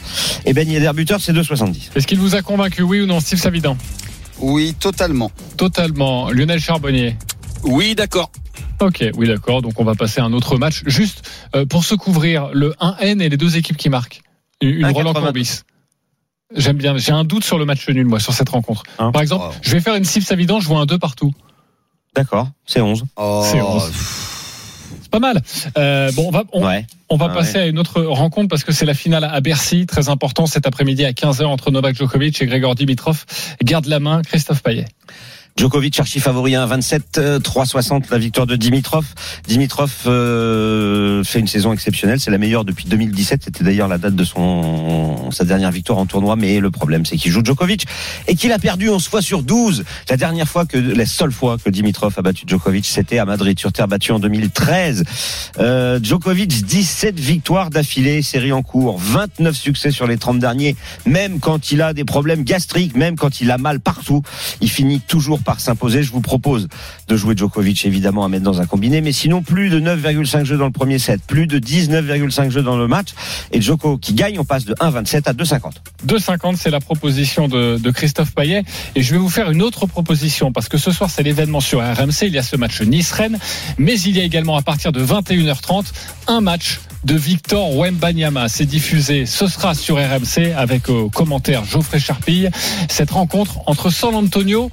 Et 0.46 0.54
Ben 0.54 0.70
Yedder 0.70 0.92
buteur 0.94 1.20
c'est 1.20 1.34
2,70. 1.34 1.90
Est-ce 1.96 2.08
qu'il 2.08 2.20
vous 2.20 2.36
a 2.36 2.42
convaincu, 2.42 2.82
oui 2.84 3.02
ou 3.02 3.06
non, 3.06 3.20
Steve 3.20 3.40
Savidan? 3.40 3.78
Oui, 4.40 4.76
totalement. 4.80 5.32
Totalement. 5.58 6.32
Lionel 6.32 6.60
Charbonnier? 6.60 7.18
Oui, 7.64 7.96
d'accord. 7.96 8.32
Ok, 8.80 9.06
oui 9.16 9.28
d'accord. 9.28 9.62
Donc 9.62 9.80
on 9.80 9.84
va 9.84 9.96
passer 9.96 10.22
à 10.22 10.24
un 10.24 10.34
autre 10.34 10.58
match. 10.58 10.84
Juste 10.86 11.30
euh, 11.56 11.66
pour 11.66 11.84
se 11.84 11.96
couvrir, 11.96 12.50
le 12.54 12.74
1N 12.82 13.22
et 13.22 13.30
les 13.30 13.38
deux 13.38 13.58
équipes 13.58 13.78
qui 13.78 13.90
marquent. 13.90 14.22
Une, 14.62 14.70
une 14.70 14.86
1,80. 14.88 14.94
Roland 14.94 15.14
Courbis. 15.14 15.62
J'aime 16.56 16.78
bien. 16.78 16.98
J'ai 16.98 17.12
un 17.12 17.24
doute 17.24 17.44
sur 17.44 17.58
le 17.58 17.66
match 17.66 17.88
nul, 17.90 18.06
moi, 18.06 18.20
sur 18.20 18.34
cette 18.34 18.50
rencontre. 18.50 18.84
Hein 19.00 19.12
Par 19.12 19.22
exemple, 19.22 19.46
Oh. 19.50 19.54
je 19.62 19.72
vais 19.72 19.80
faire 19.82 19.96
une 19.96 20.06
Steve 20.06 20.24
Savidan, 20.24 20.60
je 20.60 20.68
vois 20.68 20.80
un 20.80 20.86
2 20.86 20.98
partout. 21.00 21.32
D'accord, 22.16 22.50
c'est 22.66 22.80
11. 22.82 23.04
Oh, 23.16 23.44
C'est 23.50 23.60
onze. 23.62 23.92
C'est 25.02 25.10
pas 25.10 25.20
mal. 25.20 25.42
Euh, 25.78 26.12
bon, 26.12 26.28
on 26.28 26.32
va, 26.32 26.44
on, 26.54 26.66
Ouais. 26.66 26.86
on 27.10 27.18
va 27.18 27.28
Ah 27.32 27.34
passer 27.34 27.58
à 27.58 27.66
une 27.66 27.80
autre 27.80 28.02
rencontre 28.04 28.50
parce 28.50 28.64
que 28.64 28.72
c'est 28.72 28.86
la 28.86 28.94
finale 28.94 29.24
à 29.24 29.42
Bercy, 29.42 29.86
très 29.88 30.10
important 30.10 30.46
cet 30.46 30.68
après-midi 30.68 31.06
à 31.06 31.12
15h 31.12 31.44
entre 31.46 31.72
Novak 31.72 31.96
Djokovic 31.96 32.40
et 32.42 32.46
Grégor 32.46 32.76
Dimitrov. 32.76 33.26
Garde 33.64 33.88
la 33.88 34.00
main, 34.00 34.22
Christophe 34.22 34.62
Payet. 34.62 34.86
Djokovic 35.64 35.98
archi 35.98 36.20
favori 36.20 36.58
à 36.58 36.66
27 36.66 37.04
euh, 37.20 37.40
3,60 37.40 38.12
la 38.12 38.18
victoire 38.18 38.46
de 38.46 38.58
Dimitrov. 38.58 39.06
Dimitrov 39.48 39.94
euh, 40.08 41.24
fait 41.24 41.40
une 41.40 41.48
saison 41.48 41.72
exceptionnelle, 41.72 42.20
c'est 42.20 42.32
la 42.32 42.38
meilleure 42.38 42.66
depuis 42.66 42.84
2017. 42.84 43.44
C'était 43.46 43.64
d'ailleurs 43.64 43.88
la 43.88 43.98
date 43.98 44.14
de 44.14 44.26
son 44.26 45.32
sa 45.32 45.46
dernière 45.46 45.72
victoire 45.72 46.00
en 46.00 46.06
tournoi. 46.06 46.36
Mais 46.36 46.60
le 46.60 46.70
problème, 46.70 47.06
c'est 47.06 47.16
qu'il 47.16 47.32
joue 47.32 47.42
Djokovic 47.44 47.86
et 48.28 48.36
qu'il 48.36 48.52
a 48.52 48.60
perdu 48.60 48.90
11 48.90 49.08
fois 49.08 49.22
sur 49.22 49.42
12. 49.42 49.86
La 50.10 50.18
dernière 50.18 50.50
fois 50.50 50.66
que 50.66 50.78
la 50.78 51.06
seule 51.06 51.32
fois 51.32 51.58
que 51.58 51.70
Dimitrov 51.70 52.14
a 52.18 52.22
battu 52.22 52.44
Djokovic, 52.46 52.86
c'était 52.86 53.20
à 53.20 53.26
Madrid 53.26 53.58
sur 53.58 53.72
terre 53.72 53.88
battue 53.88 54.12
en 54.12 54.20
2013. 54.20 55.06
Euh, 55.60 55.98
Djokovic 56.04 56.66
17 56.66 57.18
victoires 57.18 57.70
d'affilée, 57.70 58.22
série 58.22 58.52
en 58.52 58.64
cours, 58.64 58.98
29 59.00 59.56
succès 59.56 59.92
sur 59.92 60.08
les 60.08 60.18
30 60.18 60.40
derniers. 60.40 60.76
Même 61.06 61.40
quand 61.40 61.72
il 61.72 61.82
a 61.82 61.94
des 61.94 62.04
problèmes 62.04 62.44
gastriques, 62.44 62.98
même 62.98 63.16
quand 63.16 63.40
il 63.40 63.50
a 63.50 63.58
mal 63.58 63.80
partout, 63.80 64.24
il 64.60 64.70
finit 64.70 65.00
toujours 65.00 65.40
par 65.40 65.53
s'imposer. 65.60 66.04
Je 66.04 66.12
vous 66.12 66.22
propose 66.22 66.68
de 67.08 67.16
jouer 67.16 67.36
Djokovic 67.36 67.86
évidemment 67.86 68.26
à 68.26 68.30
mettre 68.30 68.44
dans 68.44 68.62
un 68.62 68.66
combiné, 68.66 69.02
mais 69.02 69.12
sinon 69.12 69.42
plus 69.42 69.70
de 69.70 69.80
9,5 69.80 70.46
jeux 70.46 70.58
dans 70.58 70.66
le 70.66 70.72
premier 70.72 71.00
set, 71.00 71.22
plus 71.26 71.48
de 71.48 71.60
19,5 71.60 72.50
jeux 72.50 72.64
dans 72.64 72.78
le 72.78 72.88
match. 72.88 73.10
Et 73.52 73.62
Djoko 73.62 73.98
qui 73.98 74.14
gagne, 74.14 74.40
on 74.40 74.46
passe 74.46 74.66
de 74.66 74.74
1,27 74.76 75.30
à 75.30 75.34
2,50. 75.34 75.72
2,50, 76.08 76.58
c'est 76.58 76.70
la 76.70 76.80
proposition 76.80 77.48
de, 77.48 77.92
Christophe 77.92 78.34
Payet. 78.34 78.64
Et 78.96 79.04
je 79.04 79.12
vais 79.12 79.20
vous 79.20 79.30
faire 79.30 79.52
une 79.52 79.62
autre 79.62 79.86
proposition, 79.86 80.52
parce 80.52 80.70
que 80.70 80.78
ce 80.78 80.92
soir, 80.92 81.10
c'est 81.10 81.24
l'événement 81.24 81.60
sur 81.60 81.80
RMC. 81.80 82.24
Il 82.24 82.34
y 82.34 82.38
a 82.38 82.44
ce 82.44 82.56
match 82.56 82.82
Nice-Rennes, 82.82 83.38
mais 83.78 84.00
il 84.00 84.18
y 84.18 84.20
a 84.20 84.24
également 84.24 84.58
à 84.58 84.62
partir 84.62 84.92
de 84.92 85.04
21h30 85.04 85.86
un 86.28 86.42
match 86.42 86.80
de 87.04 87.16
Victor 87.16 87.76
Wembanyama. 87.76 88.48
C'est 88.48 88.66
diffusé, 88.66 89.26
ce 89.26 89.48
sera 89.48 89.74
sur 89.76 89.98
RMC 89.98 90.54
avec 90.56 90.90
au 90.90 91.10
commentaire 91.10 91.66
Geoffrey 91.66 92.00
Charpille. 92.00 92.50
Cette 92.90 93.12
rencontre 93.12 93.60
entre 93.66 93.90
San 93.90 94.16
Antonio 94.16 94.72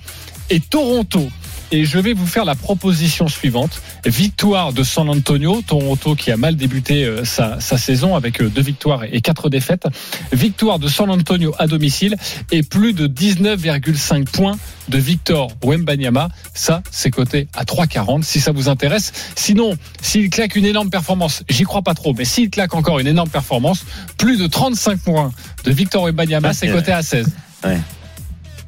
et 0.50 0.60
Toronto. 0.60 1.28
Et 1.72 1.84
je 1.84 1.98
vais 2.00 2.14
vous 2.14 2.26
faire 2.26 2.44
la 2.44 2.56
proposition 2.56 3.28
suivante. 3.28 3.80
Victoire 4.04 4.72
de 4.72 4.82
San 4.82 5.08
Antonio, 5.08 5.62
Toronto 5.64 6.16
qui 6.16 6.32
a 6.32 6.36
mal 6.36 6.56
débuté 6.56 7.04
euh, 7.04 7.24
sa, 7.24 7.60
sa 7.60 7.78
saison 7.78 8.16
avec 8.16 8.42
euh, 8.42 8.48
deux 8.48 8.62
victoires 8.62 9.04
et 9.04 9.20
quatre 9.20 9.48
défaites. 9.48 9.86
Victoire 10.32 10.80
de 10.80 10.88
San 10.88 11.08
Antonio 11.10 11.54
à 11.58 11.68
domicile 11.68 12.16
et 12.50 12.64
plus 12.64 12.92
de 12.92 13.06
19,5 13.06 14.24
points 14.24 14.58
de 14.88 14.98
Victor 14.98 15.52
Wembanyama. 15.62 16.28
Ça, 16.54 16.82
c'est 16.90 17.12
coté 17.12 17.46
à 17.54 17.62
3,40 17.62 18.24
si 18.24 18.40
ça 18.40 18.50
vous 18.50 18.68
intéresse. 18.68 19.12
Sinon, 19.36 19.76
s'il 20.02 20.28
claque 20.28 20.56
une 20.56 20.66
énorme 20.66 20.90
performance, 20.90 21.44
j'y 21.48 21.62
crois 21.62 21.82
pas 21.82 21.94
trop, 21.94 22.14
mais 22.14 22.24
s'il 22.24 22.50
claque 22.50 22.74
encore 22.74 22.98
une 22.98 23.06
énorme 23.06 23.30
performance, 23.30 23.84
plus 24.18 24.38
de 24.38 24.48
35 24.48 24.98
points 24.98 25.32
de 25.62 25.70
Victor 25.70 26.02
Wembanyama, 26.02 26.52
c'est 26.52 26.68
coté 26.68 26.90
à 26.90 27.02
16. 27.02 27.28
Ouais. 27.62 27.78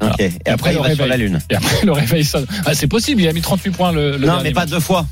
Ok. 0.03 0.21
Et 0.21 0.33
après, 0.51 0.73
le 0.73 0.79
il 0.79 0.83
va 0.83 0.89
sur 0.95 1.05
réveil. 1.05 1.09
la 1.09 1.17
lune. 1.17 1.39
Et 1.51 1.55
après, 1.57 1.85
le 1.87 1.93
réveil 1.93 2.25
sonne. 2.25 2.47
Ah, 2.67 2.75
c'est 2.75 2.87
possible, 2.87 3.23
il 3.23 3.29
a 3.29 3.33
mis 3.33 3.41
38 3.41 3.71
points 3.71 3.93
le, 3.93 4.13
le 4.13 4.19
non, 4.19 4.35
dernier 4.35 4.43
mais 4.45 4.53
pas 4.53 4.61
match. 4.63 4.71
deux 4.71 4.81
fois 4.81 5.07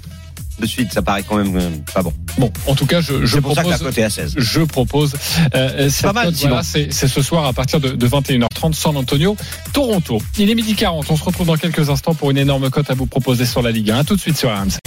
de 0.61 0.67
suite. 0.67 0.93
Ça 0.93 1.03
paraît 1.03 1.25
quand 1.27 1.37
même 1.37 1.57
euh, 1.57 1.71
pas 1.93 2.03
bon. 2.03 2.13
Bon, 2.39 2.53
en 2.67 2.75
tout 2.75 2.87
cas, 2.87 3.01
je, 3.01 3.25
je 3.27 3.35
C'est 3.37 3.41
pour 3.41 3.55
ça 3.55 3.65
que 3.65 3.69
la 3.69 3.77
propose. 3.77 3.95
cote 3.95 3.99
est 3.99 4.05
à 4.05 4.11
16. 4.11 4.35
Je 4.37 4.61
propose. 4.61 5.15
Euh, 5.55 5.89
cette 5.91 6.03
pas 6.07 6.13
mal, 6.13 6.27
cote, 6.27 6.37
sinon. 6.37 6.49
voilà, 6.51 6.63
c'est 6.63 6.93
c'est 6.93 7.09
ce 7.09 7.23
soir 7.23 7.45
à 7.47 7.53
partir 7.53 7.81
de, 7.81 7.91
de 7.91 8.09
21h30 8.09 8.73
San 8.75 8.97
Antonio, 8.97 9.37
Toronto. 9.73 10.21
Il 10.39 10.51
est 10.51 10.55
midi 10.55 10.75
40. 10.75 11.11
On 11.11 11.17
se 11.17 11.25
retrouve 11.25 11.47
dans 11.47 11.57
quelques 11.57 11.91
instants 11.91 12.15
pour 12.15 12.31
une 12.31 12.39
énorme 12.39 12.71
cote 12.71 12.91
à 12.91 12.95
vous 12.95 13.07
proposer 13.07 13.47
sur 13.47 13.63
la 13.63 13.71
Ligue 13.73 13.91
1. 13.91 13.99
À 13.99 14.05
tout 14.05 14.17
de 14.17 14.21
suite 14.21 14.37
sur 14.37 14.51
RMC. 14.51 14.79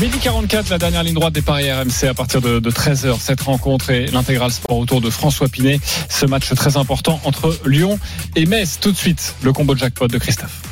Midi 0.00 0.18
44, 0.22 0.70
la 0.70 0.78
dernière 0.78 1.02
ligne 1.02 1.12
droite 1.14 1.34
des 1.34 1.42
paris 1.42 1.70
RMC 1.70 2.08
à 2.08 2.14
partir 2.14 2.40
de, 2.40 2.60
de 2.60 2.70
13h. 2.70 3.18
Cette 3.20 3.42
rencontre 3.42 3.90
et 3.90 4.06
l'intégral 4.06 4.50
sport 4.50 4.78
autour 4.78 5.02
de 5.02 5.10
François 5.10 5.48
Pinet. 5.48 5.80
Ce 6.08 6.24
match 6.24 6.48
très 6.54 6.78
important 6.78 7.20
entre 7.24 7.58
Lyon 7.66 7.98
et 8.34 8.46
Metz. 8.46 8.78
Tout 8.80 8.92
de 8.92 8.96
suite, 8.96 9.34
le 9.42 9.52
combo 9.52 9.76
jackpot 9.76 10.08
de 10.08 10.16
Christophe. 10.16 10.62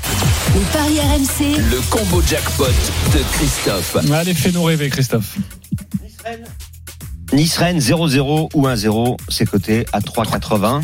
Les 0.54 0.60
paris 0.72 0.98
RMC, 1.00 1.56
Le 1.70 1.80
combo 1.90 2.22
jackpot 2.26 2.64
de 2.64 3.18
Christophe. 3.36 3.96
Allez, 4.12 4.32
fais-nous 4.40 4.62
rêver, 4.62 4.88
Christophe. 4.88 5.37
Nice-Rennes 7.33 7.79
0-0 7.79 8.48
ou 8.55 8.66
1-0, 8.66 9.16
c'est 9.29 9.44
coté 9.44 9.85
à 9.92 10.00
3,80. 10.00 10.83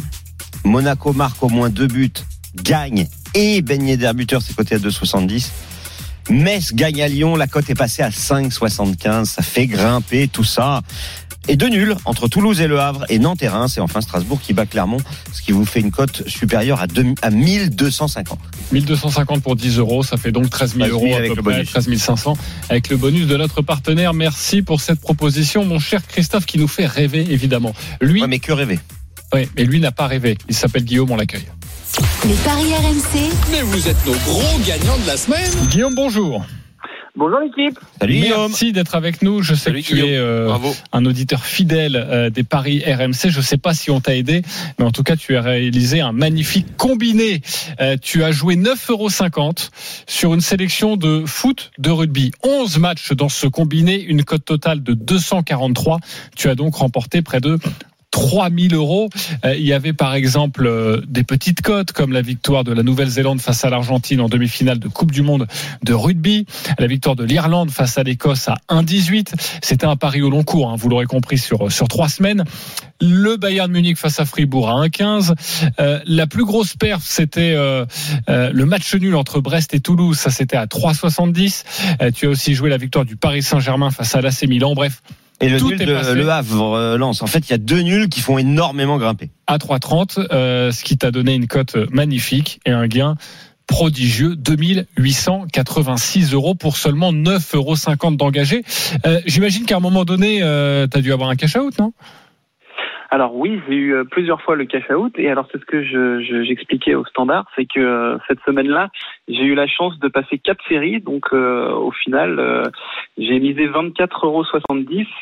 Monaco 0.64 1.14
marque 1.14 1.42
au 1.42 1.48
moins 1.48 1.70
deux 1.70 1.86
buts, 1.86 2.12
gagne 2.54 3.08
et 3.34 3.62
Ben 3.62 3.86
Yedder 3.86 4.12
buteur, 4.14 4.42
c'est 4.42 4.54
coté 4.54 4.74
à 4.74 4.78
2,70. 4.78 5.48
Metz 6.28 6.74
gagne 6.74 7.02
à 7.02 7.08
Lyon, 7.08 7.34
la 7.34 7.46
cote 7.46 7.70
est 7.70 7.74
passée 7.74 8.02
à 8.02 8.10
5,75. 8.10 9.24
Ça 9.24 9.42
fait 9.42 9.66
grimper 9.66 10.28
tout 10.28 10.44
ça. 10.44 10.82
Et 11.48 11.56
deux 11.56 11.68
nuls 11.68 11.94
entre 12.04 12.26
Toulouse 12.28 12.60
et 12.60 12.66
Le 12.66 12.80
Havre 12.80 13.04
et 13.08 13.18
Nantes 13.20 13.42
et 13.42 13.48
Reims. 13.48 13.76
Et 13.76 13.80
enfin 13.80 14.00
Strasbourg 14.00 14.40
qui 14.40 14.52
bat 14.52 14.66
Clermont, 14.66 14.98
ce 15.32 15.42
qui 15.42 15.52
vous 15.52 15.64
fait 15.64 15.80
une 15.80 15.92
cote 15.92 16.28
supérieure 16.28 16.80
à, 16.80 16.86
deux- 16.88 17.14
à 17.22 17.30
1250. 17.30 18.38
1250 18.72 19.42
pour 19.42 19.54
10 19.54 19.78
euros, 19.78 20.02
ça 20.02 20.16
fait 20.16 20.32
donc 20.32 20.50
13 20.50 20.74
000 20.74 20.88
13 20.88 20.90
000 20.90 21.04
euros 21.04 21.14
à 21.14 21.18
avec 21.18 21.30
peu 21.30 21.36
le 21.36 21.42
près, 21.42 21.52
bonus. 21.54 21.70
13 21.70 21.96
500 21.96 22.36
avec 22.68 22.88
le 22.88 22.96
bonus 22.96 23.26
de 23.28 23.36
notre 23.36 23.62
partenaire. 23.62 24.12
Merci 24.12 24.62
pour 24.62 24.80
cette 24.80 25.00
proposition, 25.00 25.64
mon 25.64 25.78
cher 25.78 26.04
Christophe, 26.06 26.46
qui 26.46 26.58
nous 26.58 26.68
fait 26.68 26.86
rêver 26.86 27.24
évidemment. 27.30 27.72
Lui, 28.00 28.22
Ouais, 28.22 28.26
mais 28.28 28.40
que 28.40 28.52
rêver. 28.52 28.80
ouais, 29.32 29.48
mais 29.56 29.64
lui 29.64 29.78
n'a 29.80 29.92
pas 29.92 30.08
rêvé. 30.08 30.36
Il 30.48 30.54
s'appelle 30.56 30.84
Guillaume, 30.84 31.10
on 31.12 31.16
l'accueille. 31.16 31.46
Les 32.26 32.34
paris 32.34 32.74
RMC, 32.74 33.30
Mais 33.52 33.62
vous 33.62 33.88
êtes 33.88 34.04
nos 34.04 34.12
gros 34.26 34.58
gagnants 34.66 34.98
de 34.98 35.06
la 35.06 35.16
semaine. 35.16 35.50
Guillaume, 35.70 35.94
bonjour. 35.94 36.44
Bonjour 37.16 37.38
l'équipe. 37.40 37.78
Salut 37.98 38.12
Guillaume. 38.12 38.48
Merci 38.48 38.72
d'être 38.72 38.94
avec 38.94 39.22
nous. 39.22 39.40
Je 39.42 39.54
sais 39.54 39.70
Salut, 39.70 39.80
que 39.82 39.86
tu 39.86 39.94
Guillaume. 39.94 40.10
es 40.10 40.16
euh, 40.18 40.46
Bravo. 40.48 40.76
un 40.92 41.06
auditeur 41.06 41.44
fidèle 41.46 41.96
euh, 41.96 42.28
des 42.28 42.42
paris 42.44 42.82
RMC. 42.86 43.30
Je 43.30 43.38
ne 43.38 43.42
sais 43.42 43.56
pas 43.56 43.72
si 43.72 43.90
on 43.90 44.00
t'a 44.00 44.14
aidé, 44.14 44.42
mais 44.78 44.84
en 44.84 44.90
tout 44.92 45.02
cas, 45.02 45.16
tu 45.16 45.34
as 45.34 45.40
réalisé 45.40 46.02
un 46.02 46.12
magnifique 46.12 46.76
combiné. 46.76 47.40
Euh, 47.80 47.96
tu 48.00 48.22
as 48.22 48.32
joué 48.32 48.56
9,50 48.56 48.90
euros 48.90 49.08
sur 50.06 50.34
une 50.34 50.42
sélection 50.42 50.98
de 50.98 51.24
foot, 51.24 51.70
de 51.78 51.90
rugby. 51.90 52.32
11 52.44 52.78
matchs 52.78 53.12
dans 53.12 53.30
ce 53.30 53.46
combiné, 53.46 53.98
une 54.02 54.22
cote 54.22 54.44
totale 54.44 54.82
de 54.82 54.92
243. 54.92 56.00
Tu 56.36 56.50
as 56.50 56.54
donc 56.54 56.74
remporté 56.74 57.22
près 57.22 57.40
de 57.40 57.58
3000 58.16 58.74
euros. 58.74 59.10
Euh, 59.44 59.54
il 59.54 59.66
y 59.66 59.74
avait 59.74 59.92
par 59.92 60.14
exemple 60.14 60.66
euh, 60.66 61.02
des 61.06 61.22
petites 61.22 61.60
cotes 61.60 61.92
comme 61.92 62.12
la 62.12 62.22
victoire 62.22 62.64
de 62.64 62.72
la 62.72 62.82
Nouvelle-Zélande 62.82 63.42
face 63.42 63.62
à 63.66 63.68
l'Argentine 63.68 64.22
en 64.22 64.30
demi-finale 64.30 64.78
de 64.78 64.88
Coupe 64.88 65.12
du 65.12 65.20
Monde 65.20 65.46
de 65.82 65.92
rugby, 65.92 66.46
la 66.78 66.86
victoire 66.86 67.14
de 67.14 67.24
l'Irlande 67.24 67.70
face 67.70 67.98
à 67.98 68.02
l'Écosse 68.02 68.48
à 68.48 68.56
1,18. 68.70 69.34
C'était 69.60 69.84
un 69.84 69.96
pari 69.96 70.22
au 70.22 70.30
long 70.30 70.44
cours, 70.44 70.70
hein, 70.70 70.76
vous 70.78 70.88
l'aurez 70.88 71.04
compris, 71.04 71.36
sur, 71.36 71.70
sur 71.70 71.88
trois 71.88 72.08
semaines. 72.08 72.44
Le 73.02 73.36
Bayern 73.36 73.70
Munich 73.70 73.98
face 73.98 74.18
à 74.18 74.24
Fribourg 74.24 74.70
à 74.70 74.86
1,15. 74.86 75.34
Euh, 75.78 76.00
la 76.06 76.26
plus 76.26 76.46
grosse 76.46 76.74
perf, 76.74 77.02
c'était 77.04 77.52
euh, 77.54 77.84
euh, 78.30 78.50
le 78.50 78.64
match 78.64 78.94
nul 78.94 79.14
entre 79.14 79.40
Brest 79.40 79.74
et 79.74 79.80
Toulouse. 79.80 80.16
Ça, 80.16 80.30
c'était 80.30 80.56
à 80.56 80.64
3,70. 80.64 81.64
Euh, 82.00 82.10
tu 82.10 82.26
as 82.26 82.30
aussi 82.30 82.54
joué 82.54 82.70
la 82.70 82.78
victoire 82.78 83.04
du 83.04 83.16
Paris 83.16 83.42
Saint-Germain 83.42 83.90
face 83.90 84.14
à 84.14 84.22
l'AC 84.22 84.44
Milan. 84.44 84.72
Bref, 84.74 85.02
Et 85.40 85.48
le 85.48 85.58
Tout 85.58 85.70
nul 85.70 85.82
est 85.82 85.86
de 85.86 85.94
passé. 85.94 86.14
Le 86.14 86.28
Havre 86.30 86.74
euh, 86.74 86.96
lance. 86.96 87.22
En 87.22 87.26
fait, 87.26 87.48
il 87.48 87.50
y 87.50 87.54
a 87.54 87.58
deux 87.58 87.80
nuls 87.80 88.08
qui 88.08 88.20
font 88.20 88.38
énormément 88.38 88.96
grimper. 88.96 89.30
à 89.46 89.58
3,30, 89.58 90.26
euh, 90.32 90.72
ce 90.72 90.82
qui 90.82 90.96
t'a 90.96 91.10
donné 91.10 91.34
une 91.34 91.46
cote 91.46 91.76
magnifique 91.90 92.60
et 92.64 92.70
un 92.70 92.86
gain 92.86 93.16
prodigieux, 93.66 94.36
2886 94.36 96.32
euros 96.32 96.54
pour 96.54 96.76
seulement 96.76 97.12
9,50 97.12 97.56
euros 97.56 98.16
d'engagé. 98.16 98.62
Euh, 99.04 99.20
J'imagine 99.26 99.64
qu'à 99.66 99.76
un 99.76 99.80
moment 99.80 100.04
donné, 100.04 100.38
euh, 100.42 100.86
tu 100.86 100.98
as 100.98 101.00
dû 101.00 101.12
avoir 101.12 101.30
un 101.30 101.36
cash-out, 101.36 101.78
non? 101.78 101.92
Alors 103.10 103.34
oui, 103.36 103.60
j'ai 103.68 103.74
eu 103.74 103.94
euh, 103.94 104.04
plusieurs 104.04 104.40
fois 104.42 104.56
le 104.56 104.64
cash 104.64 104.88
out 104.90 105.12
et 105.18 105.30
alors 105.30 105.46
c'est 105.52 105.60
ce 105.60 105.64
que 105.64 105.82
je- 105.82 106.20
je- 106.20 106.42
j'expliquais 106.42 106.94
au 106.94 107.04
standard, 107.04 107.46
c'est 107.54 107.66
que 107.66 107.80
euh, 107.80 108.18
cette 108.28 108.40
semaine-là, 108.44 108.88
j'ai 109.28 109.44
eu 109.44 109.54
la 109.54 109.66
chance 109.66 109.98
de 109.98 110.08
passer 110.08 110.38
quatre 110.38 110.64
séries, 110.68 111.00
donc 111.00 111.26
euh, 111.32 111.70
au 111.72 111.92
final, 111.92 112.38
euh, 112.38 112.64
j'ai 113.18 113.38
misé 113.38 113.66
24,70 113.68 114.24
euros 114.24 114.44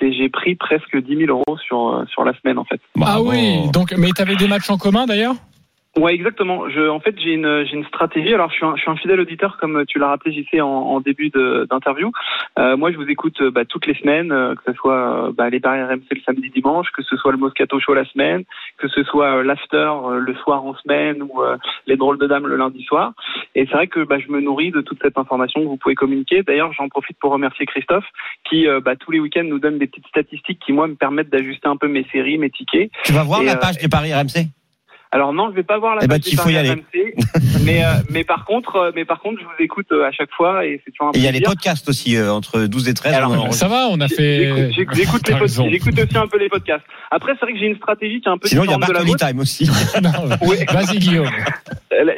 et 0.01 0.13
j'ai 0.13 0.29
pris 0.29 0.55
presque 0.55 0.97
10 0.97 1.17
000 1.27 1.31
euros 1.31 1.59
sur 1.59 1.95
euh, 1.95 2.05
sur 2.07 2.25
la 2.25 2.33
semaine 2.41 2.59
en 2.59 2.65
fait. 2.65 2.81
Ah 3.05 3.21
oui, 3.21 3.71
donc 3.73 3.93
mais 3.97 4.11
tu 4.17 4.23
avais 4.23 4.37
des 4.37 4.49
matchs 4.49 4.71
en 4.71 4.79
commun 4.79 5.07
d'ailleurs? 5.07 5.35
Ouais, 5.97 6.13
exactement. 6.15 6.69
Je, 6.69 6.89
en 6.89 6.99
fait, 6.99 7.15
j'ai 7.21 7.35
une, 7.35 7.65
j'ai 7.67 7.77
une 7.77 7.85
stratégie. 7.85 8.35
Alors, 8.35 8.51
je 8.51 8.57
suis 8.57 8.65
un, 8.67 8.75
je 8.75 8.81
suis 8.83 8.91
un 8.91 8.97
fidèle 8.97 9.21
auditeur, 9.21 9.59
comme 9.61 9.85
tu 9.87 10.01
l'as 10.01 10.09
rappelé, 10.09 10.33
JC, 10.35 10.61
en, 10.61 10.67
en 10.67 11.01
début 11.01 11.31
de- 11.31 11.69
d'interview. 11.71 12.11
Euh, 12.59 12.77
moi, 12.77 12.91
je 12.91 12.97
vous 12.97 13.09
écoute 13.09 13.41
euh, 13.41 13.53
bah, 13.53 13.65
toutes 13.65 13.87
les 13.87 13.95
semaines, 13.95 14.33
euh, 14.33 14.57
que 14.57 14.63
ce 14.67 14.73
soit 14.77 15.29
euh, 15.29 15.33
bah, 15.33 15.51
les 15.51 15.61
paris 15.61 15.83
RMC 15.83 16.03
le 16.11 16.21
samedi, 16.27 16.51
dimanche, 16.51 16.89
que 16.93 17.03
ce 17.03 17.17
soit 17.17 17.31
le 17.31 17.39
Moscato 17.39 17.79
Show 17.79 17.95
la 17.95 18.05
semaine, 18.07 18.43
que 18.79 18.89
ce 18.89 19.05
soit 19.05 19.37
euh, 19.37 19.43
l'after 19.45 19.77
euh, 19.77 20.19
le 20.19 20.35
soir 20.35 20.65
en 20.65 20.75
semaine 20.75 21.23
ou 21.23 21.41
euh, 21.43 21.57
les 21.87 21.97
drôles 21.97 22.19
de 22.19 22.27
dames 22.27 22.49
le 22.49 22.57
lundi 22.57 22.83
soir. 22.83 23.13
Et 23.55 23.65
c'est 23.67 23.75
vrai 23.75 23.87
que 23.87 24.01
bah, 24.05 24.19
je 24.19 24.33
me 24.33 24.41
nourris 24.41 24.73
de 24.73 24.81
toute 24.81 24.99
cette 25.01 25.17
information 25.17 25.61
que 25.61 25.67
vous 25.67 25.77
pouvez 25.77 25.95
communiquer. 25.95 26.43
D'ailleurs, 26.43 26.73
j'en 26.73 26.89
profite 26.89 27.19
pour 27.21 27.31
remercier 27.31 27.67
Christophe, 27.67 28.07
qui 28.51 28.67
bah, 28.85 28.97
tous 28.97 29.13
les 29.13 29.21
week-ends 29.21 29.45
nous 29.45 29.61
donne 29.61 29.79
des 29.79 29.87
petites 29.87 30.07
statistiques 30.09 30.59
qui 30.65 30.73
moi 30.73 30.89
me 30.89 30.95
permettent 30.95 31.31
d'ajuster 31.31 31.69
un 31.69 31.77
peu 31.77 31.87
mes 31.87 32.05
séries, 32.11 32.39
mes 32.39 32.51
tickets. 32.51 32.91
Tu 33.05 33.13
vas 33.13 33.23
voir 33.23 33.43
Et, 33.43 33.47
la 33.47 33.57
page 33.57 33.79
des 33.79 33.89
paris 33.89 34.13
RMC 34.13 34.49
Alors 35.15 35.33
non, 35.33 35.49
je 35.51 35.55
vais 35.55 35.63
pas 35.63 35.79
voir 35.79 35.95
la 35.95 36.03
Eh 36.03 36.09
ben, 36.09 36.19
qu'il 36.19 36.37
faut 36.37 36.49
y 36.49 36.57
aller. 36.57 36.71
RMC, 36.71 37.15
mais 37.65 37.85
euh, 37.85 37.91
mais 38.11 38.25
par 38.25 38.45
contre, 38.45 38.75
euh, 38.75 38.91
mais 38.97 39.05
par 39.05 39.21
contre, 39.21 39.39
je 39.41 39.45
vous 39.45 39.53
écoute 39.61 39.87
euh, 39.93 40.09
à 40.09 40.11
chaque 40.11 40.33
fois 40.33 40.67
et 40.67 40.83
c'est 40.85 40.91
toujours 40.91 41.11
un 41.11 41.13
Et 41.13 41.19
il 41.19 41.25
y 41.25 41.29
a 41.29 41.31
les 41.31 41.41
podcasts 41.41 41.89
aussi 41.89 42.17
euh, 42.17 42.33
entre 42.33 42.67
12 42.67 42.89
et 42.89 42.95
13. 42.95 43.15
Alors, 43.15 43.31
on 43.31 43.39
en 43.39 43.53
Ça 43.53 43.69
va, 43.69 43.87
on 43.89 44.01
a 44.01 44.09
fait. 44.09 44.73
J'écoute 44.75 45.31
aussi 45.31 46.19
un 46.19 46.27
peu 46.27 46.39
les 46.39 46.49
podcasts. 46.49 46.85
Après, 47.13 47.35
c'est 47.35 47.47
vrai 47.47 47.53
que 47.53 47.61
j'ai 47.61 47.67
une 47.67 47.77
stratégie 47.77 48.21
qui 48.21 48.29
est 48.29 48.33
un 48.33 48.39
peu 48.39 48.49
Sinon, 48.49 48.65
il 48.65 48.71
y 48.73 48.75
a 48.75 48.77
différente 48.77 48.89
de 48.89 48.93
la 48.93 48.99
Bartoli 48.99 49.13
vôtre. 49.13 49.27
Time 49.29 49.39
aussi. 49.39 49.71
Oui. 50.49 50.57
Vas-y 50.69 50.99
Guillaume. 50.99 51.31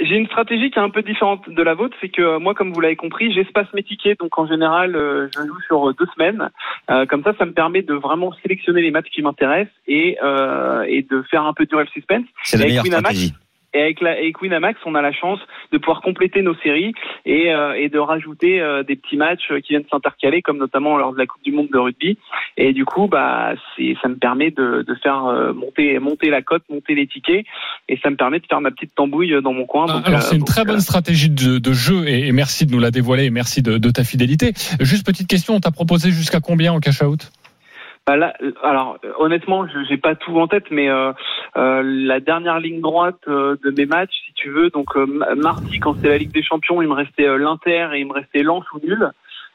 J'ai 0.02 0.16
une 0.16 0.26
stratégie 0.26 0.70
qui 0.70 0.78
est 0.78 0.82
un 0.82 0.90
peu 0.90 1.02
différente 1.02 1.48
de 1.48 1.62
la 1.62 1.74
vôtre, 1.74 1.96
c'est 2.00 2.09
que 2.09 2.38
moi, 2.38 2.54
comme 2.54 2.72
vous 2.72 2.80
l'avez 2.80 2.96
compris, 2.96 3.32
j'espace 3.32 3.66
mes 3.74 3.82
tickets, 3.82 4.18
donc 4.18 4.38
en 4.38 4.46
général, 4.46 4.96
euh, 4.96 5.28
je 5.35 5.46
joue 5.46 5.61
sur 5.66 5.94
deux 5.94 6.06
semaines. 6.14 6.50
Euh, 6.90 7.04
comme 7.06 7.22
ça, 7.22 7.32
ça 7.38 7.44
me 7.44 7.52
permet 7.52 7.82
de 7.82 7.94
vraiment 7.94 8.32
sélectionner 8.42 8.80
les 8.80 8.90
matchs 8.90 9.11
qui 9.12 9.22
m'intéressent 9.22 9.74
et 9.87 10.16
euh, 10.22 10.85
et 10.88 11.02
de 11.02 11.22
faire 11.30 11.44
un 11.44 11.52
peu 11.52 11.66
durer 11.66 11.85
le 11.85 11.90
suspense. 11.90 12.24
C'est 12.42 12.56
la 12.56 12.66
meilleure 12.66 12.85
Winamax. 12.88 13.33
Et 13.75 13.83
avec, 13.83 14.01
la, 14.01 14.12
avec 14.12 14.40
Winamax, 14.40 14.81
on 14.87 14.94
a 14.94 15.03
la 15.03 15.12
chance 15.12 15.38
de 15.70 15.77
pouvoir 15.77 16.01
compléter 16.01 16.40
nos 16.40 16.55
séries 16.62 16.94
et, 17.27 17.53
euh, 17.53 17.75
et 17.75 17.90
de 17.90 17.99
rajouter 17.99 18.59
euh, 18.59 18.83
des 18.83 18.96
petits 18.96 19.18
matchs 19.18 19.49
qui 19.62 19.75
viennent 19.75 19.85
s'intercaler, 19.90 20.40
comme 20.40 20.57
notamment 20.57 20.96
lors 20.96 21.12
de 21.12 21.18
la 21.18 21.27
Coupe 21.27 21.42
du 21.44 21.53
Monde 21.53 21.68
de 21.70 21.77
rugby. 21.77 22.16
Et 22.57 22.72
du 22.72 22.87
coup, 22.87 23.07
bah, 23.07 23.53
c'est, 23.77 23.94
ça 24.01 24.09
me 24.09 24.14
permet 24.16 24.51
de, 24.51 24.83
de 24.87 24.94
faire 25.03 25.27
euh, 25.27 25.53
monter, 25.53 25.99
monter 25.99 26.31
la 26.31 26.40
cote, 26.40 26.62
monter 26.70 26.94
les 26.94 27.07
tickets, 27.07 27.44
et 27.90 27.99
ça 28.03 28.09
me 28.09 28.16
permet 28.16 28.40
de 28.40 28.46
faire 28.46 28.62
ma 28.62 28.70
petite 28.70 28.94
tambouille 28.94 29.42
dans 29.42 29.53
mon 29.53 29.66
coin. 29.66 29.85
Ah, 29.90 29.92
Donc, 29.92 30.07
Alors 30.07 30.20
euh, 30.20 30.22
c'est 30.22 30.37
une 30.37 30.44
très 30.44 30.62
euh, 30.62 30.64
bonne 30.64 30.81
stratégie 30.81 31.29
de, 31.29 31.59
de 31.59 31.72
jeu 31.75 32.09
et, 32.09 32.29
et 32.29 32.33
merci 32.33 32.64
de 32.64 32.72
nous 32.72 32.81
la 32.81 32.90
dévoiler 32.90 33.25
et 33.25 33.31
merci 33.31 33.61
de, 33.61 33.77
de 33.77 33.90
ta 33.90 34.05
fidélité. 34.05 34.55
Juste 34.81 35.05
petite 35.05 35.29
question, 35.29 35.55
on 35.55 35.61
t'a 35.61 35.70
proposé 35.70 36.11
jusqu'à 36.12 36.40
combien 36.40 36.72
en 36.72 36.81
cash 36.81 37.03
out? 37.03 37.31
Bah 38.06 38.16
là, 38.16 38.34
alors 38.62 38.98
euh, 39.04 39.12
honnêtement, 39.18 39.66
je 39.66 39.82
j'ai 39.88 39.96
pas 39.96 40.14
tout 40.14 40.38
en 40.38 40.46
tête, 40.46 40.70
mais 40.70 40.88
euh, 40.88 41.12
euh, 41.56 41.82
la 41.82 42.20
dernière 42.20 42.60
ligne 42.60 42.80
droite 42.80 43.18
euh, 43.26 43.56
de 43.64 43.72
mes 43.72 43.84
matchs, 43.84 44.14
si 44.26 44.32
tu 44.34 44.48
veux, 44.50 44.70
donc 44.70 44.96
euh, 44.96 45.06
ma- 45.06 45.34
mardi 45.34 45.80
quand 45.80 45.94
c'était 45.94 46.10
la 46.10 46.18
Ligue 46.18 46.32
des 46.32 46.44
Champions, 46.44 46.80
il 46.80 46.86
me 46.88 46.94
restait 46.94 47.26
euh, 47.26 47.36
l'Inter 47.36 47.88
et 47.94 47.98
il 47.98 48.06
me 48.06 48.12
restait 48.12 48.44
Lens 48.44 48.64
ou 48.74 48.78
nul. 48.78 49.10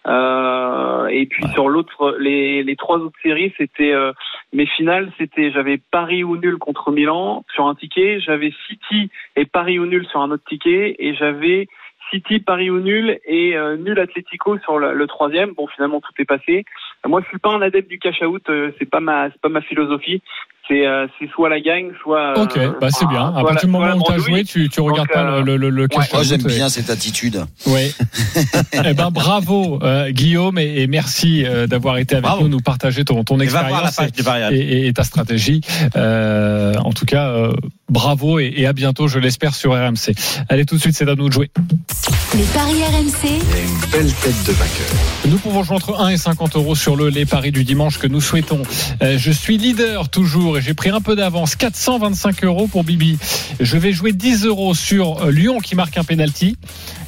Euh, 0.08 1.06
et 1.08 1.28
puis 1.28 1.46
sur 1.54 1.70
l'autre, 1.70 2.18
les, 2.20 2.62
les 2.64 2.76
trois 2.76 2.98
autres 2.98 3.18
séries, 3.24 3.54
c'était 3.58 3.94
euh, 3.94 4.12
mes 4.52 4.66
finales, 4.66 5.14
c'était 5.18 5.52
j'avais 5.52 5.78
Paris 5.78 6.26
ou 6.26 6.36
nul 6.36 6.58
contre 6.58 6.92
Milan 6.92 7.46
sur 7.54 7.68
un 7.68 7.76
ticket, 7.76 8.20
j'avais 8.20 8.52
City 8.68 9.10
et 9.38 9.46
Paris 9.46 9.80
ou 9.80 9.86
nul 9.86 10.06
sur 10.08 10.20
un 10.20 10.30
autre 10.32 10.44
ticket, 10.50 10.98
et 11.00 11.14
j'avais 11.16 11.68
City, 12.10 12.40
Paris 12.40 12.70
ou 12.70 12.80
nul 12.80 13.18
et 13.26 13.56
euh, 13.56 13.78
nul 13.78 13.98
Atlético 13.98 14.58
sur 14.60 14.78
le, 14.78 14.94
le 14.94 15.08
troisième. 15.08 15.54
Bon, 15.54 15.68
finalement, 15.68 16.02
tout 16.02 16.12
est 16.20 16.26
passé. 16.26 16.66
Moi, 17.08 17.22
je 17.24 17.28
suis 17.30 17.40
pas 17.40 17.50
un 17.50 17.62
adepte 17.62 17.90
du 17.90 17.98
cash 18.00 18.22
out. 18.22 18.44
euh, 18.50 18.72
c'est 18.80 18.90
pas 18.90 19.00
ma, 19.00 19.30
c'est 19.32 19.42
pas 19.42 19.50
ma 19.50 19.62
philosophie. 19.62 20.22
C'est, 20.68 20.86
euh, 20.86 21.08
c'est 21.20 21.28
soit 21.32 21.50
la 21.50 21.60
gagne, 21.60 21.90
soit. 22.02 22.40
Ok, 22.40 22.56
euh, 22.56 22.72
bah 22.80 22.90
c'est 22.92 23.08
bien. 23.08 23.34
À 23.36 23.44
partir 23.44 23.68
du 23.68 23.72
moment 23.74 23.96
où 23.96 24.04
tu 24.06 24.14
as 24.14 24.18
joué, 24.20 24.44
tu, 24.44 24.70
tu 24.70 24.80
regardes 24.80 25.08
Donc, 25.08 25.14
pas 25.16 25.32
euh, 25.38 25.42
le, 25.44 25.58
le, 25.58 25.70
le 25.70 25.88
cash 25.88 26.14
Moi, 26.14 26.22
out. 26.22 26.28
j'aime 26.28 26.42
et- 26.42 26.46
bien 26.56 26.70
cette 26.70 26.90
attitude. 26.92 27.44
Oui. 27.66 27.92
eh 28.86 28.94
ben 28.94 29.10
bravo 29.10 29.80
euh, 29.84 30.12
Guillaume 30.12 30.60
et, 30.60 30.82
et 30.84 30.88
merci 30.88 31.44
euh, 31.46 31.66
d'avoir 31.68 31.98
été 31.98 32.16
avec 32.16 32.24
Bravo. 32.24 32.44
nous, 32.44 32.50
nous 32.50 32.60
partager 32.60 33.04
ton, 33.04 33.24
ton 33.24 33.40
Et 33.40 33.48
va 33.48 33.64
voir 33.64 33.82
la 33.82 33.88
expérience 33.88 33.96
page 33.96 34.12
des 34.12 34.24
paris 34.24 34.56
et, 34.56 34.60
et- 34.84 34.88
et 34.88 34.94
ta 34.94 35.04
stratégie. 35.04 35.62
Euh, 35.96 36.76
en 36.76 36.92
tout 36.94 37.06
cas, 37.06 37.30
euh, 37.32 37.52
bravo 37.92 38.40
et, 38.40 38.52
et 38.56 38.66
à 38.66 38.74
bientôt, 38.74 39.08
je 39.08 39.20
l'espère 39.20 39.54
sur 39.54 39.74
RMC. 39.74 40.16
Allez 40.50 40.66
tout 40.66 40.76
de 40.76 40.82
suite, 40.82 40.96
c'est 40.96 41.08
à 41.08 41.16
nous 41.16 41.28
de 41.28 41.34
jouer. 41.34 41.52
les 42.34 42.44
paris 42.46 42.84
RMC, 42.84 43.12
Il 43.24 43.30
y 43.30 43.60
a 43.60 43.64
une 43.64 43.92
belle 43.92 44.14
tête 44.14 44.44
de 44.48 44.52
vainqueur. 44.54 44.88
Nous 45.28 45.38
pouvons 45.38 45.64
jouer 45.64 45.76
entre 45.76 46.00
1 46.00 46.10
et 46.10 46.18
50 46.18 46.56
euros 46.56 46.76
sur 46.76 46.96
le 46.96 47.10
les 47.10 47.26
paris 47.26 47.52
du 47.52 47.64
dimanche 47.64 48.00
que 48.00 48.08
nous 48.08 48.22
souhaitons. 48.22 48.62
Euh, 49.04 49.18
je 49.18 49.32
suis 49.32 49.58
leader 49.58 50.10
toujours 50.10 50.58
et 50.58 50.62
j'ai 50.62 50.74
pris 50.74 50.90
un 50.90 51.02
peu 51.02 51.16
d'avance, 51.16 51.56
425 51.56 52.44
euros 52.46 52.68
pour 52.68 52.84
Bibi. 52.84 53.18
Je 53.60 53.78
vais 53.78 53.92
jouer 53.92 54.14
10 54.14 54.46
euros 54.46 54.74
sur 54.74 55.26
euh, 55.26 55.32
Lyon 55.32 55.60
qui 55.60 55.76
marque 55.76 55.98
un 55.98 56.04
penalty. 56.04 56.56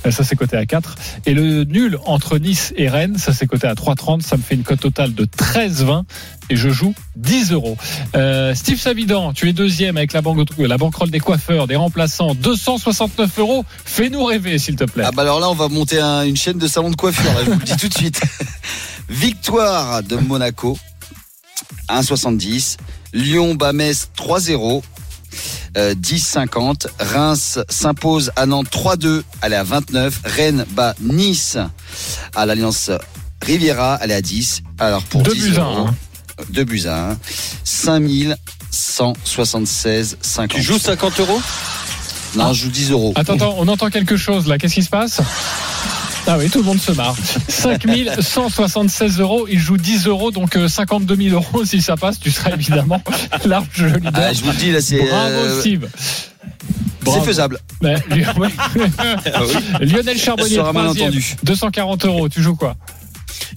Euh, 0.06 0.12
Ça 0.12 0.24
c'est 0.24 0.36
coté 0.36 0.58
à 0.58 0.66
4 0.66 0.96
et 1.26 1.34
le 1.34 1.64
nul 1.64 1.98
entre 2.06 2.38
Nice 2.38 2.74
et 2.76 2.90
Rennes, 2.90 3.18
ça 3.18 3.32
c'est 3.32 3.48
coté 3.48 3.68
à 3.68 3.74
3,30. 3.74 4.22
Ça 4.22 4.36
me 4.38 4.42
fait 4.42 4.56
une 4.56 4.64
cote 4.64 4.82
totale 4.82 5.14
de 5.14 5.24
13,20 5.26 6.04
et 6.50 6.56
je 6.58 6.70
joue 6.70 6.94
10 7.16 7.52
euros. 7.52 7.78
Euh, 8.16 8.56
Steve 8.56 8.80
Savidan, 8.80 9.34
tu 9.34 9.48
es 9.50 9.54
deuxième 9.54 9.98
avec 9.98 10.14
la 10.14 10.22
banque 10.22 10.48
la 10.58 10.78
banquerolle 10.78 11.12
des 11.12 11.20
coiffeurs, 11.20 11.68
des 11.68 11.76
remplaçants, 11.76 12.34
269 12.36 13.40
euros. 13.40 13.66
Fais-nous 13.86 14.24
rêver 14.24 14.58
s'il 14.58 14.76
te 14.76 14.84
plaît. 14.86 15.04
Ah 15.06 15.12
bah 15.12 15.22
alors 15.24 15.40
là, 15.40 15.50
on 15.50 15.56
va 15.56 15.68
monter 15.70 16.00
un- 16.00 16.24
une 16.24 16.36
chaîne 16.38 16.58
de 16.58 16.68
salons 16.68 16.90
de 16.90 16.96
coiffure, 16.96 17.32
là, 17.34 17.42
je 17.46 17.52
vous 17.52 17.60
le 17.60 17.66
dis 17.66 17.78
tout 17.78 17.88
de 17.90 17.94
suite. 17.94 18.22
Victoire 19.10 20.02
de 20.04 20.16
Monaco, 20.16 20.78
1,70. 21.90 22.78
Lyon, 23.14 23.56
Bametz, 23.56 24.10
3-0. 24.18 24.82
Euh, 25.78 25.96
10,50. 25.96 26.88
Reims 27.00 27.60
s'impose 27.70 28.32
à 28.36 28.46
Nantes 28.46 28.70
3-2. 28.72 29.24
Elle 29.42 29.54
est 29.54 29.56
à 29.56 29.64
29. 29.64 30.22
Rennes 30.24 30.66
bat 30.72 30.96
Nice 31.02 31.58
à 32.36 32.46
l'Alliance 32.46 32.92
Riviera. 33.42 33.98
Elle 34.02 34.12
est 34.12 34.16
à 34.16 34.22
10. 34.22 34.62
Alors 34.80 35.04
pour 35.04 35.24
Deux 35.24 35.34
10 35.34 35.50
buts 35.52 35.56
à 35.58 35.62
euros. 35.62 35.78
un, 35.80 35.88
hein. 35.90 35.96
2 36.50 36.64
buts 36.64 36.88
à 36.88 37.12
1. 37.12 37.18
5176 37.64 40.18
50. 40.22 40.58
Tu 40.58 40.64
joues 40.64 40.80
50 40.80 41.20
euros 41.20 41.42
Non, 42.36 42.54
je 42.54 42.64
joue 42.64 42.70
10 42.70 42.92
euros. 42.92 43.12
Attends, 43.16 43.34
attends, 43.34 43.56
on 43.58 43.68
entend 43.68 43.90
quelque 43.90 44.16
chose 44.18 44.48
là. 44.48 44.58
Qu'est-ce 44.58 44.76
qui 44.76 44.84
se 44.84 44.90
passe 44.90 45.22
ah 46.26 46.38
oui, 46.38 46.50
tout 46.50 46.60
le 46.60 46.64
monde 46.64 46.80
se 46.80 46.94
marre. 46.94 47.18
5176 47.50 49.20
euros, 49.20 49.46
il 49.50 49.60
joue 49.60 49.76
10 49.78 50.08
euros, 50.08 50.32
donc 50.32 50.56
euh, 50.56 50.70
52 50.70 51.16
000 51.18 51.36
euros. 51.36 51.66
Si 51.66 51.82
ça 51.82 51.98
passe, 51.98 52.18
tu 52.20 52.32
seras 52.32 52.52
évidemment 52.52 53.02
large 53.46 53.84
leader. 53.84 54.12
Ah, 54.14 54.32
je 54.32 54.42
vous 54.44 54.52
le 54.52 54.58
dis, 54.58 54.72
là, 54.72 54.80
c'est. 54.82 55.00
Bravo, 55.00 55.34
euh, 55.34 55.60
Steve. 55.60 55.90
C'est 57.06 57.24
faisable. 57.26 57.60
Ouais. 57.82 57.96
Lionel 59.82 60.18
Charbonnier, 60.18 60.50
Ça 60.56 60.62
sera 60.62 60.74
mal 60.74 60.86
troisième, 60.86 61.10
entendu. 61.10 61.36
240 61.44 62.06
euros. 62.06 62.30
Tu 62.30 62.42
joues 62.42 62.56
quoi? 62.56 62.76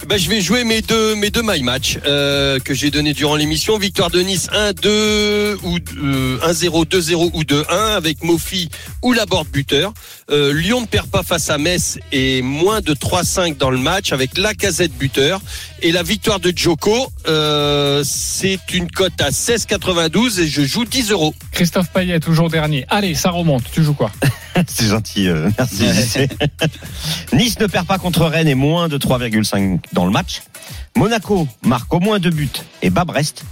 Bah, 0.07 0.17
je 0.17 0.29
vais 0.29 0.41
jouer 0.41 0.63
mes 0.63 0.81
deux 0.81 1.15
mes 1.15 1.29
deux 1.29 1.41
my 1.43 1.61
match 1.63 1.97
euh, 2.05 2.59
que 2.59 2.73
j'ai 2.73 2.91
donné 2.91 3.13
durant 3.13 3.35
l'émission. 3.35 3.77
Victoire 3.77 4.09
de 4.09 4.21
Nice 4.21 4.47
1-2 4.51 5.57
ou 5.63 5.77
euh, 5.97 6.37
1-0, 6.39 6.85
2-0 6.85 7.31
ou 7.33 7.43
2-1 7.43 7.65
avec 7.95 8.23
Mofi 8.23 8.69
ou 9.01 9.13
la 9.13 9.25
borde 9.25 9.47
buteur. 9.49 9.93
Euh, 10.29 10.53
Lyon 10.53 10.81
ne 10.81 10.85
perd 10.85 11.09
pas 11.09 11.23
face 11.23 11.49
à 11.49 11.57
Metz 11.57 11.99
et 12.11 12.41
moins 12.41 12.81
de 12.81 12.93
3-5 12.93 13.57
dans 13.57 13.69
le 13.69 13.77
match 13.77 14.11
avec 14.11 14.37
la 14.37 14.53
casette 14.53 14.93
buteur. 14.97 15.41
Et 15.81 15.91
la 15.91 16.03
victoire 16.03 16.39
de 16.39 16.51
Joko, 16.55 17.07
euh, 17.27 18.03
c'est 18.05 18.59
une 18.73 18.89
cote 18.89 19.21
à 19.21 19.29
16,92 19.29 20.41
et 20.41 20.47
je 20.47 20.63
joue 20.63 20.85
10 20.85 21.11
euros. 21.11 21.33
Christophe 21.51 21.91
Payet, 21.91 22.19
toujours 22.19 22.49
dernier. 22.49 22.85
Allez, 22.89 23.15
ça 23.15 23.29
remonte. 23.29 23.63
Tu 23.71 23.83
joues 23.83 23.93
quoi? 23.93 24.11
C'est 24.67 24.87
gentil, 24.87 25.27
euh, 25.27 25.49
merci. 25.57 26.27
Nice 27.33 27.59
ne 27.59 27.67
perd 27.67 27.85
pas 27.85 27.97
contre 27.97 28.25
Rennes 28.25 28.47
et 28.47 28.55
moins 28.55 28.87
de 28.87 28.97
3,5 28.97 29.79
dans 29.93 30.05
le 30.05 30.11
match. 30.11 30.41
Monaco 30.95 31.47
marque 31.63 31.93
au 31.93 31.99
moins 31.99 32.19
deux 32.19 32.31
buts 32.31 32.49
et 32.81 32.89
bat 32.89 33.05
Brest. 33.05 33.43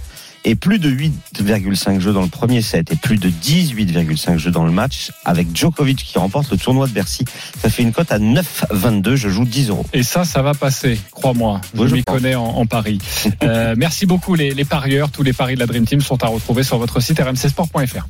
Et 0.48 0.54
plus 0.54 0.78
de 0.78 0.88
8,5 0.88 1.98
jeux 1.98 2.12
dans 2.12 2.22
le 2.22 2.28
premier 2.28 2.62
set 2.62 2.92
et 2.92 2.96
plus 2.96 3.18
de 3.18 3.28
18,5 3.28 4.38
jeux 4.38 4.52
dans 4.52 4.64
le 4.64 4.70
match 4.70 5.10
avec 5.24 5.48
Djokovic 5.52 5.98
qui 5.98 6.18
remporte 6.20 6.52
le 6.52 6.56
tournoi 6.56 6.86
de 6.86 6.92
Bercy. 6.92 7.24
Ça 7.60 7.68
fait 7.68 7.82
une 7.82 7.92
cote 7.92 8.12
à 8.12 8.20
9,22. 8.20 9.16
Je 9.16 9.28
joue 9.28 9.44
10 9.44 9.70
euros. 9.70 9.84
Et 9.92 10.04
ça, 10.04 10.24
ça 10.24 10.42
va 10.42 10.54
passer, 10.54 11.00
crois-moi. 11.10 11.60
Je 11.74 11.80
Oui, 11.80 11.88
je 11.88 11.94
m'y 11.96 12.04
connais 12.04 12.36
en, 12.36 12.44
en 12.44 12.64
Paris. 12.64 12.98
Euh, 13.42 13.74
merci 13.76 14.06
beaucoup 14.06 14.34
les, 14.34 14.54
les 14.54 14.64
parieurs. 14.64 15.10
Tous 15.10 15.22
les 15.22 15.32
paris 15.32 15.54
de 15.54 15.60
la 15.60 15.66
Dream 15.66 15.84
Team 15.84 16.00
sont 16.00 16.22
à 16.24 16.28
retrouver 16.28 16.62
sur 16.62 16.78
votre 16.78 17.00
site 17.00 17.20
rmcsport.fr. 17.20 18.06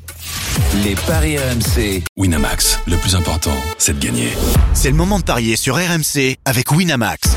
Les 0.84 0.94
paris 0.94 1.36
RMC. 1.36 2.04
Winamax, 2.16 2.80
le 2.86 2.96
plus 2.96 3.16
important, 3.16 3.54
c'est 3.78 3.98
de 3.98 4.04
gagner. 4.04 4.28
C'est 4.72 4.90
le 4.90 4.96
moment 4.96 5.18
de 5.18 5.24
parier 5.24 5.56
sur 5.56 5.76
RMC 5.76 6.36
avec 6.44 6.70
Winamax. 6.70 7.36